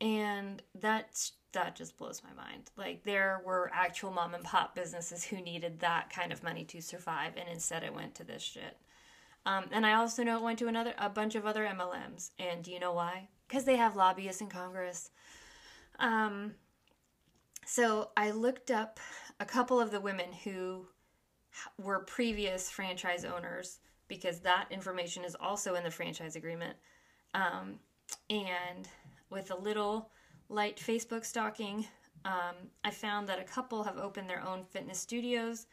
and 0.00 0.62
that's 0.80 1.32
that 1.52 1.76
just 1.76 1.96
blows 1.98 2.22
my 2.24 2.42
mind 2.42 2.70
like 2.76 3.04
there 3.04 3.42
were 3.44 3.70
actual 3.74 4.10
mom 4.10 4.34
and 4.34 4.44
pop 4.44 4.74
businesses 4.74 5.24
who 5.24 5.40
needed 5.40 5.80
that 5.80 6.10
kind 6.10 6.32
of 6.32 6.42
money 6.42 6.64
to 6.64 6.80
survive 6.80 7.32
and 7.36 7.48
instead 7.48 7.82
it 7.82 7.94
went 7.94 8.14
to 8.14 8.24
this 8.24 8.42
shit 8.42 8.76
um, 9.44 9.64
and 9.72 9.84
I 9.84 9.94
also 9.94 10.22
know 10.22 10.36
it 10.36 10.42
went 10.42 10.58
to 10.60 10.68
another 10.68 10.94
a 10.98 11.08
bunch 11.08 11.34
of 11.34 11.46
other 11.46 11.64
MLMs. 11.64 12.30
And 12.38 12.62
do 12.62 12.70
you 12.70 12.78
know 12.78 12.92
why? 12.92 13.28
Because 13.48 13.64
they 13.64 13.76
have 13.76 13.96
lobbyists 13.96 14.40
in 14.40 14.48
Congress. 14.48 15.10
Um, 15.98 16.54
so 17.66 18.10
I 18.16 18.30
looked 18.30 18.70
up 18.70 19.00
a 19.40 19.44
couple 19.44 19.80
of 19.80 19.90
the 19.90 20.00
women 20.00 20.32
who 20.44 20.86
were 21.78 22.00
previous 22.00 22.70
franchise 22.70 23.24
owners 23.24 23.78
because 24.12 24.40
that 24.40 24.66
information 24.70 25.24
is 25.24 25.34
also 25.40 25.74
in 25.74 25.82
the 25.82 25.90
franchise 25.90 26.36
agreement. 26.36 26.76
Um, 27.32 27.78
and 28.28 28.86
with 29.30 29.50
a 29.50 29.56
little 29.56 30.10
light 30.50 30.76
Facebook 30.76 31.24
stalking, 31.24 31.86
um, 32.26 32.56
I 32.84 32.90
found 32.90 33.26
that 33.28 33.40
a 33.40 33.42
couple 33.42 33.82
have 33.84 33.96
opened 33.96 34.28
their 34.28 34.46
own 34.46 34.64
fitness 34.64 34.98
studios 34.98 35.64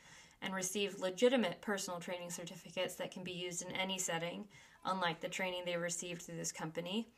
and 0.41 0.55
receive 0.55 1.01
legitimate 1.01 1.59
personal 1.59 1.99
training 1.99 2.29
certificates 2.29 2.95
that 2.95 3.11
can 3.11 3.25
be 3.25 3.33
used 3.33 3.61
in 3.61 3.75
any 3.75 3.97
setting, 3.97 4.47
unlike 4.85 5.19
the 5.19 5.27
training 5.27 5.63
they 5.65 5.75
received 5.75 6.21
through 6.21 6.37
this 6.37 6.53
company. 6.53 7.09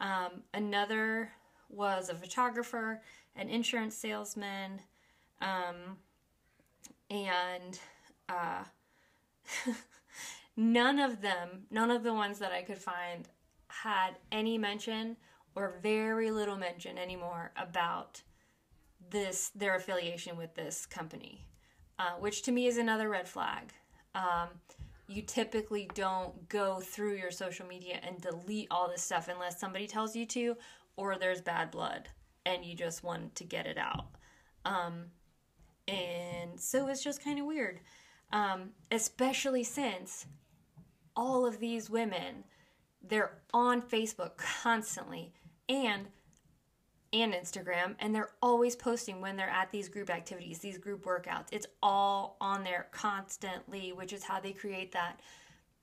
Um, 0.00 0.42
another 0.54 1.30
was 1.68 2.08
a 2.08 2.16
photographer, 2.16 3.00
an 3.36 3.48
insurance 3.48 3.94
salesman, 3.94 4.80
um, 5.40 5.98
and 7.10 7.78
uh, 8.28 8.64
none 10.56 10.98
of 10.98 11.20
them, 11.20 11.66
none 11.70 11.90
of 11.90 12.02
the 12.02 12.12
ones 12.12 12.38
that 12.38 12.52
I 12.52 12.62
could 12.62 12.78
find, 12.78 13.28
had 13.68 14.16
any 14.30 14.58
mention 14.58 15.16
or 15.54 15.78
very 15.82 16.30
little 16.30 16.56
mention 16.56 16.98
anymore 16.98 17.52
about 17.56 18.22
this 19.10 19.50
their 19.50 19.76
affiliation 19.76 20.36
with 20.36 20.54
this 20.54 20.86
company 20.86 21.46
uh, 21.98 22.12
which 22.18 22.42
to 22.42 22.52
me 22.52 22.66
is 22.66 22.78
another 22.78 23.08
red 23.08 23.28
flag. 23.28 23.72
Um, 24.14 24.48
you 25.08 25.22
typically 25.22 25.88
don't 25.94 26.48
go 26.48 26.80
through 26.80 27.16
your 27.16 27.30
social 27.30 27.66
media 27.66 28.00
and 28.02 28.20
delete 28.20 28.68
all 28.70 28.88
this 28.88 29.02
stuff 29.02 29.28
unless 29.28 29.60
somebody 29.60 29.86
tells 29.86 30.16
you 30.16 30.24
to, 30.26 30.56
or 30.96 31.18
there's 31.18 31.40
bad 31.40 31.70
blood 31.70 32.08
and 32.46 32.64
you 32.64 32.74
just 32.74 33.02
want 33.02 33.34
to 33.36 33.44
get 33.44 33.66
it 33.66 33.78
out. 33.78 34.06
Um, 34.64 35.06
and 35.86 36.58
so 36.58 36.88
it's 36.88 37.04
just 37.04 37.22
kind 37.22 37.38
of 37.38 37.46
weird, 37.46 37.80
um, 38.32 38.70
especially 38.90 39.64
since 39.64 40.26
all 41.16 41.46
of 41.46 41.60
these 41.60 41.90
women, 41.90 42.44
they're 43.02 43.38
on 43.52 43.82
Facebook 43.82 44.36
constantly 44.36 45.32
and 45.68 46.06
and 47.12 47.32
Instagram, 47.32 47.94
and 48.00 48.12
they're 48.12 48.30
always 48.42 48.74
posting 48.74 49.20
when 49.20 49.36
they're 49.36 49.48
at 49.48 49.70
these 49.70 49.88
group 49.88 50.10
activities, 50.10 50.58
these 50.58 50.78
group 50.78 51.04
workouts. 51.04 51.46
It's 51.52 51.66
all 51.80 52.36
on 52.40 52.64
there 52.64 52.88
constantly, 52.90 53.92
which 53.92 54.12
is 54.12 54.24
how 54.24 54.40
they 54.40 54.52
create 54.52 54.90
that 54.92 55.20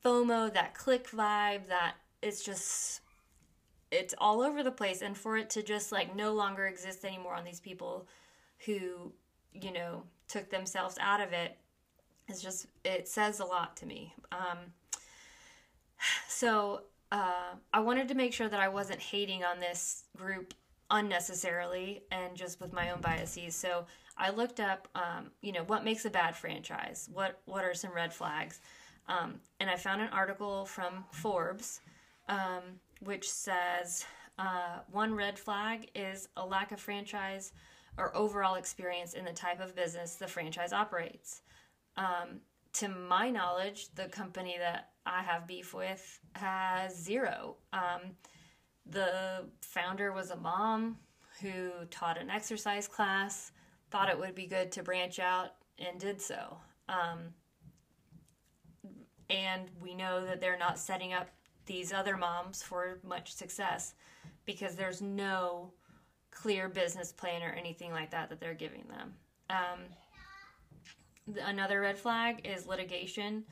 FOMO, 0.04 0.54
that 0.54 0.74
click 0.74 1.10
vibe, 1.10 1.68
that 1.68 1.96
it's 2.22 2.44
just 2.44 3.02
it's 3.92 4.14
all 4.18 4.42
over 4.42 4.64
the 4.64 4.72
place 4.72 5.02
and 5.02 5.18
for 5.18 5.38
it 5.38 5.50
to 5.52 5.64
just 5.64 5.92
like 5.92 6.16
no 6.16 6.34
longer 6.34 6.66
exist 6.66 7.04
anymore 7.04 7.36
on 7.36 7.44
these 7.44 7.60
people 7.60 8.08
who, 8.66 9.12
you 9.54 9.72
know, 9.72 10.04
took 10.28 10.50
themselves 10.50 10.98
out 11.00 11.22
of 11.22 11.34
it 11.34 11.58
is 12.28 12.42
just 12.42 12.68
it 12.84 13.08
says 13.08 13.40
a 13.40 13.46
lot 13.46 13.76
to 13.78 13.86
me. 13.86 14.14
Um 14.32 14.58
so 16.28 16.82
uh, 17.12 17.56
I 17.74 17.80
wanted 17.80 18.08
to 18.10 18.16
make 18.16 18.34
sure 18.34 18.50
that 18.50 18.60
I 18.60 18.68
wasn't 18.68 19.00
hating 19.00 19.44
on 19.44 19.60
this 19.60 20.04
group 20.16 20.54
unnecessarily 20.90 22.04
and 22.12 22.36
just 22.36 22.60
with 22.60 22.74
my 22.74 22.92
own 22.92 23.02
biases. 23.02 23.56
So 23.56 23.86
I 24.18 24.30
looked 24.30 24.60
up, 24.60 24.88
um, 24.96 25.32
you 25.42 25.52
know, 25.52 25.64
what 25.64 25.86
makes 25.86 26.06
a 26.06 26.10
bad 26.10 26.36
franchise? 26.36 27.10
What 27.14 27.40
what 27.46 27.64
are 27.64 27.74
some 27.74 27.94
red 27.94 28.14
flags? 28.14 28.60
Um, 29.08 29.36
and 29.60 29.70
I 29.70 29.76
found 29.76 30.02
an 30.02 30.10
article 30.10 30.66
from 30.66 31.06
Forbes 31.12 31.82
um, 32.32 32.80
which 33.02 33.30
says 33.30 34.06
uh, 34.40 34.80
one 34.92 35.14
red 35.14 35.38
flag 35.38 35.90
is 35.94 36.30
a 36.38 36.46
lack 36.46 36.72
of 36.72 36.80
franchise 36.80 37.52
or 37.98 38.16
overall 38.16 38.56
experience 38.56 39.14
in 39.14 39.26
the 39.26 39.34
type 39.34 39.60
of 39.60 39.76
business 39.76 40.16
the 40.16 40.28
franchise 40.28 40.72
operates. 40.72 41.42
Um, 41.98 42.40
to 42.74 42.88
my 42.88 43.30
knowledge, 43.30 43.90
the 43.96 44.06
company 44.06 44.56
that 44.60 44.90
I 45.06 45.22
have 45.24 45.48
beef 45.48 45.74
with 45.74 46.20
has 46.34 46.96
zero. 46.98 47.58
Um, 47.74 48.16
the 48.86 49.46
founder 49.62 50.12
was 50.12 50.32
a 50.32 50.36
mom 50.36 50.98
who 51.42 51.72
taught 51.90 52.18
an 52.20 52.30
exercise 52.30 52.88
class, 52.88 53.52
thought 53.90 54.10
it 54.10 54.20
would 54.20 54.36
be 54.36 54.46
good 54.46 54.72
to 54.74 54.84
branch 54.84 55.20
out, 55.20 55.56
and 55.80 56.00
did 56.00 56.22
so. 56.22 56.58
Um, 56.88 57.34
and 59.30 59.70
we 59.82 59.96
know 59.96 60.26
that 60.26 60.42
they're 60.42 60.58
not 60.58 60.78
setting 60.78 61.14
up 61.14 61.30
these 61.66 61.94
other 61.94 62.18
moms 62.18 62.62
for 62.62 63.00
much 63.04 63.34
success 63.34 63.94
because 64.46 64.76
there's 64.76 65.02
no 65.02 65.72
clear 66.32 66.70
business 66.70 67.12
plan 67.12 67.42
or 67.44 67.52
anything 67.52 67.92
like 67.92 68.12
that 68.12 68.30
that 68.30 68.40
they're 68.40 68.54
giving 68.54 68.86
them. 68.90 69.14
Um, 69.50 69.80
another 71.38 71.82
red 71.82 71.98
flag 71.98 72.48
is 72.48 72.66
litigation. 72.68 73.44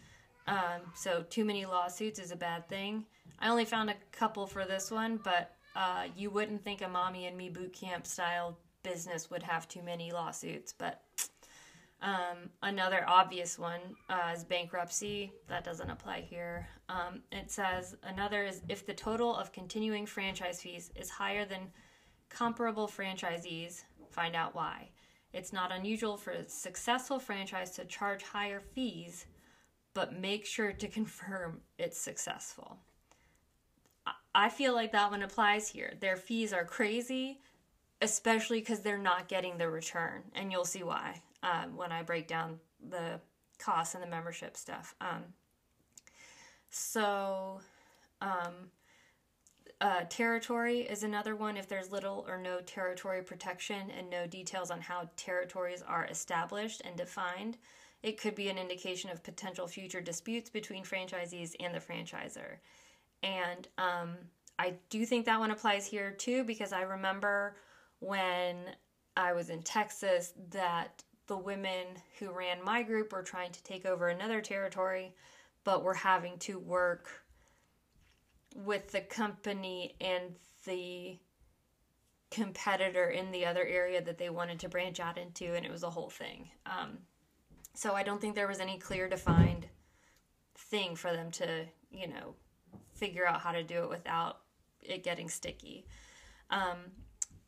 Um, 0.47 0.81
so, 0.95 1.23
too 1.29 1.45
many 1.45 1.65
lawsuits 1.65 2.19
is 2.19 2.31
a 2.31 2.35
bad 2.35 2.67
thing. 2.67 3.05
I 3.39 3.49
only 3.49 3.65
found 3.65 3.89
a 3.89 3.95
couple 4.11 4.47
for 4.47 4.65
this 4.65 4.91
one, 4.91 5.19
but 5.23 5.55
uh, 5.75 6.05
you 6.15 6.29
wouldn't 6.29 6.63
think 6.63 6.81
a 6.81 6.87
mommy 6.87 7.27
and 7.27 7.37
me 7.37 7.49
boot 7.49 7.73
camp 7.73 8.05
style 8.05 8.57
business 8.83 9.29
would 9.29 9.43
have 9.43 9.67
too 9.67 9.81
many 9.83 10.11
lawsuits. 10.11 10.73
But 10.73 11.01
um, 12.01 12.49
another 12.63 13.03
obvious 13.07 13.59
one 13.59 13.81
uh, 14.09 14.31
is 14.33 14.43
bankruptcy. 14.43 15.31
That 15.47 15.63
doesn't 15.63 15.89
apply 15.89 16.21
here. 16.21 16.67
Um, 16.87 17.21
it 17.31 17.51
says 17.51 17.95
another 18.03 18.43
is 18.45 18.61
if 18.69 18.85
the 18.85 18.93
total 18.93 19.35
of 19.35 19.51
continuing 19.51 20.05
franchise 20.05 20.61
fees 20.61 20.91
is 20.95 21.09
higher 21.09 21.45
than 21.45 21.71
comparable 22.29 22.87
franchisees, 22.87 23.83
find 24.11 24.35
out 24.35 24.55
why. 24.55 24.89
It's 25.33 25.53
not 25.53 25.71
unusual 25.71 26.17
for 26.17 26.31
a 26.31 26.49
successful 26.49 27.19
franchise 27.19 27.71
to 27.71 27.85
charge 27.85 28.23
higher 28.23 28.59
fees, 28.59 29.25
but 29.93 30.19
make 30.19 30.45
sure 30.45 30.73
to 30.73 30.87
confirm 30.99 31.61
it's 31.77 31.99
successful. 31.99 32.77
I 34.33 34.49
feel 34.49 34.73
like 34.73 34.91
that 34.91 35.11
one 35.11 35.23
applies 35.23 35.69
here. 35.69 35.93
Their 35.99 36.15
fees 36.15 36.53
are 36.53 36.65
crazy, 36.65 37.39
especially 38.01 38.59
because 38.59 38.81
they're 38.81 38.97
not 38.97 39.27
getting 39.27 39.57
the 39.57 39.69
return, 39.69 40.23
and 40.33 40.51
you'll 40.51 40.65
see 40.65 40.83
why 40.83 41.21
um, 41.43 41.75
when 41.75 41.91
I 41.91 42.03
break 42.03 42.27
down 42.27 42.59
the 42.89 43.19
costs 43.57 43.95
and 43.95 44.03
the 44.03 44.07
membership 44.07 44.55
stuff. 44.55 44.95
Um, 45.01 45.23
so, 46.69 47.59
um, 48.21 48.71
uh, 49.81 50.01
territory 50.09 50.81
is 50.81 51.03
another 51.03 51.35
one. 51.35 51.55
If 51.55 51.69
there's 51.69 51.91
little 51.91 52.25
or 52.27 52.37
no 52.37 52.59
territory 52.61 53.23
protection 53.23 53.89
and 53.97 54.09
no 54.09 54.27
details 54.27 54.71
on 54.71 54.81
how 54.81 55.09
territories 55.15 55.81
are 55.81 56.05
established 56.05 56.81
and 56.83 56.97
defined, 56.97 57.57
it 58.03 58.19
could 58.19 58.35
be 58.35 58.49
an 58.49 58.57
indication 58.57 59.09
of 59.09 59.23
potential 59.23 59.67
future 59.67 60.01
disputes 60.01 60.49
between 60.49 60.83
franchisees 60.83 61.55
and 61.59 61.73
the 61.73 61.79
franchisor. 61.79 62.57
And 63.23 63.67
um, 63.77 64.17
I 64.57 64.73
do 64.89 65.05
think 65.05 65.25
that 65.25 65.39
one 65.39 65.51
applies 65.51 65.85
here 65.85 66.11
too 66.11 66.43
because 66.43 66.73
I 66.73 66.81
remember 66.81 67.55
when 67.99 68.57
I 69.15 69.33
was 69.33 69.49
in 69.49 69.61
Texas 69.63 70.33
that 70.51 71.03
the 71.27 71.37
women 71.37 71.87
who 72.19 72.31
ran 72.31 72.63
my 72.63 72.83
group 72.83 73.13
were 73.13 73.23
trying 73.23 73.51
to 73.51 73.63
take 73.63 73.85
over 73.85 74.07
another 74.07 74.41
territory, 74.41 75.13
but 75.63 75.83
were 75.83 75.93
having 75.93 76.37
to 76.39 76.57
work 76.59 77.18
with 78.55 78.91
the 78.91 79.01
company 79.01 79.95
and 80.01 80.35
the 80.65 81.17
competitor 82.31 83.09
in 83.09 83.31
the 83.31 83.45
other 83.45 83.65
area 83.65 84.01
that 84.01 84.17
they 84.17 84.29
wanted 84.29 84.59
to 84.59 84.69
branch 84.69 84.99
out 84.99 85.17
into, 85.17 85.55
and 85.55 85.65
it 85.65 85.71
was 85.71 85.83
a 85.83 85.89
whole 85.89 86.09
thing. 86.09 86.49
Um, 86.65 86.99
so 87.73 87.93
I 87.93 88.03
don't 88.03 88.19
think 88.21 88.35
there 88.35 88.47
was 88.47 88.59
any 88.59 88.77
clear 88.77 89.07
defined 89.07 89.67
thing 90.55 90.95
for 90.95 91.11
them 91.11 91.31
to, 91.31 91.65
you 91.91 92.07
know, 92.07 92.35
figure 92.93 93.27
out 93.27 93.41
how 93.41 93.51
to 93.51 93.63
do 93.63 93.83
it 93.83 93.89
without 93.89 94.41
it 94.81 95.03
getting 95.03 95.29
sticky. 95.29 95.85
Um, 96.49 96.77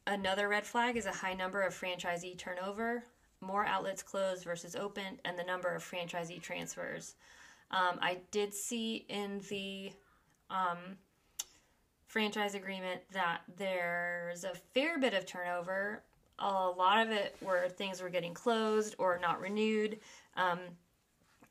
another 0.08 0.48
red 0.48 0.66
flag 0.66 0.98
is 0.98 1.06
a 1.06 1.12
high 1.12 1.34
number 1.34 1.62
of 1.62 1.74
franchisee 1.74 2.38
turnover, 2.38 3.04
more 3.42 3.66
outlets 3.66 4.04
closed 4.04 4.44
versus 4.44 4.76
open, 4.76 5.20
and 5.26 5.38
the 5.38 5.44
number 5.44 5.74
of 5.74 5.84
franchisee 5.84 6.42
transfers. 6.42 7.16
Um, 7.72 8.00
I 8.02 8.20
did 8.32 8.54
see 8.54 9.06
in 9.10 9.42
the 9.50 9.92
um, 10.52 10.98
franchise 12.06 12.56
agreement 12.56 13.02
that 13.14 13.42
there's 13.58 14.44
a 14.44 14.54
fair 14.74 15.00
bit 15.00 15.14
of 15.14 15.26
turnover. 15.26 16.04
A 16.40 16.70
lot 16.70 17.06
of 17.06 17.12
it 17.12 17.36
where 17.40 17.70
things 17.70 18.02
were 18.02 18.10
getting 18.10 18.34
closed 18.34 18.96
or 18.98 19.18
not 19.22 19.40
renewed. 19.40 20.00
Um, 20.36 20.60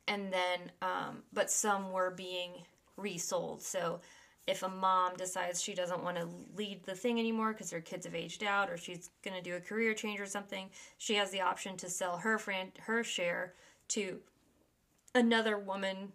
and 0.07 0.31
then, 0.31 0.71
um, 0.81 1.23
but 1.33 1.49
some 1.49 1.91
were 1.91 2.11
being 2.11 2.51
resold. 2.97 3.61
So 3.61 4.01
if 4.47 4.63
a 4.63 4.69
mom 4.69 5.15
decides 5.15 5.61
she 5.61 5.73
doesn't 5.73 6.03
want 6.03 6.17
to 6.17 6.27
lead 6.55 6.83
the 6.83 6.95
thing 6.95 7.19
anymore 7.19 7.53
because 7.53 7.71
her 7.71 7.81
kids 7.81 8.05
have 8.05 8.15
aged 8.15 8.43
out 8.43 8.69
or 8.69 8.77
she's 8.77 9.09
going 9.23 9.35
to 9.35 9.41
do 9.41 9.55
a 9.55 9.59
career 9.59 9.93
change 9.93 10.19
or 10.19 10.25
something, 10.25 10.69
she 10.97 11.15
has 11.15 11.31
the 11.31 11.41
option 11.41 11.77
to 11.77 11.89
sell 11.89 12.17
her 12.17 12.37
friend 12.37 12.71
her 12.81 13.03
share 13.03 13.53
to 13.89 14.19
another 15.15 15.57
woman 15.57 16.11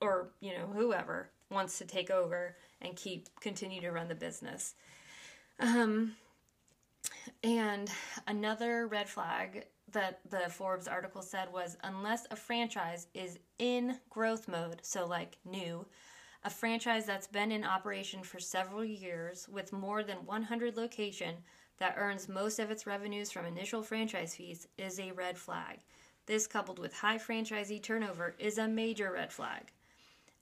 or, 0.00 0.30
you 0.40 0.52
know, 0.52 0.66
whoever 0.66 1.30
wants 1.52 1.78
to 1.78 1.84
take 1.84 2.10
over 2.10 2.56
and 2.80 2.96
keep 2.96 3.28
continue 3.40 3.80
to 3.80 3.92
run 3.92 4.08
the 4.08 4.14
business. 4.14 4.74
Um 5.60 6.16
and 7.42 7.90
another 8.26 8.86
red 8.86 9.08
flag 9.08 9.66
that 9.92 10.20
the 10.30 10.48
Forbes 10.48 10.88
article 10.88 11.22
said 11.22 11.52
was 11.52 11.76
unless 11.82 12.26
a 12.30 12.36
franchise 12.36 13.06
is 13.14 13.38
in 13.58 13.98
growth 14.10 14.48
mode, 14.48 14.80
so 14.82 15.06
like 15.06 15.38
new, 15.44 15.86
a 16.44 16.50
franchise 16.50 17.04
that's 17.06 17.26
been 17.26 17.52
in 17.52 17.64
operation 17.64 18.22
for 18.22 18.40
several 18.40 18.84
years 18.84 19.48
with 19.48 19.72
more 19.72 20.02
than 20.02 20.24
100 20.26 20.76
location 20.76 21.36
that 21.78 21.94
earns 21.96 22.28
most 22.28 22.58
of 22.58 22.70
its 22.70 22.86
revenues 22.86 23.30
from 23.30 23.46
initial 23.46 23.82
franchise 23.82 24.34
fees 24.34 24.66
is 24.78 24.98
a 24.98 25.12
red 25.12 25.36
flag. 25.36 25.78
This 26.26 26.46
coupled 26.46 26.78
with 26.78 26.94
high 26.94 27.18
franchisee 27.18 27.82
turnover 27.82 28.34
is 28.38 28.58
a 28.58 28.68
major 28.68 29.12
red 29.12 29.32
flag. 29.32 29.72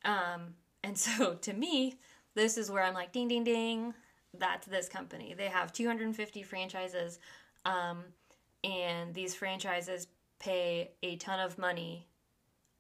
Um, 0.05 0.55
and 0.83 0.97
so 0.97 1.35
to 1.43 1.53
me, 1.53 1.99
this 2.35 2.57
is 2.57 2.71
where 2.71 2.83
I'm 2.83 2.95
like 2.95 3.13
ding 3.13 3.29
ding 3.29 3.45
ding, 3.45 3.95
that's 4.39 4.67
this 4.67 4.89
company. 4.89 5.35
They 5.37 5.49
have 5.49 5.73
250 5.73 6.43
franchises. 6.43 7.19
Um, 7.65 8.05
and 8.63 9.15
these 9.15 9.35
franchises 9.35 10.07
pay 10.39 10.91
a 11.03 11.17
ton 11.17 11.41
of 11.41 11.59
money 11.59 12.07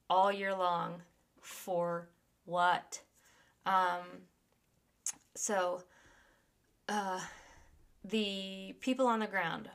all 0.09 0.32
year 0.32 0.55
long 0.55 1.03
for 1.40 2.09
what? 2.44 3.01
Um, 3.66 4.24
so, 5.34 5.84
uh, 6.88 7.20
the 8.05 8.74
people 8.80 9.07
on 9.07 9.20
the 9.20 9.26
ground, 9.26 9.68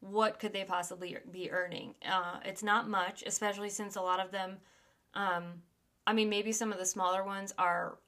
what 0.00 0.38
could 0.38 0.52
they 0.52 0.64
possibly 0.64 1.16
be 1.30 1.50
earning? 1.50 1.94
Uh, 2.08 2.40
it's 2.44 2.62
not 2.62 2.88
much, 2.88 3.22
especially 3.26 3.70
since 3.70 3.96
a 3.96 4.00
lot 4.00 4.20
of 4.20 4.30
them, 4.30 4.56
um, 5.14 5.62
I 6.08 6.14
mean, 6.14 6.30
maybe 6.30 6.52
some 6.52 6.72
of 6.72 6.78
the 6.78 6.86
smaller 6.86 7.22
ones 7.22 7.52
are 7.58 7.98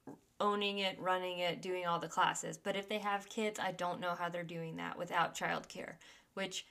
owning 0.40 0.78
it, 0.78 0.98
running 0.98 1.40
it, 1.40 1.61
doing 1.61 1.84
all 1.86 1.98
the 1.98 2.09
classes. 2.09 2.57
But 2.57 2.74
if 2.74 2.88
they 2.88 2.96
have 2.96 3.28
kids, 3.28 3.61
I 3.61 3.72
don't 3.72 4.01
know 4.01 4.14
how 4.18 4.30
they're 4.30 4.42
doing 4.42 4.76
that 4.76 4.98
without 4.98 5.36
childcare, 5.36 5.96
which 6.32 6.64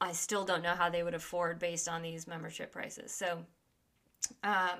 I 0.00 0.12
still 0.12 0.46
don't 0.46 0.62
know 0.62 0.74
how 0.74 0.88
they 0.88 1.02
would 1.02 1.12
afford 1.12 1.58
based 1.58 1.86
on 1.86 2.00
these 2.00 2.26
membership 2.26 2.72
prices. 2.72 3.12
So, 3.12 3.44
um, 4.42 4.78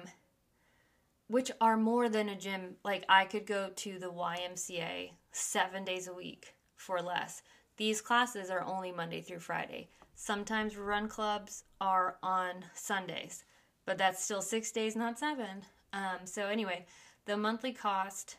which 1.28 1.50
are 1.60 1.76
more 1.76 2.08
than 2.08 2.30
a 2.30 2.34
gym. 2.34 2.76
Like 2.82 3.04
I 3.06 3.26
could 3.26 3.44
go 3.44 3.68
to 3.76 3.98
the 3.98 4.10
YMCA 4.10 5.10
seven 5.32 5.84
days 5.84 6.08
a 6.08 6.14
week 6.14 6.54
for 6.76 7.02
less. 7.02 7.42
These 7.76 8.00
classes 8.00 8.48
are 8.48 8.64
only 8.64 8.90
Monday 8.90 9.20
through 9.20 9.40
Friday. 9.40 9.90
Sometimes 10.14 10.78
run 10.78 11.08
clubs 11.08 11.64
are 11.78 12.16
on 12.22 12.64
Sundays, 12.72 13.44
but 13.90 13.98
that's 13.98 14.22
still 14.22 14.40
six 14.40 14.70
days, 14.70 14.94
not 14.94 15.18
seven. 15.18 15.64
Um, 15.92 16.20
so 16.22 16.46
anyway, 16.46 16.86
the 17.24 17.36
monthly 17.36 17.72
cost 17.72 18.36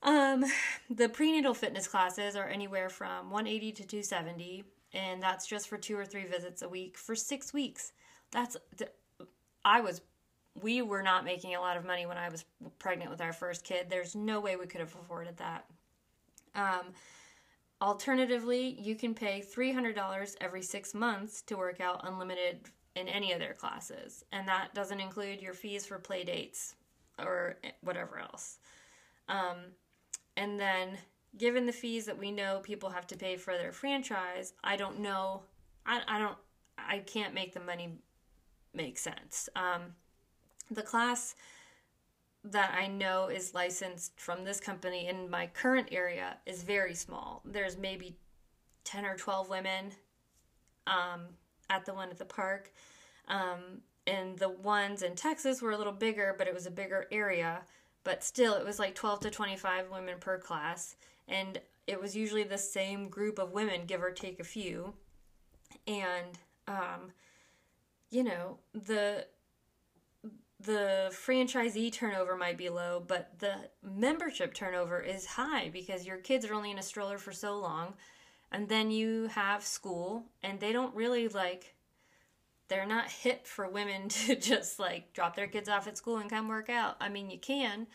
Um, 0.02 0.44
the 0.90 1.08
prenatal 1.08 1.54
fitness 1.54 1.88
classes 1.88 2.36
are 2.36 2.48
anywhere 2.48 2.88
from 2.88 3.30
180 3.30 3.72
to 3.72 3.82
270, 3.84 4.64
and 4.92 5.22
that's 5.22 5.46
just 5.46 5.68
for 5.68 5.78
two 5.78 5.96
or 5.96 6.04
three 6.04 6.24
visits 6.24 6.62
a 6.62 6.68
week 6.68 6.98
for 6.98 7.14
six 7.14 7.52
weeks. 7.52 7.92
That's, 8.30 8.56
I 9.64 9.80
was 9.80 10.02
we 10.60 10.82
were 10.82 11.02
not 11.02 11.24
making 11.24 11.54
a 11.54 11.60
lot 11.60 11.76
of 11.76 11.84
money 11.84 12.06
when 12.06 12.16
I 12.16 12.28
was 12.28 12.44
pregnant 12.78 13.10
with 13.10 13.20
our 13.20 13.32
first 13.32 13.64
kid. 13.64 13.86
There's 13.88 14.14
no 14.14 14.40
way 14.40 14.56
we 14.56 14.66
could 14.66 14.80
have 14.80 14.94
afforded 14.94 15.36
that. 15.38 15.64
Um, 16.54 16.92
alternatively, 17.82 18.78
you 18.80 18.94
can 18.94 19.14
pay 19.14 19.42
$300 19.42 20.36
every 20.40 20.62
six 20.62 20.94
months 20.94 21.42
to 21.42 21.56
work 21.56 21.80
out 21.80 22.06
unlimited 22.06 22.60
in 22.94 23.08
any 23.08 23.32
of 23.32 23.40
their 23.40 23.54
classes, 23.54 24.24
and 24.32 24.46
that 24.46 24.72
doesn't 24.74 25.00
include 25.00 25.42
your 25.42 25.54
fees 25.54 25.84
for 25.84 25.98
play 25.98 26.22
dates 26.22 26.76
or 27.18 27.56
whatever 27.80 28.20
else. 28.20 28.58
Um, 29.28 29.56
and 30.36 30.58
then, 30.60 30.98
given 31.36 31.66
the 31.66 31.72
fees 31.72 32.06
that 32.06 32.18
we 32.18 32.30
know 32.30 32.60
people 32.62 32.90
have 32.90 33.06
to 33.08 33.16
pay 33.16 33.36
for 33.36 33.54
their 33.54 33.72
franchise, 33.72 34.52
I 34.62 34.76
don't 34.76 35.00
know. 35.00 35.42
I, 35.84 36.02
I 36.06 36.18
don't. 36.18 36.38
I 36.78 36.98
can't 36.98 37.34
make 37.34 37.52
the 37.54 37.60
money 37.60 37.98
make 38.72 38.98
sense. 38.98 39.48
Um, 39.56 39.94
the 40.70 40.82
class 40.82 41.34
that 42.44 42.74
I 42.78 42.86
know 42.86 43.28
is 43.28 43.54
licensed 43.54 44.20
from 44.20 44.44
this 44.44 44.60
company 44.60 45.08
in 45.08 45.30
my 45.30 45.46
current 45.46 45.88
area 45.90 46.36
is 46.44 46.62
very 46.62 46.94
small. 46.94 47.40
There's 47.44 47.78
maybe 47.78 48.16
10 48.84 49.06
or 49.06 49.16
12 49.16 49.48
women 49.48 49.92
um, 50.86 51.22
at 51.70 51.86
the 51.86 51.94
one 51.94 52.10
at 52.10 52.18
the 52.18 52.24
park. 52.26 52.70
Um, 53.28 53.80
and 54.06 54.38
the 54.38 54.50
ones 54.50 55.02
in 55.02 55.14
Texas 55.14 55.62
were 55.62 55.70
a 55.70 55.78
little 55.78 55.92
bigger, 55.92 56.34
but 56.36 56.46
it 56.46 56.52
was 56.52 56.66
a 56.66 56.70
bigger 56.70 57.06
area. 57.10 57.62
But 58.04 58.22
still, 58.22 58.54
it 58.54 58.64
was 58.64 58.78
like 58.78 58.94
12 58.94 59.20
to 59.20 59.30
25 59.30 59.90
women 59.90 60.16
per 60.20 60.38
class. 60.38 60.96
And 61.26 61.58
it 61.86 61.98
was 61.98 62.14
usually 62.14 62.44
the 62.44 62.58
same 62.58 63.08
group 63.08 63.38
of 63.38 63.52
women, 63.52 63.86
give 63.86 64.02
or 64.02 64.10
take 64.10 64.40
a 64.40 64.44
few. 64.44 64.92
And, 65.86 66.38
um, 66.68 67.12
you 68.10 68.22
know, 68.22 68.58
the 68.74 69.26
the 70.64 71.10
franchisee 71.12 71.92
turnover 71.92 72.36
might 72.36 72.56
be 72.56 72.68
low, 72.68 73.02
but 73.06 73.38
the 73.38 73.54
membership 73.82 74.54
turnover 74.54 75.00
is 75.00 75.26
high 75.26 75.70
because 75.70 76.06
your 76.06 76.16
kids 76.16 76.46
are 76.46 76.54
only 76.54 76.70
in 76.70 76.78
a 76.78 76.82
stroller 76.82 77.18
for 77.18 77.32
so 77.32 77.58
long. 77.58 77.94
And 78.50 78.68
then 78.68 78.90
you 78.90 79.26
have 79.28 79.64
school, 79.64 80.26
and 80.42 80.60
they 80.60 80.72
don't 80.72 80.94
really 80.94 81.28
like, 81.28 81.74
they're 82.68 82.86
not 82.86 83.10
hip 83.10 83.46
for 83.46 83.68
women 83.68 84.08
to 84.26 84.36
just 84.36 84.78
like 84.78 85.12
drop 85.12 85.36
their 85.36 85.48
kids 85.48 85.68
off 85.68 85.88
at 85.88 85.98
school 85.98 86.18
and 86.18 86.30
come 86.30 86.48
work 86.48 86.70
out. 86.70 86.96
I 87.00 87.08
mean, 87.08 87.30
you 87.30 87.38
can. 87.38 87.86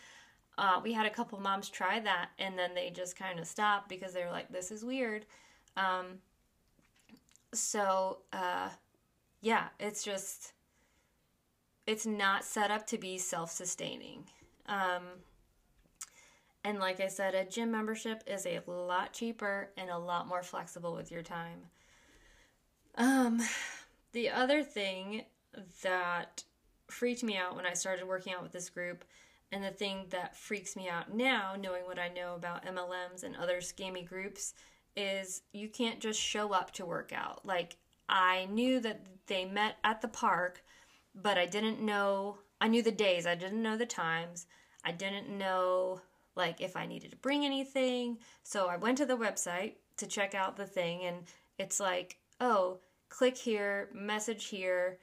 Uh, 0.57 0.82
we 0.84 0.91
had 0.91 1.05
a 1.05 1.09
couple 1.09 1.39
moms 1.39 1.70
try 1.70 1.99
that, 2.01 2.32
and 2.38 2.59
then 2.59 2.76
they 2.76 2.89
just 2.89 3.15
kind 3.15 3.39
of 3.39 3.47
stopped 3.47 3.88
because 3.88 4.13
they 4.13 4.26
were 4.26 4.32
like, 4.32 4.51
this 4.51 4.72
is 4.72 4.84
weird. 4.84 5.26
Um, 5.78 6.20
so, 7.53 8.20
uh, 8.34 8.70
yeah, 9.41 9.70
it's 9.80 10.03
just 10.03 10.53
it's 11.89 12.05
not 12.05 12.45
set 12.45 12.69
up 12.69 12.85
to 12.85 12.99
be 12.99 13.17
self 13.17 13.49
sustaining. 13.49 14.25
Um, 14.67 15.01
and 16.63 16.77
like 16.77 16.99
I 16.99 17.07
said, 17.07 17.33
a 17.33 17.43
gym 17.43 17.71
membership 17.71 18.21
is 18.27 18.45
a 18.45 18.61
lot 18.67 19.11
cheaper 19.11 19.71
and 19.75 19.89
a 19.89 19.97
lot 19.97 20.27
more 20.27 20.43
flexible 20.43 20.93
with 20.93 21.11
your 21.11 21.23
time. 21.23 21.61
Um, 22.93 23.41
the 24.11 24.29
other 24.29 24.61
thing 24.61 25.23
that 25.81 26.43
freaked 26.91 27.23
me 27.23 27.37
out 27.37 27.55
when 27.55 27.65
I 27.65 27.73
started 27.73 28.07
working 28.07 28.33
out 28.33 28.43
with 28.43 28.51
this 28.51 28.69
group, 28.69 29.03
and 29.51 29.63
the 29.63 29.71
thing 29.71 30.05
that 30.11 30.37
freaks 30.37 30.75
me 30.75 30.87
out 30.89 31.11
now, 31.11 31.55
knowing 31.59 31.85
what 31.85 31.97
I 31.97 32.09
know 32.09 32.35
about 32.35 32.67
MLMs 32.67 33.23
and 33.23 33.35
other 33.35 33.61
scammy 33.61 34.07
groups, 34.07 34.53
is 34.95 35.41
you 35.53 35.67
can't 35.67 35.99
just 35.99 36.21
show 36.21 36.53
up 36.53 36.69
to 36.73 36.85
work 36.85 37.11
out. 37.15 37.47
Like, 37.47 37.77
I 38.07 38.45
knew 38.45 38.79
that 38.81 39.07
they 39.25 39.45
met 39.45 39.77
at 39.83 40.01
the 40.01 40.07
park 40.07 40.61
but 41.22 41.38
I 41.38 41.45
didn't 41.45 41.82
know. 41.82 42.38
I 42.61 42.67
knew 42.67 42.84
the 42.84 42.91
days, 42.91 43.26
I 43.26 43.36
didn't 43.36 43.61
know 43.61 43.78
the 43.78 43.86
times. 43.86 44.47
I 44.84 44.91
didn't 44.91 45.30
know 45.30 46.01
like 46.36 46.61
if 46.61 46.76
I 46.76 46.86
needed 46.86 47.11
to 47.11 47.17
bring 47.17 47.45
anything. 47.45 48.17
So 48.43 48.67
I 48.67 48.78
went 48.78 48.97
to 48.99 49.05
the 49.05 49.17
website 49.17 49.74
to 49.97 50.07
check 50.07 50.34
out 50.34 50.55
the 50.55 50.65
thing 50.65 51.03
and 51.03 51.24
it's 51.57 51.80
like, 51.80 52.17
"Oh, 52.39 52.80
click 53.09 53.38
here, 53.38 53.89
message 53.93 54.45
here, 54.47 54.99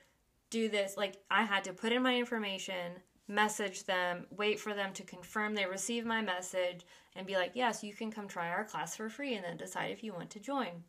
do 0.51 0.69
this." 0.69 0.97
Like 0.97 1.23
I 1.31 1.45
had 1.45 1.65
to 1.65 1.73
put 1.73 1.93
in 1.93 2.03
my 2.03 2.17
information, 2.17 2.95
message 3.29 3.85
them, 3.85 4.27
wait 4.31 4.59
for 4.61 4.75
them 4.75 4.93
to 4.95 5.03
confirm 5.03 5.55
they 5.55 5.67
received 5.67 6.07
my 6.07 6.23
message 6.23 6.87
and 7.15 7.27
be 7.27 7.37
like, 7.37 7.53
"Yes, 7.55 7.85
you 7.85 7.95
can 7.95 8.11
come 8.11 8.29
try 8.29 8.49
our 8.49 8.65
class 8.65 8.97
for 8.97 9.09
free 9.09 9.35
and 9.35 9.45
then 9.45 9.57
decide 9.57 9.91
if 9.91 10.03
you 10.03 10.13
want 10.13 10.31
to 10.31 10.41
join." 10.41 10.85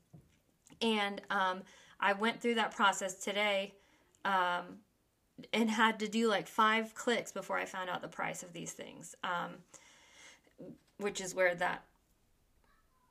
And 0.81 1.21
um, 1.29 1.63
I 1.99 2.13
went 2.13 2.41
through 2.41 2.55
that 2.55 2.75
process 2.75 3.15
today 3.15 3.73
um, 4.23 4.79
and 5.53 5.69
had 5.69 5.99
to 5.99 6.07
do 6.07 6.27
like 6.27 6.47
five 6.47 6.95
clicks 6.95 7.31
before 7.31 7.57
I 7.57 7.65
found 7.65 7.89
out 7.89 8.01
the 8.01 8.07
price 8.07 8.43
of 8.43 8.53
these 8.53 8.71
things, 8.71 9.15
um, 9.23 9.51
which 10.97 11.21
is 11.21 11.35
where 11.35 11.55
that 11.55 11.83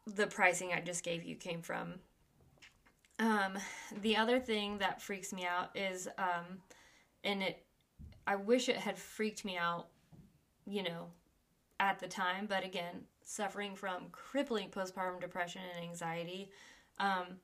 the 0.07 0.27
pricing 0.27 0.73
I 0.73 0.81
just 0.81 1.05
gave 1.05 1.25
you 1.25 1.37
came 1.37 1.63
from. 1.63 1.95
Um, 3.19 3.59
the 4.03 4.17
other 4.17 4.39
thing 4.39 4.79
that 4.79 5.01
freaks 5.01 5.33
me 5.33 5.47
out 5.47 5.71
is, 5.75 6.09
um, 6.19 6.59
and 7.25 7.43
it, 7.43 7.65
I 8.27 8.37
wish 8.37 8.69
it 8.69 8.77
had 8.77 8.99
freaked 8.99 9.45
me 9.45 9.57
out, 9.57 9.87
you 10.67 10.83
know, 10.83 11.07
at 11.81 11.99
the 11.99 12.09
time, 12.09 12.47
but 12.47 12.65
again, 12.65 13.05
suffering 13.25 13.75
from 13.75 14.09
crippling 14.13 14.69
postpartum 14.69 15.21
depression 15.21 15.63
and 15.75 15.85
anxiety. 15.85 16.51
Um, 16.99 17.39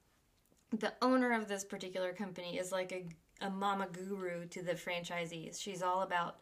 the 0.71 0.93
owner 1.03 1.33
of 1.33 1.49
this 1.49 1.65
particular 1.65 2.13
company 2.13 2.59
is 2.59 2.73
like 2.73 2.93
a 2.93 3.07
a 3.43 3.51
mama 3.51 3.89
guru 3.93 4.47
to 4.47 4.63
the 4.63 4.75
franchisees. 4.75 5.61
She's 5.61 5.83
all 5.83 6.03
about 6.03 6.37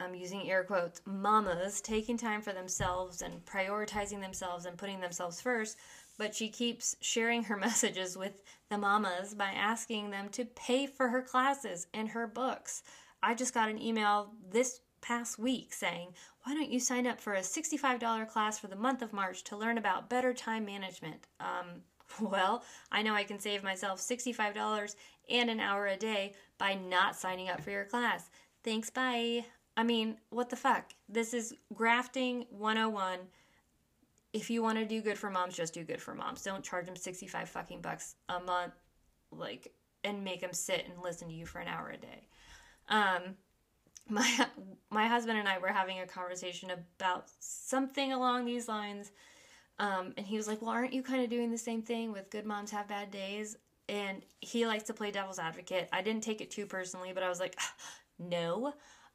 I'm 0.00 0.14
using 0.14 0.50
air 0.50 0.64
quotes, 0.64 1.02
mamas 1.04 1.80
taking 1.82 2.16
time 2.16 2.40
for 2.40 2.52
themselves 2.52 3.20
and 3.20 3.44
prioritizing 3.44 4.20
themselves 4.20 4.64
and 4.64 4.78
putting 4.78 5.00
themselves 5.00 5.40
first. 5.40 5.76
But 6.16 6.34
she 6.34 6.48
keeps 6.48 6.96
sharing 7.00 7.44
her 7.44 7.56
messages 7.58 8.16
with 8.16 8.42
the 8.70 8.78
mamas 8.78 9.34
by 9.34 9.50
asking 9.50 10.10
them 10.10 10.30
to 10.30 10.44
pay 10.44 10.86
for 10.86 11.08
her 11.08 11.22
classes 11.22 11.86
and 11.92 12.08
her 12.08 12.26
books. 12.26 12.82
I 13.22 13.34
just 13.34 13.52
got 13.52 13.68
an 13.68 13.80
email 13.80 14.32
this 14.50 14.80
past 15.02 15.38
week 15.38 15.72
saying, 15.74 16.14
Why 16.44 16.54
don't 16.54 16.70
you 16.70 16.80
sign 16.80 17.06
up 17.06 17.20
for 17.20 17.34
a 17.34 17.40
$65 17.40 18.28
class 18.28 18.58
for 18.58 18.68
the 18.68 18.76
month 18.76 19.02
of 19.02 19.12
March 19.12 19.44
to 19.44 19.56
learn 19.56 19.76
about 19.76 20.08
better 20.08 20.32
time 20.32 20.64
management? 20.64 21.26
Um, 21.40 21.82
well, 22.20 22.64
I 22.90 23.02
know 23.02 23.14
I 23.14 23.24
can 23.24 23.38
save 23.38 23.62
myself 23.62 24.00
$65 24.00 24.94
and 25.30 25.50
an 25.50 25.60
hour 25.60 25.86
a 25.86 25.96
day 25.96 26.34
by 26.58 26.74
not 26.74 27.16
signing 27.16 27.48
up 27.48 27.60
for 27.60 27.70
your 27.70 27.84
class. 27.84 28.30
Thanks, 28.62 28.90
bye. 28.90 29.44
I 29.76 29.82
mean, 29.82 30.16
what 30.30 30.50
the 30.50 30.56
fuck? 30.56 30.92
This 31.08 31.32
is 31.32 31.54
grafting 31.74 32.46
101. 32.50 33.20
If 34.32 34.50
you 34.50 34.62
want 34.62 34.78
to 34.78 34.84
do 34.84 35.00
good 35.00 35.18
for 35.18 35.30
moms, 35.30 35.56
just 35.56 35.74
do 35.74 35.84
good 35.84 36.00
for 36.00 36.14
moms. 36.14 36.42
Don't 36.42 36.64
charge 36.64 36.86
them 36.86 36.96
65 36.96 37.48
fucking 37.48 37.80
bucks 37.80 38.16
a 38.28 38.40
month 38.40 38.74
like 39.32 39.72
and 40.04 40.24
make 40.24 40.40
them 40.40 40.52
sit 40.52 40.86
and 40.86 41.02
listen 41.02 41.28
to 41.28 41.34
you 41.34 41.46
for 41.46 41.60
an 41.60 41.68
hour 41.68 41.90
a 41.90 41.96
day. 41.96 42.28
Um 42.88 43.36
my 44.08 44.46
my 44.90 45.06
husband 45.06 45.38
and 45.38 45.48
I 45.48 45.58
were 45.58 45.68
having 45.68 46.00
a 46.00 46.06
conversation 46.06 46.70
about 46.70 47.30
something 47.38 48.12
along 48.12 48.44
these 48.44 48.68
lines. 48.68 49.12
Um, 49.78 50.12
and 50.16 50.26
he 50.26 50.36
was 50.36 50.46
like, 50.46 50.60
"Well, 50.60 50.70
aren't 50.70 50.92
you 50.92 51.02
kind 51.02 51.22
of 51.22 51.30
doing 51.30 51.50
the 51.50 51.58
same 51.58 51.80
thing 51.80 52.12
with 52.12 52.30
good 52.30 52.44
moms 52.44 52.70
have 52.72 52.88
bad 52.88 53.10
days?" 53.10 53.56
And 53.90 54.22
he 54.40 54.66
likes 54.66 54.84
to 54.84 54.94
play 54.94 55.10
devil's 55.10 55.40
advocate. 55.40 55.88
I 55.92 56.00
didn't 56.00 56.22
take 56.22 56.40
it 56.40 56.50
too 56.50 56.64
personally, 56.64 57.10
but 57.12 57.24
I 57.24 57.28
was 57.28 57.40
like, 57.40 57.58
no, 58.18 58.72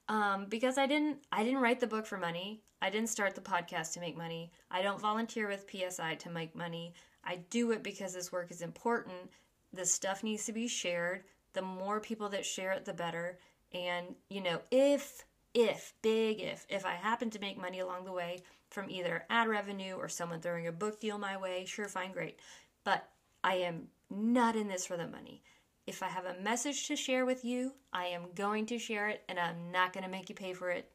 um, 0.09 0.47
because 0.49 0.77
I 0.77 0.85
didn't. 0.85 1.19
I 1.31 1.43
didn't 1.43 1.61
write 1.61 1.79
the 1.79 1.87
book 1.87 2.05
for 2.05 2.17
money. 2.17 2.61
I 2.81 2.89
didn't 2.89 3.09
start 3.09 3.33
the 3.33 3.41
podcast 3.41 3.93
to 3.93 4.01
make 4.01 4.17
money. 4.17 4.51
I 4.69 4.83
don't 4.83 4.99
volunteer 4.99 5.47
with 5.47 5.65
PSI 5.71 6.15
to 6.15 6.29
make 6.29 6.55
money. 6.55 6.93
I 7.23 7.37
do 7.49 7.71
it 7.71 7.81
because 7.81 8.13
this 8.13 8.31
work 8.31 8.51
is 8.51 8.61
important. 8.61 9.31
This 9.73 9.91
stuff 9.91 10.23
needs 10.23 10.45
to 10.45 10.53
be 10.53 10.67
shared. 10.67 11.23
The 11.53 11.63
more 11.63 11.99
people 11.99 12.29
that 12.29 12.45
share 12.45 12.73
it, 12.73 12.85
the 12.85 12.93
better. 12.93 13.39
And, 13.73 14.13
you 14.29 14.41
know, 14.41 14.61
if, 14.69 15.25
if, 15.53 15.93
big 16.03 16.39
if, 16.41 16.67
if 16.69 16.85
I 16.85 16.91
happen 16.91 17.31
to 17.31 17.39
make 17.39 17.59
money 17.59 17.79
along 17.79 18.05
the 18.05 18.11
way 18.11 18.43
from 18.69 18.89
either 18.89 19.25
ad 19.29 19.47
revenue 19.47 19.95
or 19.95 20.07
someone 20.07 20.41
throwing 20.41 20.67
a 20.67 20.71
book 20.71 20.99
deal 20.99 21.17
my 21.17 21.37
way, 21.37 21.65
sure, 21.65 21.87
fine, 21.87 22.11
great. 22.11 22.39
But 22.83 23.09
I 23.43 23.55
am 23.55 23.87
not 24.09 24.55
in 24.55 24.67
this 24.67 24.85
for 24.85 24.97
the 24.97 25.07
money. 25.07 25.43
If 25.87 26.01
I 26.01 26.07
have 26.07 26.25
a 26.25 26.41
message 26.41 26.87
to 26.87 26.95
share 26.95 27.25
with 27.25 27.45
you, 27.45 27.73
I 27.93 28.05
am 28.05 28.27
going 28.33 28.65
to 28.67 28.79
share 28.79 29.07
it 29.09 29.23
and 29.29 29.39
I'm 29.39 29.71
not 29.71 29.93
going 29.93 30.03
to 30.03 30.09
make 30.09 30.29
you 30.29 30.35
pay 30.35 30.53
for 30.53 30.69
it 30.69 30.91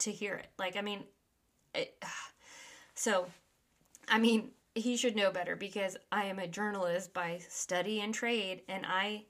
to 0.00 0.10
hear 0.10 0.34
it. 0.34 0.48
Like, 0.58 0.76
I 0.76 0.80
mean, 0.80 1.04
it, 1.74 1.94
so, 2.94 3.26
I 4.08 4.18
mean, 4.18 4.50
he 4.74 4.96
should 4.96 5.16
know 5.16 5.30
better 5.30 5.56
because 5.56 5.96
I 6.10 6.24
am 6.24 6.38
a 6.38 6.46
journalist 6.46 7.12
by 7.12 7.40
study 7.48 8.00
and 8.00 8.14
trade 8.14 8.62
and 8.68 8.86
I 8.86 9.26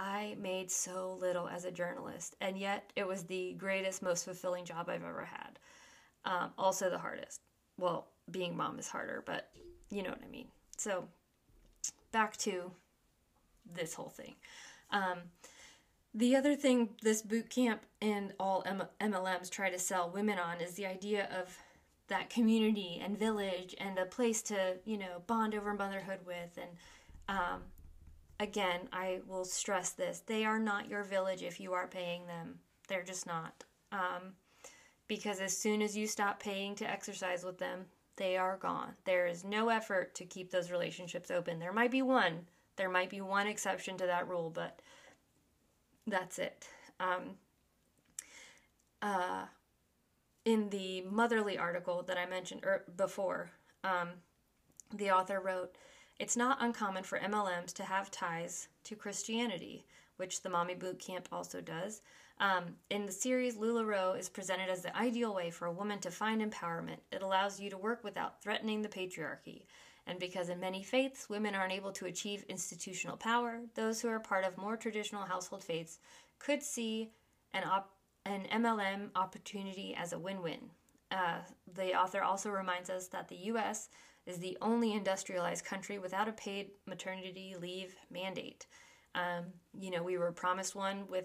I 0.00 0.36
made 0.40 0.70
so 0.70 1.18
little 1.20 1.48
as 1.48 1.64
a 1.64 1.72
journalist 1.72 2.36
and 2.40 2.56
yet 2.56 2.92
it 2.94 3.06
was 3.06 3.24
the 3.24 3.54
greatest 3.54 4.00
most 4.00 4.24
fulfilling 4.24 4.64
job 4.64 4.88
I've 4.88 5.02
ever 5.02 5.24
had. 5.24 5.58
Um, 6.24 6.50
also 6.56 6.88
the 6.88 6.98
hardest. 6.98 7.40
Well, 7.78 8.06
being 8.30 8.56
mom 8.56 8.78
is 8.78 8.88
harder, 8.88 9.22
but 9.26 9.50
you 9.90 10.02
know 10.02 10.10
what 10.10 10.22
I 10.24 10.28
mean. 10.28 10.48
So 10.76 11.08
back 12.12 12.36
to 12.38 12.72
this 13.74 13.94
whole 13.94 14.08
thing. 14.08 14.34
Um, 14.90 15.18
the 16.14 16.36
other 16.36 16.54
thing 16.54 16.90
this 17.02 17.22
boot 17.22 17.50
camp 17.50 17.82
and 18.00 18.32
all 18.40 18.62
M- 18.66 18.82
MLMs 19.00 19.50
try 19.50 19.70
to 19.70 19.78
sell 19.78 20.10
women 20.10 20.38
on 20.38 20.60
is 20.60 20.74
the 20.74 20.86
idea 20.86 21.28
of 21.38 21.56
that 22.08 22.30
community 22.30 23.00
and 23.02 23.18
village 23.18 23.74
and 23.78 23.98
a 23.98 24.06
place 24.06 24.42
to, 24.42 24.76
you 24.84 24.96
know, 24.96 25.22
bond 25.26 25.54
over 25.54 25.74
motherhood 25.74 26.20
with. 26.26 26.56
And 26.56 26.70
um, 27.28 27.60
again, 28.40 28.88
I 28.92 29.20
will 29.26 29.44
stress 29.44 29.90
this 29.90 30.22
they 30.26 30.44
are 30.44 30.58
not 30.58 30.88
your 30.88 31.02
village 31.02 31.42
if 31.42 31.60
you 31.60 31.74
are 31.74 31.86
paying 31.86 32.26
them. 32.26 32.58
They're 32.88 33.04
just 33.04 33.26
not. 33.26 33.64
Um, 33.92 34.32
because 35.06 35.40
as 35.40 35.56
soon 35.56 35.82
as 35.82 35.96
you 35.96 36.06
stop 36.06 36.40
paying 36.40 36.74
to 36.76 36.90
exercise 36.90 37.44
with 37.44 37.58
them, 37.58 37.86
they 38.18 38.36
are 38.36 38.58
gone. 38.58 38.92
There 39.04 39.26
is 39.26 39.44
no 39.44 39.70
effort 39.70 40.14
to 40.16 40.24
keep 40.24 40.50
those 40.50 40.70
relationships 40.70 41.30
open. 41.30 41.58
There 41.58 41.72
might 41.72 41.90
be 41.90 42.02
one, 42.02 42.46
there 42.76 42.90
might 42.90 43.10
be 43.10 43.20
one 43.20 43.46
exception 43.46 43.96
to 43.98 44.06
that 44.06 44.28
rule, 44.28 44.50
but 44.50 44.80
that's 46.06 46.38
it. 46.38 46.68
Um, 47.00 47.36
uh, 49.00 49.46
in 50.44 50.68
the 50.70 51.02
motherly 51.02 51.56
article 51.56 52.02
that 52.02 52.18
I 52.18 52.26
mentioned 52.26 52.64
er, 52.64 52.84
before, 52.96 53.50
um, 53.84 54.08
the 54.92 55.10
author 55.10 55.40
wrote, 55.40 55.76
It's 56.18 56.36
not 56.36 56.62
uncommon 56.62 57.04
for 57.04 57.18
MLMs 57.18 57.72
to 57.74 57.84
have 57.84 58.10
ties 58.10 58.68
to 58.84 58.96
Christianity, 58.96 59.86
which 60.16 60.42
the 60.42 60.50
Mommy 60.50 60.74
Boot 60.74 60.98
Camp 60.98 61.28
also 61.30 61.60
does. 61.60 62.00
Um, 62.40 62.76
in 62.90 63.04
the 63.04 63.12
series, 63.12 63.56
LuLaRoe 63.56 64.18
is 64.18 64.28
presented 64.28 64.68
as 64.68 64.82
the 64.82 64.96
ideal 64.96 65.34
way 65.34 65.50
for 65.50 65.66
a 65.66 65.72
woman 65.72 65.98
to 66.00 66.10
find 66.10 66.40
empowerment. 66.40 66.98
It 67.10 67.22
allows 67.22 67.58
you 67.58 67.68
to 67.70 67.78
work 67.78 68.04
without 68.04 68.42
threatening 68.42 68.82
the 68.82 68.88
patriarchy. 68.88 69.64
And 70.06 70.18
because 70.18 70.48
in 70.48 70.60
many 70.60 70.82
faiths, 70.82 71.28
women 71.28 71.54
aren't 71.54 71.72
able 71.72 71.92
to 71.92 72.06
achieve 72.06 72.44
institutional 72.48 73.16
power, 73.16 73.60
those 73.74 74.00
who 74.00 74.08
are 74.08 74.20
part 74.20 74.44
of 74.44 74.56
more 74.56 74.76
traditional 74.76 75.22
household 75.22 75.64
faiths 75.64 75.98
could 76.38 76.62
see 76.62 77.10
an, 77.52 77.64
op- 77.64 77.94
an 78.24 78.46
MLM 78.52 79.10
opportunity 79.16 79.94
as 79.98 80.12
a 80.12 80.18
win 80.18 80.40
win. 80.40 80.70
Uh, 81.10 81.38
the 81.74 81.94
author 81.94 82.22
also 82.22 82.50
reminds 82.50 82.88
us 82.88 83.08
that 83.08 83.28
the 83.28 83.36
U.S. 83.36 83.88
is 84.26 84.38
the 84.38 84.56
only 84.62 84.92
industrialized 84.92 85.64
country 85.64 85.98
without 85.98 86.28
a 86.28 86.32
paid 86.32 86.70
maternity 86.86 87.56
leave 87.60 87.96
mandate. 88.10 88.66
Um, 89.14 89.46
you 89.78 89.90
know, 89.90 90.02
we 90.02 90.18
were 90.18 90.32
promised 90.32 90.74
one 90.74 91.06
with 91.08 91.24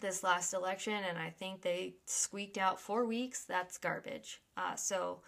this 0.00 0.22
last 0.22 0.52
election, 0.52 0.94
and 1.08 1.18
I 1.18 1.30
think 1.30 1.62
they 1.62 1.94
squeaked 2.06 2.58
out 2.58 2.80
four 2.80 3.04
weeks. 3.04 3.44
That's 3.44 3.78
garbage. 3.78 4.40
Uh, 4.56 4.74
so 4.74 5.20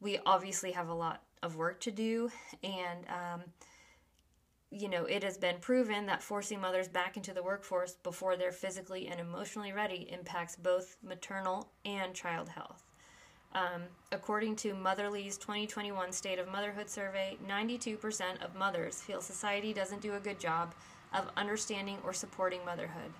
we 0.00 0.18
obviously 0.24 0.72
have 0.72 0.88
a 0.88 0.94
lot 0.94 1.22
of 1.42 1.56
work 1.56 1.80
to 1.80 1.90
do, 1.90 2.30
and 2.62 3.04
um, 3.08 3.42
you 4.70 4.88
know, 4.88 5.04
it 5.04 5.24
has 5.24 5.36
been 5.36 5.56
proven 5.60 6.06
that 6.06 6.22
forcing 6.22 6.60
mothers 6.60 6.86
back 6.86 7.16
into 7.16 7.34
the 7.34 7.42
workforce 7.42 7.96
before 8.02 8.36
they're 8.36 8.52
physically 8.52 9.08
and 9.08 9.18
emotionally 9.18 9.72
ready 9.72 10.08
impacts 10.12 10.54
both 10.54 10.96
maternal 11.02 11.68
and 11.84 12.14
child 12.14 12.48
health. 12.48 12.84
Um, 13.52 13.82
according 14.12 14.54
to 14.56 14.74
Motherly's 14.74 15.36
2021 15.36 16.12
State 16.12 16.38
of 16.38 16.46
Motherhood 16.46 16.88
survey, 16.88 17.36
92% 17.44 18.44
of 18.44 18.54
mothers 18.54 19.00
feel 19.00 19.20
society 19.20 19.72
doesn't 19.72 20.02
do 20.02 20.14
a 20.14 20.20
good 20.20 20.38
job 20.38 20.72
of 21.12 21.28
understanding 21.36 21.98
or 22.04 22.12
supporting 22.12 22.64
motherhood. 22.64 23.12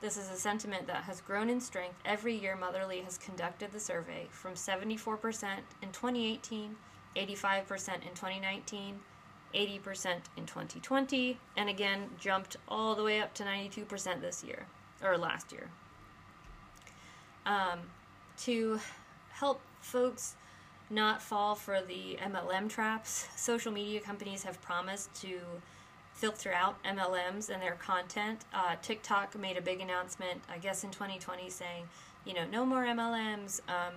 This 0.00 0.16
is 0.16 0.30
a 0.30 0.36
sentiment 0.36 0.86
that 0.86 1.04
has 1.04 1.20
grown 1.20 1.50
in 1.50 1.60
strength 1.60 1.98
every 2.04 2.34
year 2.34 2.56
Motherly 2.56 3.00
has 3.00 3.18
conducted 3.18 3.72
the 3.72 3.80
survey, 3.80 4.28
from 4.30 4.54
74% 4.54 5.44
in 5.82 5.90
2018 5.90 6.76
85% 7.16 7.94
in 7.94 8.14
2019, 8.14 9.00
80% 9.54 10.06
in 10.36 10.46
2020, 10.46 11.38
and 11.56 11.68
again 11.68 12.10
jumped 12.18 12.56
all 12.68 12.94
the 12.94 13.02
way 13.02 13.20
up 13.20 13.34
to 13.34 13.42
92% 13.42 14.20
this 14.20 14.44
year, 14.44 14.66
or 15.02 15.16
last 15.16 15.52
year. 15.52 15.68
Um, 17.46 17.80
to 18.38 18.78
help 19.30 19.60
folks 19.80 20.36
not 20.90 21.20
fall 21.20 21.54
for 21.54 21.80
the 21.82 22.18
MLM 22.20 22.68
traps, 22.68 23.26
social 23.36 23.72
media 23.72 24.00
companies 24.00 24.42
have 24.44 24.60
promised 24.60 25.12
to 25.22 25.40
filter 26.18 26.52
out 26.52 26.82
MLMs 26.82 27.48
and 27.48 27.62
their 27.62 27.74
content. 27.74 28.44
Uh, 28.52 28.74
TikTok 28.82 29.38
made 29.38 29.56
a 29.56 29.62
big 29.62 29.80
announcement, 29.80 30.40
I 30.52 30.58
guess 30.58 30.82
in 30.82 30.90
2020, 30.90 31.48
saying, 31.48 31.84
you 32.26 32.34
know, 32.34 32.44
no 32.50 32.66
more 32.66 32.84
MLMs. 32.84 33.60
Um, 33.68 33.94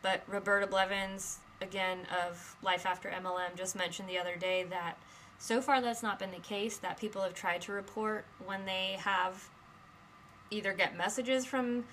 but 0.00 0.22
Roberta 0.28 0.66
Blevins, 0.66 1.38
again 1.60 2.00
of 2.24 2.56
Life 2.62 2.86
After 2.86 3.08
MLM 3.08 3.56
just 3.56 3.74
mentioned 3.74 4.08
the 4.08 4.18
other 4.18 4.36
day 4.36 4.64
that 4.70 4.96
so 5.38 5.60
far 5.60 5.80
that's 5.80 6.02
not 6.02 6.18
been 6.18 6.30
the 6.30 6.38
case 6.38 6.78
that 6.78 6.98
people 6.98 7.22
have 7.22 7.34
tried 7.34 7.60
to 7.62 7.72
report 7.72 8.24
when 8.44 8.64
they 8.64 8.96
have 9.00 9.48
either 10.50 10.72
get 10.72 10.96
messages 10.96 11.44
from 11.44 11.84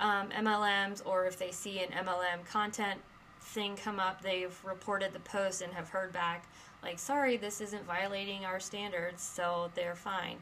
um, 0.00 0.28
MLMs 0.30 1.04
or 1.06 1.26
if 1.26 1.38
they 1.38 1.50
see 1.50 1.80
an 1.80 1.90
MLM 1.90 2.44
content 2.46 3.00
thing 3.40 3.76
come 3.76 3.98
up, 3.98 4.22
they've 4.22 4.56
reported 4.64 5.12
the 5.12 5.20
post 5.20 5.62
and 5.62 5.72
have 5.72 5.88
heard 5.88 6.12
back 6.12 6.44
like, 6.82 6.98
sorry, 6.98 7.36
this 7.36 7.60
isn't 7.60 7.84
violating 7.86 8.44
our 8.44 8.60
standards, 8.60 9.22
so 9.22 9.70
they're 9.74 9.94
fine. 9.94 10.36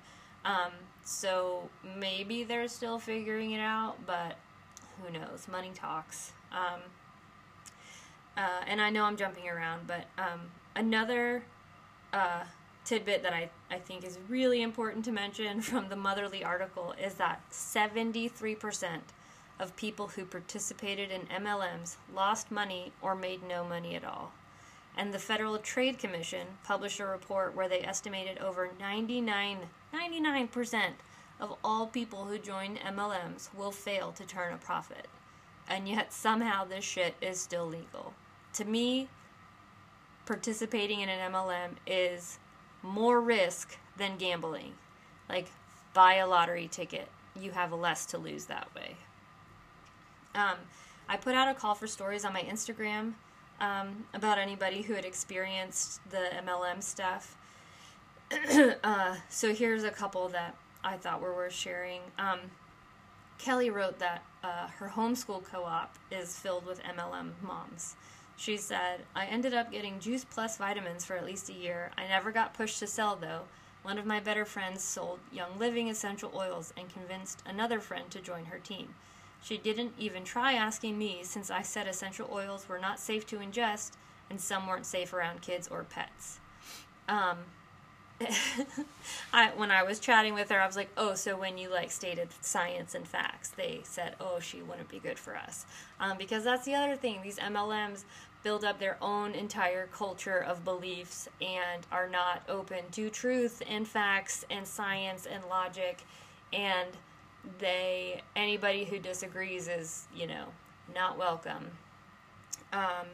Um, 0.44 0.72
so 1.04 1.68
maybe 1.96 2.44
they're 2.44 2.68
still 2.68 2.98
figuring 2.98 3.52
it 3.52 3.60
out, 3.60 3.96
but 4.06 4.36
who 5.02 5.12
knows? 5.12 5.48
Money 5.50 5.72
talks. 5.74 6.32
Um, 6.52 6.80
uh, 8.36 8.62
and 8.66 8.80
I 8.80 8.90
know 8.90 9.04
I'm 9.04 9.16
jumping 9.16 9.48
around, 9.48 9.86
but 9.86 10.06
um, 10.16 10.42
another 10.76 11.42
uh, 12.12 12.44
tidbit 12.84 13.22
that 13.22 13.32
I, 13.32 13.50
I 13.70 13.78
think 13.78 14.04
is 14.04 14.18
really 14.28 14.62
important 14.62 15.04
to 15.06 15.12
mention 15.12 15.60
from 15.62 15.88
the 15.88 15.96
Motherly 15.96 16.44
article 16.44 16.94
is 17.02 17.14
that 17.14 17.42
73% 17.50 19.00
of 19.58 19.74
people 19.76 20.08
who 20.08 20.24
participated 20.24 21.10
in 21.10 21.22
MLMs 21.22 21.96
lost 22.14 22.50
money 22.50 22.92
or 23.02 23.14
made 23.14 23.42
no 23.42 23.64
money 23.64 23.96
at 23.96 24.04
all. 24.04 24.32
And 24.96 25.14
the 25.14 25.18
Federal 25.18 25.58
Trade 25.58 25.98
Commission 25.98 26.46
published 26.64 27.00
a 27.00 27.06
report 27.06 27.54
where 27.54 27.68
they 27.68 27.80
estimated 27.80 28.38
over 28.38 28.70
99, 28.80 29.58
99% 29.94 30.82
of 31.40 31.54
all 31.62 31.86
people 31.86 32.24
who 32.24 32.38
join 32.38 32.76
MLMs 32.76 33.54
will 33.54 33.70
fail 33.70 34.10
to 34.12 34.24
turn 34.24 34.52
a 34.52 34.58
profit. 34.58 35.06
And 35.68 35.88
yet 35.88 36.12
somehow 36.12 36.64
this 36.64 36.84
shit 36.84 37.14
is 37.20 37.38
still 37.40 37.66
legal 37.66 38.14
to 38.54 38.64
me, 38.64 39.08
participating 40.26 41.00
in 41.00 41.08
an 41.08 41.32
MLM 41.32 41.70
is 41.86 42.38
more 42.82 43.20
risk 43.20 43.76
than 43.96 44.16
gambling. 44.16 44.74
Like, 45.28 45.48
buy 45.94 46.14
a 46.14 46.26
lottery 46.26 46.68
ticket, 46.68 47.08
you 47.40 47.52
have 47.52 47.72
less 47.72 48.04
to 48.06 48.18
lose 48.18 48.46
that 48.46 48.68
way. 48.74 48.96
Um, 50.34 50.56
I 51.08 51.16
put 51.16 51.34
out 51.34 51.48
a 51.48 51.54
call 51.54 51.74
for 51.74 51.86
stories 51.86 52.24
on 52.24 52.32
my 52.32 52.42
Instagram 52.42 53.14
um, 53.60 54.04
about 54.14 54.38
anybody 54.38 54.82
who 54.82 54.94
had 54.94 55.04
experienced 55.04 56.00
the 56.10 56.30
MLM 56.44 56.82
stuff. 56.82 57.36
uh, 58.84 59.16
so 59.28 59.54
here's 59.54 59.84
a 59.84 59.90
couple 59.90 60.28
that 60.28 60.54
I 60.84 60.96
thought 60.96 61.20
were 61.20 61.34
worth 61.34 61.52
sharing. 61.52 62.00
Um, 62.18 62.40
Kelly 63.38 63.70
wrote 63.70 63.98
that 64.00 64.22
uh, 64.42 64.68
her 64.78 64.88
homeschool 64.94 65.44
co 65.44 65.64
op 65.64 65.96
is 66.10 66.38
filled 66.38 66.66
with 66.66 66.82
MLM 66.82 67.32
moms. 67.42 67.96
She 68.36 68.56
said, 68.56 69.00
I 69.16 69.26
ended 69.26 69.52
up 69.52 69.72
getting 69.72 69.98
Juice 69.98 70.24
Plus 70.24 70.56
vitamins 70.56 71.04
for 71.04 71.16
at 71.16 71.24
least 71.24 71.48
a 71.48 71.52
year. 71.52 71.90
I 71.98 72.06
never 72.06 72.30
got 72.30 72.54
pushed 72.54 72.78
to 72.78 72.86
sell, 72.86 73.16
though. 73.16 73.42
One 73.82 73.98
of 73.98 74.06
my 74.06 74.20
better 74.20 74.44
friends 74.44 74.82
sold 74.82 75.18
Young 75.32 75.58
Living 75.58 75.88
essential 75.88 76.32
oils 76.34 76.72
and 76.76 76.92
convinced 76.92 77.42
another 77.46 77.80
friend 77.80 78.10
to 78.10 78.20
join 78.20 78.44
her 78.46 78.58
team. 78.58 78.94
She 79.42 79.56
didn't 79.58 79.94
even 79.98 80.24
try 80.24 80.54
asking 80.54 80.98
me 80.98 81.20
since 81.22 81.50
I 81.50 81.62
said 81.62 81.86
essential 81.86 82.28
oils 82.32 82.68
were 82.68 82.78
not 82.78 82.98
safe 82.98 83.26
to 83.28 83.38
ingest 83.38 83.92
and 84.30 84.40
some 84.40 84.66
weren't 84.66 84.86
safe 84.86 85.12
around 85.12 85.40
kids 85.40 85.68
or 85.68 85.84
pets. 85.84 86.40
Um, 87.08 87.38
I 89.32 89.50
when 89.56 89.70
I 89.70 89.82
was 89.84 90.00
chatting 90.00 90.34
with 90.34 90.50
her, 90.50 90.60
I 90.60 90.66
was 90.66 90.76
like, 90.76 90.90
"Oh, 90.96 91.14
so 91.14 91.36
when 91.36 91.56
you 91.56 91.70
like 91.70 91.90
stated 91.90 92.28
science 92.40 92.94
and 92.94 93.06
facts, 93.06 93.50
they 93.50 93.80
said, 93.84 94.16
"Oh, 94.20 94.40
she 94.40 94.60
wouldn't 94.60 94.88
be 94.88 94.98
good 94.98 95.18
for 95.18 95.36
us," 95.36 95.66
um, 96.00 96.18
because 96.18 96.44
that's 96.44 96.64
the 96.64 96.74
other 96.74 96.96
thing. 96.96 97.20
These 97.22 97.38
MLMs 97.38 98.04
build 98.42 98.64
up 98.64 98.78
their 98.78 98.96
own 99.00 99.34
entire 99.34 99.86
culture 99.86 100.38
of 100.38 100.64
beliefs 100.64 101.28
and 101.40 101.86
are 101.92 102.08
not 102.08 102.42
open 102.48 102.88
to 102.92 103.10
truth 103.10 103.62
and 103.68 103.86
facts 103.86 104.44
and 104.50 104.66
science 104.66 105.26
and 105.26 105.44
logic, 105.44 106.02
and 106.52 106.88
they 107.58 108.22
anybody 108.36 108.84
who 108.84 108.98
disagrees 108.98 109.68
is 109.68 110.06
you 110.14 110.26
know 110.26 110.46
not 110.94 111.18
welcome. 111.18 111.70
Um, 112.72 113.06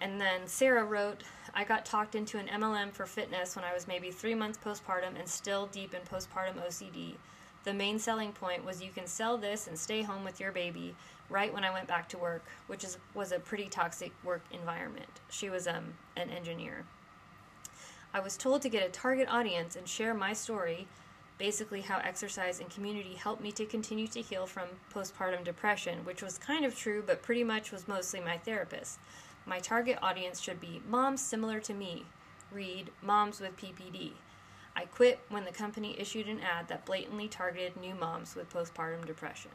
and 0.00 0.20
then 0.20 0.46
Sarah 0.46 0.84
wrote, 0.84 1.22
I 1.54 1.62
got 1.62 1.86
talked 1.86 2.16
into 2.16 2.38
an 2.38 2.48
MLM 2.48 2.90
for 2.90 3.06
fitness 3.06 3.54
when 3.54 3.64
I 3.64 3.72
was 3.72 3.86
maybe 3.86 4.10
three 4.10 4.34
months 4.34 4.58
postpartum 4.62 5.18
and 5.18 5.28
still 5.28 5.66
deep 5.66 5.94
in 5.94 6.00
postpartum 6.00 6.56
OCD. 6.66 7.14
The 7.64 7.72
main 7.72 8.00
selling 8.00 8.32
point 8.32 8.64
was 8.64 8.82
you 8.82 8.90
can 8.90 9.06
sell 9.06 9.38
this 9.38 9.68
and 9.68 9.78
stay 9.78 10.02
home 10.02 10.24
with 10.24 10.40
your 10.40 10.50
baby 10.50 10.96
right 11.30 11.54
when 11.54 11.62
I 11.62 11.72
went 11.72 11.86
back 11.86 12.08
to 12.10 12.18
work, 12.18 12.44
which 12.66 12.82
is 12.82 12.98
was 13.14 13.30
a 13.30 13.38
pretty 13.38 13.68
toxic 13.68 14.12
work 14.24 14.42
environment. 14.50 15.20
She 15.30 15.48
was 15.48 15.68
um, 15.68 15.94
an 16.16 16.30
engineer. 16.30 16.84
I 18.12 18.20
was 18.20 18.36
told 18.36 18.62
to 18.62 18.68
get 18.68 18.86
a 18.86 18.90
target 18.90 19.28
audience 19.30 19.76
and 19.76 19.88
share 19.88 20.12
my 20.12 20.32
story, 20.32 20.88
basically 21.42 21.80
how 21.80 21.98
exercise 22.04 22.60
and 22.60 22.70
community 22.70 23.14
helped 23.14 23.42
me 23.42 23.50
to 23.50 23.66
continue 23.66 24.06
to 24.06 24.22
heal 24.22 24.46
from 24.46 24.68
postpartum 24.94 25.42
depression, 25.42 26.04
which 26.04 26.22
was 26.22 26.38
kind 26.38 26.64
of 26.64 26.76
true, 26.76 27.02
but 27.04 27.20
pretty 27.20 27.42
much 27.42 27.72
was 27.72 27.88
mostly 27.88 28.20
my 28.20 28.38
therapist. 28.38 29.00
My 29.44 29.58
target 29.58 29.98
audience 30.00 30.40
should 30.40 30.60
be 30.60 30.80
moms 30.88 31.20
similar 31.20 31.58
to 31.58 31.74
me. 31.74 32.04
Read 32.52 32.90
Moms 33.02 33.40
with 33.40 33.56
PPD. 33.56 34.12
I 34.76 34.84
quit 34.84 35.18
when 35.30 35.44
the 35.44 35.50
company 35.50 35.96
issued 35.98 36.28
an 36.28 36.38
ad 36.38 36.68
that 36.68 36.84
blatantly 36.84 37.26
targeted 37.26 37.76
new 37.76 37.96
moms 37.96 38.36
with 38.36 38.52
postpartum 38.52 39.04
depression. 39.04 39.50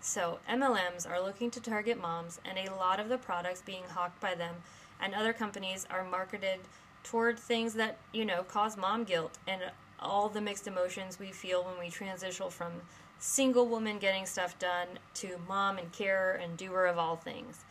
So, 0.00 0.38
MLMs 0.48 1.06
are 1.06 1.22
looking 1.22 1.50
to 1.50 1.60
target 1.60 2.00
moms, 2.00 2.40
and 2.46 2.56
a 2.56 2.74
lot 2.74 2.98
of 2.98 3.10
the 3.10 3.18
products 3.18 3.60
being 3.60 3.84
hawked 3.90 4.22
by 4.22 4.34
them 4.34 4.54
and 5.02 5.14
other 5.14 5.34
companies 5.34 5.86
are 5.90 6.02
marketed 6.02 6.60
toward 7.04 7.38
things 7.38 7.74
that, 7.74 7.98
you 8.14 8.24
know, 8.24 8.42
cause 8.42 8.78
mom 8.78 9.04
guilt 9.04 9.36
and 9.46 9.60
all 10.00 10.28
the 10.28 10.40
mixed 10.40 10.66
emotions 10.66 11.18
we 11.18 11.32
feel 11.32 11.64
when 11.64 11.78
we 11.78 11.90
transition 11.90 12.50
from 12.50 12.72
single 13.18 13.66
woman 13.66 13.98
getting 13.98 14.26
stuff 14.26 14.58
done 14.58 14.86
to 15.14 15.36
mom 15.48 15.78
and 15.78 15.92
carer 15.92 16.32
and 16.32 16.56
doer 16.56 16.86
of 16.86 16.98
all 16.98 17.16
things. 17.16 17.64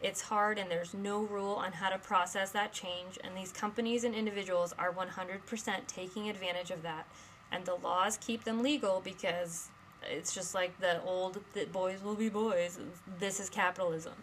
It's 0.00 0.22
hard 0.22 0.58
and 0.58 0.70
there's 0.70 0.94
no 0.94 1.22
rule 1.22 1.54
on 1.54 1.72
how 1.72 1.90
to 1.90 1.98
process 1.98 2.50
that 2.50 2.72
change, 2.72 3.18
and 3.22 3.36
these 3.36 3.52
companies 3.52 4.04
and 4.04 4.14
individuals 4.14 4.72
are 4.78 4.92
100% 4.92 5.86
taking 5.86 6.28
advantage 6.28 6.70
of 6.70 6.82
that. 6.82 7.06
And 7.50 7.64
the 7.64 7.74
laws 7.74 8.18
keep 8.18 8.44
them 8.44 8.62
legal 8.62 9.00
because 9.00 9.68
it's 10.08 10.34
just 10.34 10.54
like 10.54 10.78
the 10.80 11.02
old 11.02 11.40
that 11.54 11.72
boys 11.72 12.02
will 12.02 12.14
be 12.14 12.28
boys. 12.28 12.78
This 13.18 13.40
is 13.40 13.48
capitalism. 13.48 14.14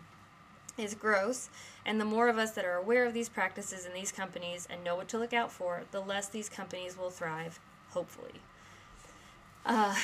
It's 0.77 0.93
gross, 0.93 1.49
and 1.85 2.01
the 2.01 2.05
more 2.05 2.27
of 2.27 2.37
us 2.37 2.51
that 2.51 2.65
are 2.65 2.75
aware 2.75 3.05
of 3.05 3.13
these 3.13 3.29
practices 3.29 3.85
in 3.85 3.93
these 3.93 4.11
companies 4.11 4.67
and 4.69 4.83
know 4.83 4.95
what 4.95 5.07
to 5.09 5.19
look 5.19 5.33
out 5.33 5.51
for, 5.51 5.83
the 5.91 5.99
less 5.99 6.27
these 6.27 6.49
companies 6.49 6.97
will 6.97 7.11
thrive, 7.11 7.59
hopefully. 7.89 8.41
Uh, 9.65 9.95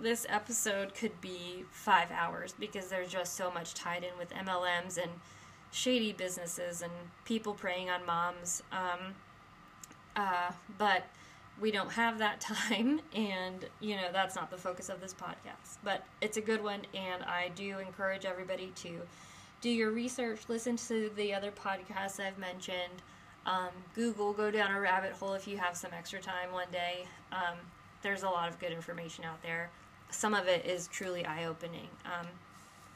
this 0.00 0.26
episode 0.28 0.94
could 0.94 1.20
be 1.20 1.64
five 1.70 2.10
hours 2.10 2.54
because 2.58 2.88
there's 2.88 3.10
just 3.10 3.34
so 3.34 3.50
much 3.50 3.74
tied 3.74 4.04
in 4.04 4.16
with 4.18 4.30
MLMs 4.30 4.96
and 5.02 5.10
shady 5.70 6.12
businesses 6.12 6.82
and 6.82 6.92
people 7.24 7.54
preying 7.54 7.90
on 7.90 8.04
moms. 8.06 8.62
Um, 8.70 9.14
uh, 10.14 10.52
but 10.76 11.04
we 11.60 11.70
don't 11.70 11.90
have 11.90 12.18
that 12.18 12.40
time, 12.40 13.00
and 13.14 13.64
you 13.80 13.96
know 13.96 14.08
that's 14.12 14.36
not 14.36 14.50
the 14.50 14.56
focus 14.56 14.88
of 14.88 15.00
this 15.00 15.14
podcast. 15.14 15.78
But 15.82 16.04
it's 16.20 16.36
a 16.36 16.42
good 16.42 16.62
one, 16.62 16.82
and 16.94 17.22
I 17.24 17.50
do 17.54 17.78
encourage 17.78 18.24
everybody 18.24 18.72
to 18.76 19.00
do 19.60 19.70
your 19.70 19.90
research, 19.90 20.40
listen 20.48 20.76
to 20.76 21.10
the 21.16 21.34
other 21.34 21.50
podcasts 21.50 22.20
I've 22.20 22.38
mentioned. 22.38 23.02
Um, 23.46 23.70
Google, 23.94 24.32
go 24.32 24.50
down 24.50 24.72
a 24.72 24.80
rabbit 24.80 25.12
hole 25.12 25.34
if 25.34 25.48
you 25.48 25.56
have 25.56 25.76
some 25.76 25.90
extra 25.96 26.20
time 26.20 26.52
one 26.52 26.68
day. 26.70 27.06
Um, 27.32 27.56
there's 28.02 28.22
a 28.22 28.28
lot 28.28 28.48
of 28.48 28.58
good 28.58 28.72
information 28.72 29.24
out 29.24 29.42
there 29.42 29.70
some 30.10 30.34
of 30.34 30.48
it 30.48 30.64
is 30.64 30.88
truly 30.88 31.24
eye 31.24 31.44
opening. 31.44 31.88
Um, 32.04 32.26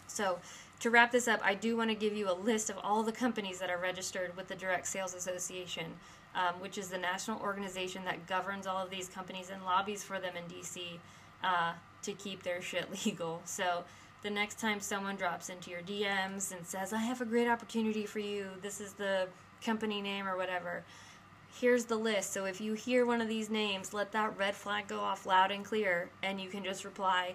so, 0.07 0.39
to 0.81 0.91
wrap 0.91 1.13
this 1.13 1.29
up, 1.29 1.41
I 1.45 1.55
do 1.55 1.77
want 1.77 1.91
to 1.91 1.95
give 1.95 2.15
you 2.15 2.31
a 2.31 2.35
list 2.35 2.69
of 2.69 2.77
all 2.83 3.03
the 3.03 3.13
companies 3.13 3.59
that 3.61 3.71
are 3.71 3.79
registered 3.79 4.37
with 4.37 4.49
the 4.49 4.55
Direct 4.55 4.87
Sales 4.87 5.15
Association, 5.15 5.87
um, 6.35 6.55
which 6.61 6.77
is 6.77 6.89
the 6.89 6.99
national 6.99 7.41
organization 7.41 8.05
that 8.05 8.27
governs 8.27 8.67
all 8.67 8.83
of 8.83 8.91
these 8.91 9.09
companies 9.09 9.51
and 9.51 9.65
lobbies 9.65 10.03
for 10.03 10.19
them 10.19 10.35
in 10.37 10.45
DC 10.45 10.99
uh, 11.45 11.73
to 12.03 12.13
keep 12.13 12.43
their 12.43 12.61
shit 12.61 12.89
legal. 13.07 13.41
So, 13.45 13.85
the 14.23 14.31
next 14.31 14.59
time 14.59 14.81
someone 14.81 15.17
drops 15.17 15.49
into 15.49 15.71
your 15.71 15.83
DMs 15.83 16.57
and 16.57 16.65
says, 16.67 16.93
I 16.93 16.99
have 16.99 17.21
a 17.21 17.25
great 17.25 17.49
opportunity 17.49 18.07
for 18.07 18.21
you, 18.21 18.47
this 18.63 18.81
is 18.81 18.93
the 18.93 19.29
company 19.65 20.01
name 20.01 20.27
or 20.27 20.37
whatever, 20.37 20.85
here's 21.61 21.85
the 21.85 21.97
list. 21.97 22.33
So 22.33 22.45
if 22.45 22.61
you 22.61 22.75
hear 22.75 23.05
one 23.05 23.21
of 23.21 23.29
these 23.29 23.51
names, 23.51 23.93
let 23.93 24.13
that 24.13 24.37
red 24.39 24.55
flag 24.55 24.89
go 24.89 25.01
off 25.01 25.27
loud 25.27 25.51
and 25.51 25.65
clear, 25.65 26.09
and 26.23 26.41
you 26.41 26.49
can 26.49 26.65
just 26.65 26.85
reply, 26.85 27.35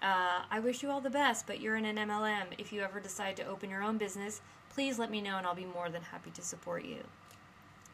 uh, 0.00 0.42
I 0.50 0.60
wish 0.60 0.82
you 0.82 0.90
all 0.90 1.00
the 1.00 1.10
best, 1.10 1.46
but 1.46 1.60
you're 1.60 1.76
in 1.76 1.84
an 1.84 1.96
MLM. 1.96 2.46
If 2.56 2.72
you 2.72 2.82
ever 2.82 3.00
decide 3.00 3.36
to 3.38 3.46
open 3.46 3.68
your 3.68 3.82
own 3.82 3.98
business, 3.98 4.40
please 4.70 4.98
let 4.98 5.10
me 5.10 5.20
know 5.20 5.38
and 5.38 5.46
I'll 5.46 5.54
be 5.54 5.64
more 5.64 5.88
than 5.88 6.02
happy 6.02 6.30
to 6.30 6.42
support 6.42 6.84
you. 6.84 6.98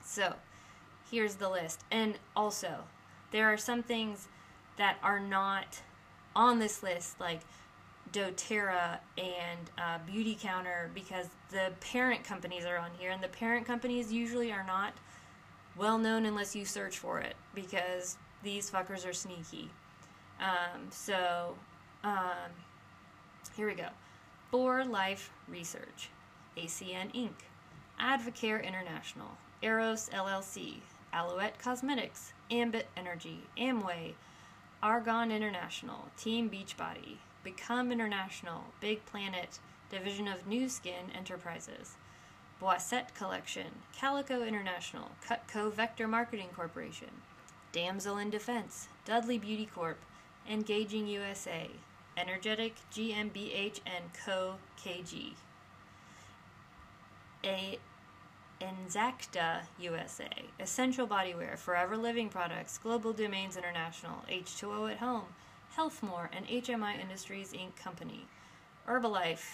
So, 0.05 0.35
here's 1.11 1.37
the 1.37 1.49
list. 1.49 1.81
And 1.91 2.19
also, 2.37 2.85
there 3.31 3.51
are 3.51 3.57
some 3.57 3.83
things 3.83 4.29
that 4.77 4.99
are 5.03 5.21
not 5.21 5.81
on 6.37 6.59
this 6.59 6.83
list, 6.83 7.19
like 7.19 7.41
doTERRA 8.15 8.99
and 9.19 9.71
uh, 9.77 9.99
Beautycounter, 10.09 10.95
because 10.95 11.27
the 11.51 11.73
parent 11.81 12.23
companies 12.25 12.65
are 12.65 12.79
on 12.79 12.91
here, 12.99 13.11
and 13.11 13.23
the 13.23 13.29
parent 13.29 13.67
companies 13.67 14.13
usually 14.13 14.53
are 14.53 14.65
not 14.65 14.95
well 15.77 15.99
known 15.99 16.25
unless 16.25 16.55
you 16.55 16.65
search 16.65 16.99
for 16.99 17.19
it 17.19 17.35
because 17.55 18.17
these 18.43 18.71
fuckers 18.71 19.09
are 19.09 19.13
sneaky. 19.13 19.69
Um, 20.41 20.89
so, 20.91 21.57
um, 22.05 22.51
here 23.57 23.67
we 23.67 23.75
go. 23.75 23.89
4Life 24.53 25.31
Research, 25.49 26.11
ACN 26.57 27.13
Inc., 27.15 27.33
Advocare 28.01 28.65
International, 28.65 29.37
Aerus 29.63 30.09
LLC, 30.11 30.75
Aloette 31.13 31.59
Cosmetics, 31.59 32.33
Ambit 32.51 32.87
Energy, 32.97 33.41
Amway, 33.59 34.15
Arbonne 34.83 35.35
International, 35.35 36.09
Team 36.17 36.51
Beachbody, 36.51 37.17
Become 37.45 37.93
International, 37.93 38.65
Big 38.81 39.05
Planet, 39.05 39.59
Division 39.91 40.27
of 40.27 40.47
Nu 40.47 40.69
Skin 40.69 41.11
Enterprises, 41.15 41.97
Boisset 42.61 43.15
Collection, 43.15 43.67
Calico 43.95 44.43
International, 44.43 45.11
Cutco 45.29 45.71
Vector 45.71 46.09
Marketing 46.09 46.49
Corporation, 46.57 47.11
Damsel 47.73 48.17
in 48.17 48.31
Defense, 48.31 48.89
Dudley 49.05 49.37
Beauty 49.37 49.67
Corp, 49.67 49.99
Enagic 50.51 51.07
USA, 51.09 51.69
Energetix 52.17 52.73
GmbH 52.93 53.81
and 53.85 54.05
Co. 54.25 54.55
KG, 54.83 55.35
A 57.45 57.79
Enzacta 58.61 59.63
USA, 59.79 60.31
Essential 60.59 61.07
Bodywear, 61.07 61.59
Forever 61.59 61.97
Living 61.99 62.31
Products, 62.31 62.79
Global 62.79 63.13
Domains 63.13 63.57
International, 63.57 64.25
H2O 64.31 64.93
at 64.93 64.99
Home, 64.99 65.27
Healthmore, 65.77 66.29
and 66.33 66.47
HMI 66.47 67.01
Industries 67.01 67.53
Inc. 67.53 67.75
Company, 67.77 68.27
Herbalife, 68.87 69.45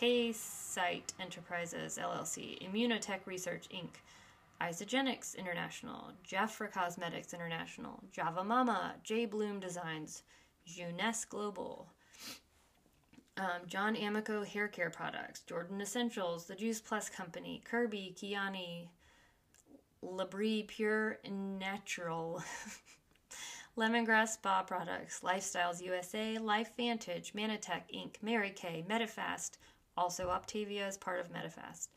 Hy 0.00 0.32
Cite 0.32 1.12
Enterprises 1.20 1.98
LLC, 2.00 2.62
Immunotech 2.62 3.20
Research 3.26 3.68
Inc., 3.68 3.90
Isagenix 4.60 5.36
International, 5.36 6.12
Jafra 6.26 6.72
Cosmetics 6.72 7.34
International, 7.34 8.02
Java 8.10 8.42
Mama, 8.42 8.94
J 9.04 9.26
Bloom 9.26 9.60
Designs, 9.60 10.22
Jeunesse 10.64 11.24
Global, 11.24 11.88
um, 13.36 13.62
John 13.66 13.96
Amico 13.96 14.42
Hair 14.42 14.68
Care 14.68 14.90
Products, 14.90 15.40
Jordan 15.40 15.80
Essentials, 15.80 16.46
The 16.46 16.56
Juice 16.56 16.80
Plus 16.80 17.08
Company, 17.08 17.62
Kirby, 17.64 18.14
Kyani, 18.16 18.88
Labrie 20.02 20.66
Pure 20.66 21.18
Natural, 21.30 22.42
Lemongrass 23.78 24.30
Spa 24.30 24.62
Products, 24.62 25.20
Lifestyles 25.20 25.80
USA, 25.80 26.36
Life 26.38 26.72
Vantage, 26.76 27.32
Mannatech 27.32 27.82
Inc., 27.94 28.16
Mary 28.20 28.50
Kay, 28.50 28.84
Medifast, 28.88 29.58
also, 29.98 30.28
Optavia 30.28 30.88
is 30.88 30.96
part 30.96 31.18
of 31.18 31.32
Medifast. 31.32 31.88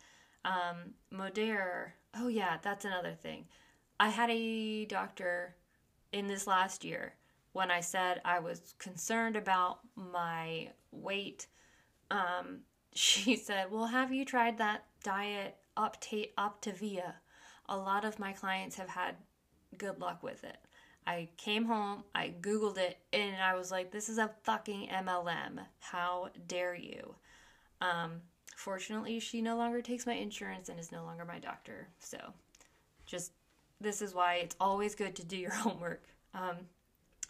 Um. 0.44 0.96
Oh, 2.16 2.28
yeah, 2.28 2.58
that's 2.64 2.84
another 2.84 3.14
thing. 3.14 3.46
I 4.00 4.10
had 4.10 4.32
a 4.32 4.86
doctor 4.86 5.56
in 6.12 6.26
this 6.26 6.48
last 6.48 6.84
year 6.84 7.14
when 7.54 7.70
I 7.70 7.82
said 7.82 8.20
I 8.26 8.40
was 8.40 8.74
concerned 8.80 9.36
about 9.36 9.82
my 9.96 10.70
weight. 10.92 11.46
Um, 12.10 12.62
she 12.96 13.36
said, 13.36 13.72
Well, 13.72 13.86
have 13.86 14.12
you 14.12 14.26
tried 14.26 14.58
that 14.58 14.86
diet 15.04 15.58
Opta- 15.78 16.34
Optavia? 16.40 17.14
a 17.70 17.78
lot 17.78 18.04
of 18.04 18.20
my 18.20 18.34
clients 18.34 18.76
have 18.78 18.90
had 18.90 19.16
good 19.78 20.00
luck 20.00 20.24
with 20.24 20.44
it. 20.44 20.58
I 21.06 21.30
came 21.38 21.66
home, 21.66 22.04
I 22.14 22.34
Googled 22.42 22.78
it, 22.78 23.00
and 23.12 23.42
I 23.42 23.56
was 23.56 23.72
like, 23.72 23.92
this 23.92 24.08
is 24.08 24.18
a 24.18 24.32
fucking 24.44 24.90
MLM. 24.90 25.60
How 25.80 26.30
dare 26.48 26.76
you? 26.76 27.16
Um, 27.82 28.22
fortunately, 28.56 29.20
she 29.20 29.42
no 29.42 29.58
longer 29.58 29.82
takes 29.82 30.06
my 30.06 30.14
insurance 30.14 30.70
and 30.70 30.80
is 30.80 30.92
no 30.92 31.04
longer 31.04 31.26
my 31.26 31.40
doctor. 31.40 31.88
So, 32.00 32.18
just 33.06 33.32
this 33.80 34.02
is 34.02 34.14
why 34.14 34.36
it's 34.36 34.56
always 34.60 34.94
good 34.96 35.16
to 35.16 35.26
do 35.26 35.38
your 35.38 35.52
homework. 35.54 36.04
Um, 36.34 36.58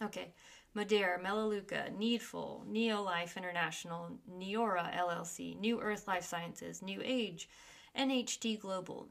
okay. 0.01 0.33
Modere, 0.75 1.21
Melaleuca, 1.21 1.89
Needful, 1.97 2.65
Neolife 2.69 3.35
International, 3.35 4.09
Neora 4.31 4.95
LLC, 4.97 5.59
New 5.59 5.81
Earth 5.81 6.07
Life 6.07 6.23
Sciences, 6.23 6.81
New 6.81 7.01
Age, 7.03 7.49
NHD 7.97 8.57
Global, 8.57 9.09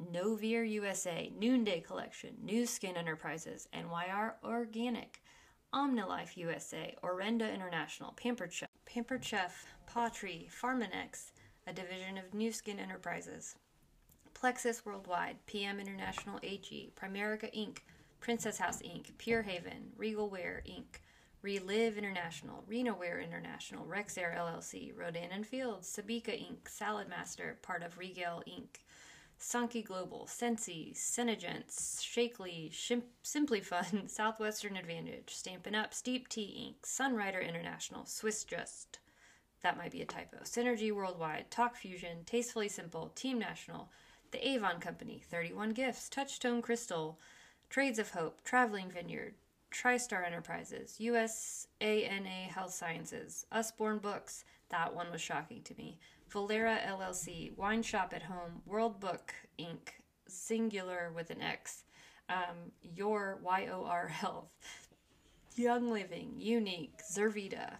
Noevir 0.00 0.68
USA, 0.70 1.32
Noonday 1.36 1.80
Collection, 1.80 2.34
Nu 2.40 2.66
Skin 2.66 2.96
Enterprises, 2.96 3.66
NYR 3.74 4.34
Organic, 4.44 5.20
Omnilife 5.74 6.36
USA, 6.36 6.94
Orenda 7.02 7.52
International, 7.52 8.12
Pampered 8.12 8.52
Chef, 8.52 8.68
Pampered 8.86 9.24
Chef, 9.24 9.66
Pawtree, 9.92 10.48
Pharmanex, 10.52 11.32
a 11.66 11.72
division 11.72 12.16
of 12.16 12.32
Nu 12.32 12.52
Skin 12.52 12.78
Enterprises, 12.78 13.56
Plexus 14.34 14.86
Worldwide, 14.86 15.36
PM 15.46 15.80
International 15.80 16.38
AG, 16.44 16.92
Primerica 16.94 17.52
Inc., 17.52 17.78
Princess 18.20 18.58
House 18.58 18.80
Inc., 18.82 19.18
Pure 19.18 19.42
Haven, 19.42 19.90
Regal 19.96 20.30
Ware 20.30 20.62
Inc., 20.64 21.00
Reliv 21.44 21.96
International, 21.96 22.62
Rena 22.68 22.94
Ware 22.94 23.20
International, 23.20 23.84
Rexair 23.84 24.36
LLC, 24.36 24.92
Rodan 24.96 25.30
and 25.32 25.46
Fields, 25.46 25.88
Sabika 25.88 26.30
Inc., 26.30 26.62
Saladmaster, 26.68 27.60
part 27.62 27.82
of 27.82 27.98
Regal 27.98 28.44
Inc., 28.48 28.78
Sankey 29.40 29.82
Global, 29.82 30.26
Scentsy, 30.28 30.96
Senegence, 30.96 32.02
Shaklee, 32.02 32.72
Shim- 32.72 33.04
Simply 33.22 33.60
Fun, 33.60 34.04
Southwestern 34.08 34.76
Advantage, 34.76 35.30
Stampin' 35.34 35.76
Up, 35.76 35.94
Steep 35.94 36.28
Tea 36.28 36.74
Inc., 36.74 36.84
Sunrider 36.86 37.46
International, 37.46 38.04
Swiss 38.04 38.42
Just, 38.42 38.98
that 39.62 39.76
might 39.76 39.92
be 39.92 40.02
a 40.02 40.06
typo, 40.06 40.38
Synergy 40.42 40.92
Worldwide, 40.92 41.52
Talk 41.52 41.76
Fusion, 41.76 42.24
Tastefully 42.26 42.68
Simple, 42.68 43.10
Team 43.14 43.38
National, 43.38 43.90
The 44.32 44.46
Avon 44.46 44.80
Company, 44.80 45.22
31 45.30 45.70
Gifts, 45.70 46.08
Touchstone 46.08 46.60
Crystal, 46.60 47.18
Trades 47.70 48.00
of 48.00 48.10
Hope, 48.10 48.42
Traveling 48.42 48.90
Vineyard, 48.90 49.34
TriStar 49.70 50.26
Enterprises, 50.26 50.96
USANA 51.00 52.48
Health 52.48 52.72
Sciences, 52.72 53.46
Usborne 53.52 53.98
Books, 53.98 54.44
that 54.70 54.94
one 54.94 55.12
was 55.12 55.20
shocking 55.20 55.62
to 55.62 55.74
me, 55.76 55.98
Valera 56.30 56.78
LLC, 56.86 57.56
Wine 57.56 57.82
Shop 57.82 58.12
at 58.14 58.22
Home, 58.22 58.62
World 58.66 59.00
Book 59.00 59.34
Inc., 59.58 59.88
singular 60.26 61.10
with 61.14 61.30
an 61.30 61.40
X, 61.40 61.84
um, 62.28 62.72
Your 62.82 63.40
YOR 63.42 64.08
Health, 64.12 64.50
Young 65.56 65.90
Living, 65.90 66.34
Younique, 66.38 67.02
Zurvita. 67.10 67.76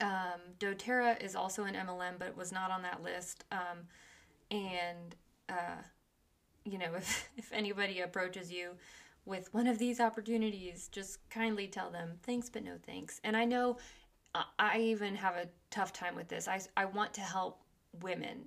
Um, 0.00 0.40
doTERRA 0.58 1.22
is 1.22 1.36
also 1.36 1.64
an 1.64 1.74
MLM, 1.74 2.18
but 2.18 2.28
it 2.28 2.36
was 2.36 2.52
not 2.52 2.70
on 2.70 2.82
that 2.82 3.02
list. 3.02 3.44
Um, 3.52 3.86
and, 4.50 5.14
uh, 5.48 5.82
you 6.64 6.78
know, 6.78 6.94
if, 6.96 7.28
if 7.36 7.52
anybody 7.52 8.00
approaches 8.00 8.50
you 8.50 8.70
with 9.24 9.52
one 9.54 9.66
of 9.66 9.78
these 9.78 10.00
opportunities, 10.00 10.88
just 10.88 11.18
kindly 11.30 11.68
tell 11.68 11.90
them 11.90 12.18
thanks, 12.22 12.48
but 12.48 12.64
no 12.64 12.76
thanks. 12.84 13.20
And 13.22 13.36
I 13.36 13.44
know 13.44 13.76
I 14.58 14.78
even 14.78 15.14
have 15.16 15.36
a 15.36 15.48
tough 15.70 15.92
time 15.92 16.16
with 16.16 16.28
this. 16.28 16.48
I, 16.48 16.60
I 16.76 16.86
want 16.86 17.12
to 17.14 17.20
help 17.20 17.60
women, 18.00 18.46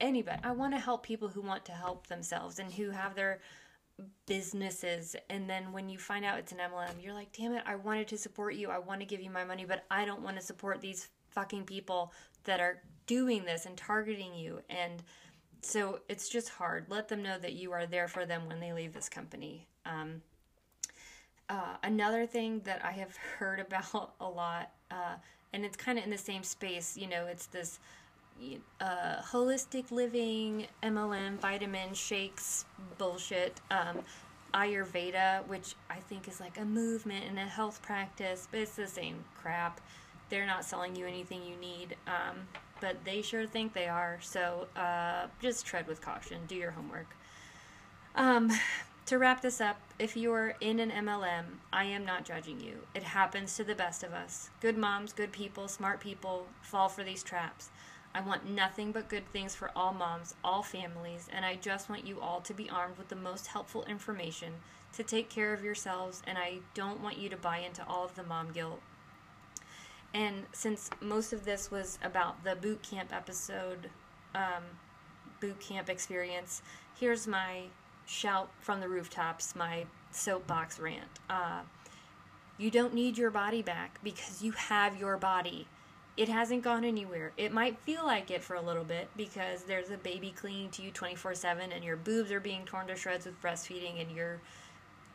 anybody. 0.00 0.38
I 0.44 0.52
want 0.52 0.72
to 0.74 0.78
help 0.78 1.02
people 1.02 1.28
who 1.28 1.40
want 1.40 1.64
to 1.66 1.72
help 1.72 2.06
themselves 2.06 2.58
and 2.58 2.72
who 2.72 2.90
have 2.90 3.14
their 3.14 3.40
businesses. 4.26 5.16
And 5.28 5.48
then 5.48 5.72
when 5.72 5.88
you 5.88 5.98
find 5.98 6.24
out 6.24 6.38
it's 6.38 6.52
an 6.52 6.58
MLM, 6.58 7.02
you're 7.02 7.14
like, 7.14 7.32
damn 7.32 7.52
it, 7.54 7.62
I 7.66 7.76
wanted 7.76 8.08
to 8.08 8.18
support 8.18 8.54
you. 8.54 8.70
I 8.70 8.78
want 8.78 9.00
to 9.00 9.06
give 9.06 9.20
you 9.20 9.30
my 9.30 9.44
money, 9.44 9.64
but 9.64 9.84
I 9.90 10.04
don't 10.04 10.22
want 10.22 10.36
to 10.36 10.42
support 10.42 10.80
these 10.80 11.08
fucking 11.30 11.64
people 11.64 12.12
that 12.44 12.60
are 12.60 12.80
doing 13.06 13.44
this 13.44 13.66
and 13.66 13.76
targeting 13.76 14.34
you. 14.34 14.60
And 14.70 15.02
so 15.62 16.00
it's 16.08 16.28
just 16.28 16.48
hard. 16.48 16.86
Let 16.88 17.08
them 17.08 17.22
know 17.22 17.38
that 17.38 17.54
you 17.54 17.72
are 17.72 17.86
there 17.86 18.08
for 18.08 18.24
them 18.24 18.46
when 18.46 18.60
they 18.60 18.72
leave 18.72 18.92
this 18.92 19.08
company. 19.08 19.66
Um, 19.84 20.22
uh, 21.48 21.76
another 21.82 22.26
thing 22.26 22.60
that 22.64 22.84
I 22.84 22.92
have 22.92 23.16
heard 23.38 23.60
about 23.60 24.14
a 24.20 24.28
lot, 24.28 24.70
uh, 24.90 25.14
and 25.52 25.64
it's 25.64 25.76
kind 25.76 25.98
of 25.98 26.04
in 26.04 26.10
the 26.10 26.18
same 26.18 26.42
space, 26.42 26.96
you 26.96 27.08
know, 27.08 27.26
it's 27.26 27.46
this 27.46 27.78
uh, 28.80 29.20
holistic 29.22 29.90
living, 29.90 30.66
MLM, 30.82 31.38
vitamin 31.38 31.92
shakes 31.94 32.64
bullshit, 32.98 33.60
um, 33.70 33.98
Ayurveda, 34.54 35.46
which 35.46 35.74
I 35.88 35.96
think 35.96 36.26
is 36.28 36.40
like 36.40 36.58
a 36.58 36.64
movement 36.64 37.24
and 37.28 37.38
a 37.38 37.44
health 37.44 37.82
practice, 37.82 38.48
but 38.50 38.60
it's 38.60 38.76
the 38.76 38.86
same 38.86 39.24
crap. 39.36 39.80
They're 40.28 40.46
not 40.46 40.64
selling 40.64 40.96
you 40.96 41.06
anything 41.06 41.42
you 41.44 41.56
need, 41.56 41.96
um, 42.06 42.36
but 42.80 43.04
they 43.04 43.22
sure 43.22 43.46
think 43.46 43.72
they 43.72 43.88
are. 43.88 44.18
So 44.22 44.68
uh, 44.76 45.26
just 45.40 45.66
tread 45.66 45.86
with 45.86 46.00
caution. 46.00 46.38
Do 46.46 46.54
your 46.54 46.70
homework. 46.70 47.14
Um, 48.14 48.50
to 49.06 49.18
wrap 49.18 49.42
this 49.42 49.60
up, 49.60 49.80
if 49.98 50.16
you're 50.16 50.54
in 50.60 50.78
an 50.78 50.90
MLM, 50.90 51.44
I 51.72 51.84
am 51.84 52.04
not 52.04 52.24
judging 52.24 52.60
you. 52.60 52.78
It 52.94 53.02
happens 53.02 53.56
to 53.56 53.64
the 53.64 53.74
best 53.74 54.02
of 54.02 54.12
us. 54.12 54.50
Good 54.60 54.78
moms, 54.78 55.12
good 55.12 55.32
people, 55.32 55.68
smart 55.68 56.00
people 56.00 56.46
fall 56.62 56.88
for 56.88 57.02
these 57.02 57.22
traps. 57.22 57.70
I 58.14 58.20
want 58.20 58.48
nothing 58.48 58.92
but 58.92 59.08
good 59.08 59.26
things 59.32 59.54
for 59.54 59.70
all 59.76 59.92
moms, 59.92 60.34
all 60.42 60.62
families, 60.62 61.28
and 61.32 61.44
I 61.44 61.56
just 61.56 61.88
want 61.88 62.06
you 62.06 62.20
all 62.20 62.40
to 62.40 62.54
be 62.54 62.68
armed 62.68 62.98
with 62.98 63.08
the 63.08 63.16
most 63.16 63.48
helpful 63.48 63.84
information 63.84 64.54
to 64.94 65.04
take 65.04 65.28
care 65.28 65.52
of 65.52 65.62
yourselves, 65.62 66.22
and 66.26 66.36
I 66.36 66.58
don't 66.74 67.00
want 67.00 67.18
you 67.18 67.28
to 67.28 67.36
buy 67.36 67.58
into 67.58 67.86
all 67.86 68.04
of 68.04 68.14
the 68.16 68.24
mom 68.24 68.52
guilt. 68.52 68.80
And 70.12 70.46
since 70.52 70.90
most 71.00 71.32
of 71.32 71.44
this 71.44 71.70
was 71.70 71.98
about 72.02 72.42
the 72.42 72.56
boot 72.56 72.82
camp 72.82 73.14
episode, 73.14 73.90
um, 74.34 74.64
boot 75.40 75.60
camp 75.60 75.88
experience, 75.88 76.62
here's 76.98 77.28
my 77.28 77.64
shout 78.10 78.50
from 78.60 78.80
the 78.80 78.88
rooftops 78.88 79.54
my 79.54 79.86
soapbox 80.10 80.80
rant. 80.80 81.20
Uh, 81.28 81.60
you 82.58 82.70
don't 82.70 82.92
need 82.92 83.16
your 83.16 83.30
body 83.30 83.62
back 83.62 84.00
because 84.02 84.42
you 84.42 84.52
have 84.52 84.98
your 84.98 85.16
body. 85.16 85.66
It 86.16 86.28
hasn't 86.28 86.62
gone 86.62 86.84
anywhere. 86.84 87.32
It 87.36 87.52
might 87.52 87.78
feel 87.78 88.04
like 88.04 88.30
it 88.30 88.42
for 88.42 88.54
a 88.54 88.60
little 88.60 88.84
bit 88.84 89.08
because 89.16 89.62
there's 89.62 89.90
a 89.90 89.96
baby 89.96 90.34
clinging 90.36 90.70
to 90.70 90.82
you 90.82 90.90
24 90.90 91.34
7 91.34 91.72
and 91.72 91.84
your 91.84 91.96
boobs 91.96 92.32
are 92.32 92.40
being 92.40 92.64
torn 92.64 92.88
to 92.88 92.96
shreds 92.96 93.26
with 93.26 93.40
breastfeeding 93.40 94.00
and 94.00 94.10
you're 94.10 94.40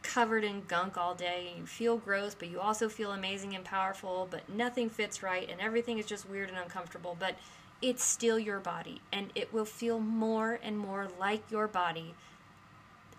covered 0.01 0.43
in 0.43 0.63
gunk 0.67 0.97
all 0.97 1.13
day 1.13 1.47
and 1.49 1.59
you 1.59 1.65
feel 1.65 1.97
gross, 1.97 2.33
but 2.33 2.49
you 2.49 2.59
also 2.59 2.87
feel 2.87 3.11
amazing 3.11 3.55
and 3.55 3.65
powerful, 3.65 4.27
but 4.31 4.47
nothing 4.49 4.89
fits 4.89 5.21
right 5.21 5.49
and 5.49 5.59
everything 5.59 5.99
is 5.99 6.05
just 6.05 6.29
weird 6.29 6.49
and 6.49 6.57
uncomfortable. 6.57 7.17
But 7.19 7.35
it's 7.81 8.03
still 8.03 8.39
your 8.39 8.59
body 8.59 9.01
and 9.11 9.31
it 9.35 9.53
will 9.53 9.65
feel 9.65 9.99
more 9.99 10.59
and 10.63 10.79
more 10.79 11.09
like 11.19 11.43
your 11.51 11.67
body 11.67 12.15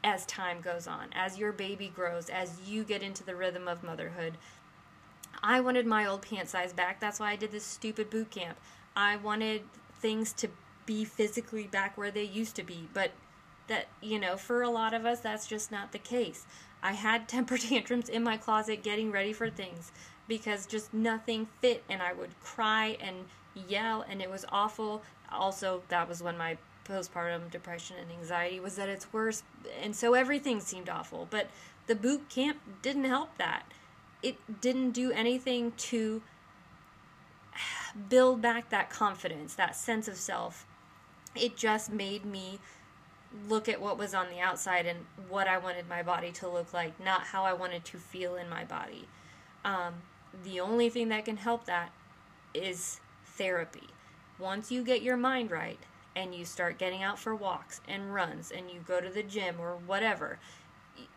as 0.07 0.25
time 0.25 0.61
goes 0.61 0.87
on, 0.87 1.09
as 1.13 1.37
your 1.37 1.51
baby 1.51 1.91
grows, 1.93 2.31
as 2.31 2.61
you 2.65 2.85
get 2.85 3.03
into 3.03 3.25
the 3.25 3.35
rhythm 3.35 3.67
of 3.67 3.83
motherhood. 3.83 4.39
I 5.43 5.61
wanted 5.61 5.85
my 5.85 6.07
old 6.07 6.23
pant 6.23 6.49
size 6.49 6.73
back. 6.73 7.01
That's 7.01 7.19
why 7.19 7.33
I 7.33 7.37
did 7.37 7.51
this 7.51 7.65
stupid 7.65 8.09
boot 8.09 8.31
camp. 8.31 8.57
I 8.95 9.17
wanted 9.17 9.63
things 10.01 10.33
to 10.35 10.49
be 10.87 11.05
physically 11.05 11.65
back 11.65 11.99
where 11.99 12.13
they 12.13 12.23
used 12.23 12.55
to 12.55 12.63
be, 12.63 12.89
but 12.95 13.11
that, 13.67 13.89
you 14.01 14.21
know, 14.21 14.37
for 14.37 14.63
a 14.63 14.71
lot 14.71 14.95
of 14.95 15.05
us, 15.05 15.19
that's 15.19 15.49
just 15.49 15.73
not 15.73 15.91
the 15.91 15.99
case. 15.99 16.47
I 16.85 16.93
had 16.93 17.29
temper 17.29 17.59
tantrums 17.59 18.09
in 18.09 18.23
my 18.23 18.37
closet 18.37 18.85
getting 18.85 19.11
ready 19.11 19.33
for 19.33 19.51
things 19.51 19.91
because 20.29 20.67
just 20.67 20.95
nothing 20.95 21.49
fit, 21.61 21.83
and 21.91 22.01
I 22.01 22.13
would 22.13 22.39
cry 22.41 22.97
and 23.01 23.17
yell, 23.69 24.05
and 24.09 24.23
it 24.23 24.31
was 24.31 24.45
awful. 24.51 25.03
Also, 25.33 25.83
that 25.89 26.09
was 26.09 26.23
when 26.23 26.39
my 26.39 26.59
postpartum 26.87 27.51
depression 27.51 27.97
and 28.01 28.11
anxiety 28.11 28.61
was 28.61 28.77
that 28.77 28.89
it's 28.89 29.13
worse 29.13 29.43
and 29.83 29.95
so 29.95 30.15
everything 30.15 30.61
seemed 30.61 30.89
awful 30.89 31.27
but 31.31 31.49
the 31.87 31.95
boot 31.95 32.29
camp 32.29 32.59
didn't 32.83 33.05
help 33.05 33.37
that 33.39 33.65
it 34.23 34.61
didn't 34.61 34.91
do 34.91 35.11
anything 35.13 35.73
to 35.77 36.23
build 38.09 38.41
back 38.41 38.71
that 38.71 38.91
confidence 38.91 39.55
that 39.55 39.75
sense 39.75 40.07
of 40.09 40.17
self 40.17 40.67
it 41.35 41.57
just 41.57 41.91
made 41.91 42.25
me 42.25 42.59
look 43.49 43.69
at 43.69 43.81
what 43.81 43.99
was 43.99 44.15
on 44.15 44.29
the 44.31 44.41
outside 44.41 44.87
and 44.87 45.01
what 45.29 45.47
I 45.47 45.59
wanted 45.59 45.89
my 45.89 46.03
body 46.03 46.33
to 46.33 46.49
look 46.49 46.73
like, 46.73 46.99
not 47.03 47.23
how 47.23 47.45
I 47.45 47.53
wanted 47.53 47.85
to 47.87 47.99
feel 47.99 48.37
in 48.37 48.49
my 48.49 48.65
body. 48.65 49.07
Um, 49.65 49.95
the 50.45 50.61
only 50.61 50.89
thing 50.89 51.09
that 51.09 51.25
can 51.25 51.37
help 51.37 51.67
that 51.67 51.93
is 52.55 53.01
therapy. 53.25 53.89
Once 54.39 54.71
you 54.71 54.83
get 54.83 55.03
your 55.03 55.17
mind 55.17 55.51
right, 55.51 55.79
and 56.17 56.35
you 56.35 56.45
start 56.45 56.79
getting 56.79 57.03
out 57.03 57.19
for 57.19 57.37
walks 57.37 57.81
and 57.87 58.13
runs 58.13 58.51
and 58.51 58.71
you 58.71 58.81
go 58.81 59.01
to 59.01 59.11
the 59.11 59.23
gym 59.23 59.57
or 59.61 59.77
whatever, 59.87 60.39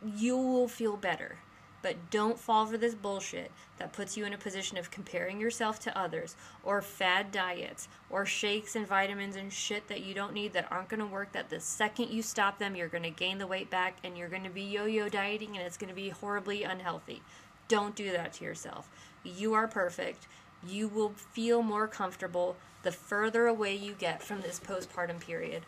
you 0.06 0.38
will 0.38 0.68
feel 0.68 0.98
better. 0.98 1.38
But 1.82 2.12
don't 2.12 2.38
fall 2.38 2.66
for 2.66 2.78
this 2.78 2.94
bullshit 2.94 3.52
that 3.78 3.94
puts 3.94 4.18
you 4.18 4.26
in 4.26 4.34
a 4.34 4.38
position 4.38 4.78
of 4.78 4.92
comparing 4.92 5.40
yourself 5.40 5.80
to 5.80 5.98
others, 5.98 6.36
or 6.62 6.82
fad 6.82 7.32
diets, 7.32 7.88
or 8.10 8.26
shakes 8.26 8.76
and 8.76 8.86
vitamins 8.86 9.38
and 9.38 9.52
shit 9.54 9.88
that 9.88 10.04
you 10.04 10.14
don't 10.14 10.34
need 10.34 10.52
that 10.52 10.70
aren't 10.70 10.90
going 10.90 11.00
to 11.00 11.06
work. 11.06 11.32
That 11.32 11.50
the 11.50 11.62
second 11.62 12.10
you 12.10 12.22
stop 12.22 12.60
them, 12.60 12.76
you're 12.76 12.90
going 12.90 13.04
to 13.04 13.10
gain 13.10 13.38
the 13.38 13.48
weight 13.48 13.70
back 13.70 13.96
and 14.04 14.18
you're 14.18 14.28
going 14.28 14.44
to 14.44 14.50
be 14.50 14.64
yo 14.64 14.84
yo 14.86 15.08
dieting 15.08 15.56
and 15.56 15.66
it's 15.66 15.78
going 15.78 15.90
to 15.90 15.96
be 15.96 16.10
horribly 16.10 16.64
unhealthy. 16.64 17.22
Don't 17.70 17.96
do 17.96 18.12
that 18.12 18.34
to 18.34 18.44
yourself. 18.44 18.90
You 19.24 19.54
are 19.54 19.68
perfect. 19.68 20.28
You 20.68 20.90
will 20.90 21.14
feel 21.32 21.62
more 21.62 21.88
comfortable 21.88 22.58
the 22.84 22.92
further 22.92 23.48
away 23.48 23.76
you 23.76 23.94
get 23.94 24.24
from 24.24 24.42
this 24.42 24.60
postpartum 24.60 25.20
period. 25.20 25.64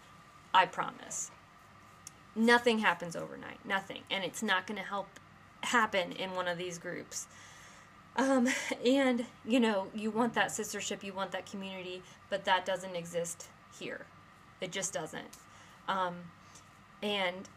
I 0.53 0.65
promise. 0.65 1.31
Nothing 2.35 2.79
happens 2.79 3.15
overnight. 3.15 3.65
Nothing. 3.65 4.01
And 4.09 4.23
it's 4.23 4.41
not 4.41 4.67
going 4.67 4.79
to 4.79 4.85
help 4.85 5.07
happen 5.63 6.13
in 6.13 6.33
one 6.33 6.47
of 6.47 6.57
these 6.57 6.77
groups. 6.77 7.27
Um, 8.15 8.47
and, 8.85 9.25
you 9.45 9.59
know, 9.59 9.87
you 9.95 10.11
want 10.11 10.33
that 10.33 10.49
sistership, 10.49 11.03
you 11.03 11.13
want 11.13 11.31
that 11.31 11.49
community, 11.49 12.03
but 12.29 12.45
that 12.45 12.65
doesn't 12.65 12.95
exist 12.95 13.47
here. 13.77 14.05
It 14.59 14.71
just 14.71 14.93
doesn't. 14.93 15.37
Um, 15.87 16.15
and, 17.01 17.47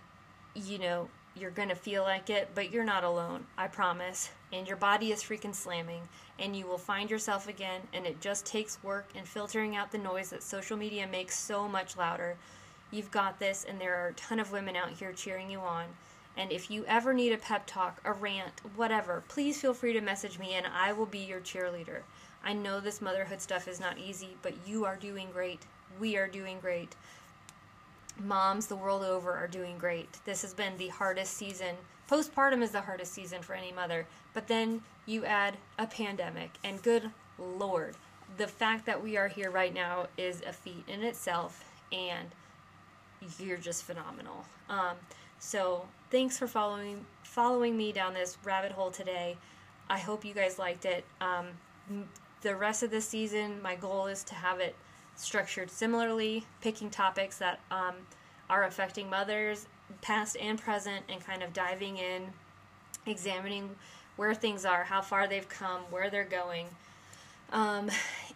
you 0.54 0.78
know, 0.78 1.08
you're 1.36 1.50
going 1.50 1.68
to 1.68 1.74
feel 1.74 2.02
like 2.02 2.30
it, 2.30 2.50
but 2.54 2.70
you're 2.72 2.84
not 2.84 3.02
alone, 3.02 3.46
I 3.58 3.66
promise. 3.66 4.30
And 4.54 4.68
your 4.68 4.76
body 4.76 5.10
is 5.10 5.22
freaking 5.22 5.54
slamming, 5.54 6.02
and 6.38 6.54
you 6.54 6.64
will 6.66 6.78
find 6.78 7.10
yourself 7.10 7.48
again, 7.48 7.80
and 7.92 8.06
it 8.06 8.20
just 8.20 8.46
takes 8.46 8.82
work 8.84 9.08
and 9.16 9.26
filtering 9.26 9.74
out 9.74 9.90
the 9.90 9.98
noise 9.98 10.30
that 10.30 10.44
social 10.44 10.76
media 10.76 11.08
makes 11.08 11.36
so 11.36 11.66
much 11.66 11.96
louder. 11.96 12.36
You've 12.92 13.10
got 13.10 13.40
this, 13.40 13.66
and 13.68 13.80
there 13.80 13.96
are 13.96 14.08
a 14.08 14.14
ton 14.14 14.38
of 14.38 14.52
women 14.52 14.76
out 14.76 14.90
here 14.90 15.12
cheering 15.12 15.50
you 15.50 15.58
on. 15.58 15.86
And 16.36 16.52
if 16.52 16.70
you 16.70 16.84
ever 16.86 17.12
need 17.12 17.32
a 17.32 17.38
pep 17.38 17.64
talk, 17.66 18.00
a 18.04 18.12
rant, 18.12 18.60
whatever, 18.76 19.22
please 19.28 19.60
feel 19.60 19.74
free 19.74 19.92
to 19.92 20.00
message 20.00 20.38
me 20.38 20.54
and 20.54 20.66
I 20.66 20.92
will 20.92 21.06
be 21.06 21.18
your 21.18 21.40
cheerleader. 21.40 22.00
I 22.44 22.52
know 22.52 22.80
this 22.80 23.00
motherhood 23.00 23.40
stuff 23.40 23.68
is 23.68 23.80
not 23.80 23.98
easy, 23.98 24.36
but 24.42 24.54
you 24.66 24.84
are 24.84 24.96
doing 24.96 25.28
great. 25.32 25.60
We 26.00 26.16
are 26.16 26.26
doing 26.26 26.58
great. 26.60 26.96
Moms 28.18 28.66
the 28.66 28.76
world 28.76 29.02
over 29.02 29.32
are 29.32 29.48
doing 29.48 29.76
great. 29.78 30.18
This 30.24 30.42
has 30.42 30.54
been 30.54 30.76
the 30.76 30.88
hardest 30.88 31.34
season. 31.34 31.74
Postpartum 32.08 32.62
is 32.62 32.70
the 32.70 32.80
hardest 32.80 33.12
season 33.12 33.42
for 33.42 33.54
any 33.54 33.72
mother, 33.72 34.06
but 34.32 34.46
then 34.46 34.82
you 35.06 35.24
add 35.24 35.56
a 35.78 35.86
pandemic, 35.86 36.50
and 36.62 36.82
good 36.82 37.10
lord, 37.38 37.96
the 38.36 38.46
fact 38.46 38.86
that 38.86 39.02
we 39.02 39.16
are 39.16 39.28
here 39.28 39.50
right 39.50 39.72
now 39.72 40.06
is 40.16 40.42
a 40.46 40.52
feat 40.52 40.84
in 40.88 41.02
itself, 41.02 41.64
and 41.92 42.28
you're 43.38 43.58
just 43.58 43.84
phenomenal. 43.84 44.44
Um, 44.68 44.96
so 45.38 45.86
thanks 46.10 46.38
for 46.38 46.46
following 46.46 47.04
following 47.22 47.76
me 47.76 47.92
down 47.92 48.14
this 48.14 48.38
rabbit 48.44 48.72
hole 48.72 48.90
today. 48.90 49.36
I 49.88 49.98
hope 49.98 50.24
you 50.24 50.34
guys 50.34 50.58
liked 50.58 50.84
it. 50.84 51.04
Um, 51.20 51.46
the 52.42 52.54
rest 52.54 52.82
of 52.82 52.90
the 52.90 53.00
season, 53.00 53.60
my 53.62 53.74
goal 53.74 54.06
is 54.06 54.22
to 54.24 54.34
have 54.34 54.60
it 54.60 54.74
structured 55.16 55.70
similarly, 55.70 56.44
picking 56.60 56.90
topics 56.90 57.38
that 57.38 57.60
um, 57.70 57.94
are 58.50 58.64
affecting 58.64 59.08
mothers, 59.08 59.66
past 60.02 60.36
and 60.40 60.58
present, 60.58 61.04
and 61.08 61.24
kind 61.24 61.42
of 61.42 61.52
diving 61.52 61.98
in, 61.98 62.24
examining 63.06 63.70
where 64.16 64.34
things 64.34 64.64
are, 64.64 64.84
how 64.84 65.00
far 65.00 65.26
they've 65.26 65.48
come, 65.48 65.82
where 65.90 66.10
they're 66.10 66.24
going, 66.24 66.66
um, 67.52 67.90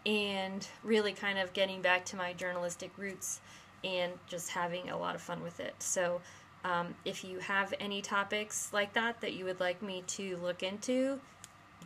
and 0.07 0.67
really 0.83 1.13
kind 1.13 1.39
of 1.39 1.53
getting 1.53 1.81
back 1.81 2.05
to 2.05 2.17
my 2.17 2.33
journalistic 2.33 2.91
roots 2.97 3.41
and 3.85 4.13
just 4.27 4.51
having 4.51 4.91
a 4.91 4.99
lot 4.99 5.15
of 5.15 5.21
fun 5.21 5.43
with 5.43 5.61
it. 5.61 5.75
So 5.79 6.21
um, 6.65 6.95
if 7.05 7.25
you 7.25 7.39
have 7.39 7.73
any 7.79 8.03
topics 8.03 8.71
like 8.73 8.93
that 8.95 9.21
that 9.21 9.35
you 9.35 9.45
would 9.45 9.61
like 9.61 9.83
me 9.83 10.03
to 10.09 10.37
look 10.39 10.63
into, 10.63 11.21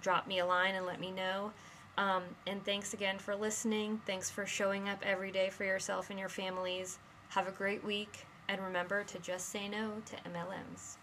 drop 0.01 0.27
me 0.27 0.39
a 0.39 0.47
line 0.47 0.75
and 0.75 0.87
let 0.87 1.01
me 1.01 1.11
know. 1.11 1.53
Um, 1.99 2.23
and 2.47 2.65
thanks 2.65 2.95
again 2.95 3.19
for 3.19 3.37
listening. 3.37 4.01
Thanks 4.07 4.31
for 4.31 4.47
showing 4.47 4.89
up 4.89 5.03
every 5.05 5.31
day 5.31 5.51
for 5.51 5.65
yourself 5.65 6.11
and 6.11 6.19
your 6.19 6.29
families. 6.29 6.99
Have 7.31 7.49
a 7.49 7.53
great 7.53 7.85
week, 7.85 8.27
and 8.49 8.61
remember 8.63 9.05
to 9.05 9.19
just 9.19 9.51
say 9.51 9.69
no 9.69 9.93
to 10.07 10.17
MLMs. 10.29 10.97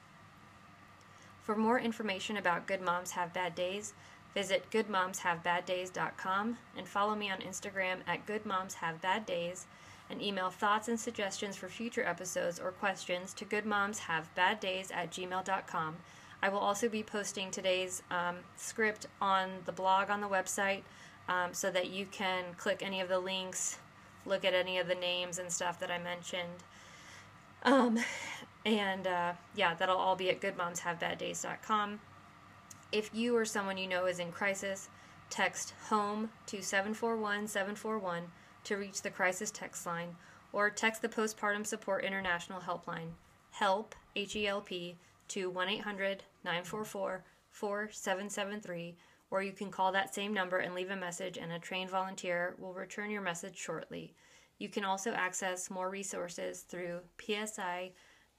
For 1.44 1.56
more 1.56 1.80
information 1.80 2.38
about 2.38 2.68
Good 2.68 2.82
Moms 2.82 3.12
Have 3.12 3.34
Bad 3.34 3.56
Days, 3.56 3.94
visit 4.36 4.70
goodmomshavebaddays.com 4.72 6.58
and 6.78 6.88
follow 6.88 7.16
me 7.16 7.32
on 7.32 7.40
Instagram 7.40 7.98
at 8.08 8.26
goodmomshavebaddays 8.28 9.66
and 10.10 10.22
email 10.22 10.50
thoughts 10.50 10.88
and 10.88 11.00
suggestions 11.00 11.56
for 11.56 11.68
future 11.68 12.06
episodes 12.06 12.60
or 12.60 12.72
questions 12.72 13.34
to 13.34 13.46
goodmomshavebaddays 13.46 14.94
at 14.94 15.12
gmail.com. 15.12 15.98
I 16.42 16.50
will 16.50 16.60
also 16.60 16.88
be 16.88 17.04
posting 17.04 17.52
today's 17.52 18.02
um, 18.10 18.38
script 18.56 19.08
on 19.22 19.50
the 19.66 19.72
blog 19.72 20.10
on 20.10 20.22
the 20.22 20.28
website 20.28 20.84
um, 21.28 21.54
so 21.54 21.70
that 21.72 21.90
you 21.90 22.06
can 22.06 22.44
click 22.58 22.82
any 22.82 23.02
of 23.02 23.10
the 23.10 23.20
links, 23.20 23.78
look 24.26 24.46
at 24.46 24.54
any 24.54 24.78
of 24.78 24.88
the 24.88 24.96
names 24.96 25.38
and 25.38 25.52
stuff 25.52 25.80
that 25.80 25.92
I 25.92 25.98
mentioned. 25.98 26.64
Um, 27.64 28.00
and 28.66 29.06
uh, 29.06 29.34
yeah, 29.56 29.74
that'll 29.76 29.98
all 29.98 30.16
be 30.16 30.30
at 30.30 30.40
goodmomshavebaddays.com. 30.40 32.00
If 32.92 33.12
you 33.14 33.36
or 33.36 33.46
someone 33.46 33.78
you 33.78 33.88
know 33.88 34.06
is 34.06 34.20
in 34.20 34.32
crisis, 34.32 34.90
text 35.30 35.74
HOME 35.90 36.30
to 36.48 36.62
741 36.62 37.48
741 37.48 38.24
to 38.64 38.76
reach 38.76 39.02
the 39.02 39.12
crisis 39.12 39.52
text 39.52 39.86
line 39.86 40.16
or 40.52 40.70
text 40.70 41.02
the 41.02 41.10
Postpartum 41.10 41.66
Support 41.66 42.04
International 42.04 42.62
helpline, 42.62 43.12
HELP, 43.52 43.94
H 44.16 44.36
E 44.36 44.48
L 44.48 44.62
P, 44.62 44.96
to 45.30 45.50
1 45.50 45.70
800 45.70 46.24
944 46.44 47.24
4773, 47.50 48.96
or 49.32 49.42
you 49.42 49.52
can 49.52 49.72
call 49.72 49.92
that 49.92 50.14
same 50.14 50.34
number 50.34 50.58
and 50.60 50.74
leave 50.74 50.92
a 50.92 50.96
message, 50.96 51.38
and 51.38 51.52
a 51.52 51.60
trained 51.60 51.90
volunteer 51.90 52.56
will 52.60 52.74
return 52.74 53.12
your 53.12 53.22
message 53.22 53.58
shortly. 53.58 54.14
You 54.60 54.70
can 54.70 54.84
also 54.84 55.12
access 55.12 55.70
more 55.70 55.90
resources 55.90 56.62
through 56.62 57.00
PSI 57.20 57.94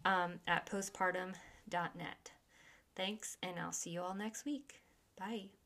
um, 0.04 0.40
at 0.46 0.66
postpartum.net. 0.66 2.32
Thanks, 2.96 3.36
and 3.42 3.58
I'll 3.58 3.72
see 3.72 3.90
you 3.90 4.02
all 4.02 4.14
next 4.14 4.44
week. 4.44 4.82
Bye. 5.18 5.59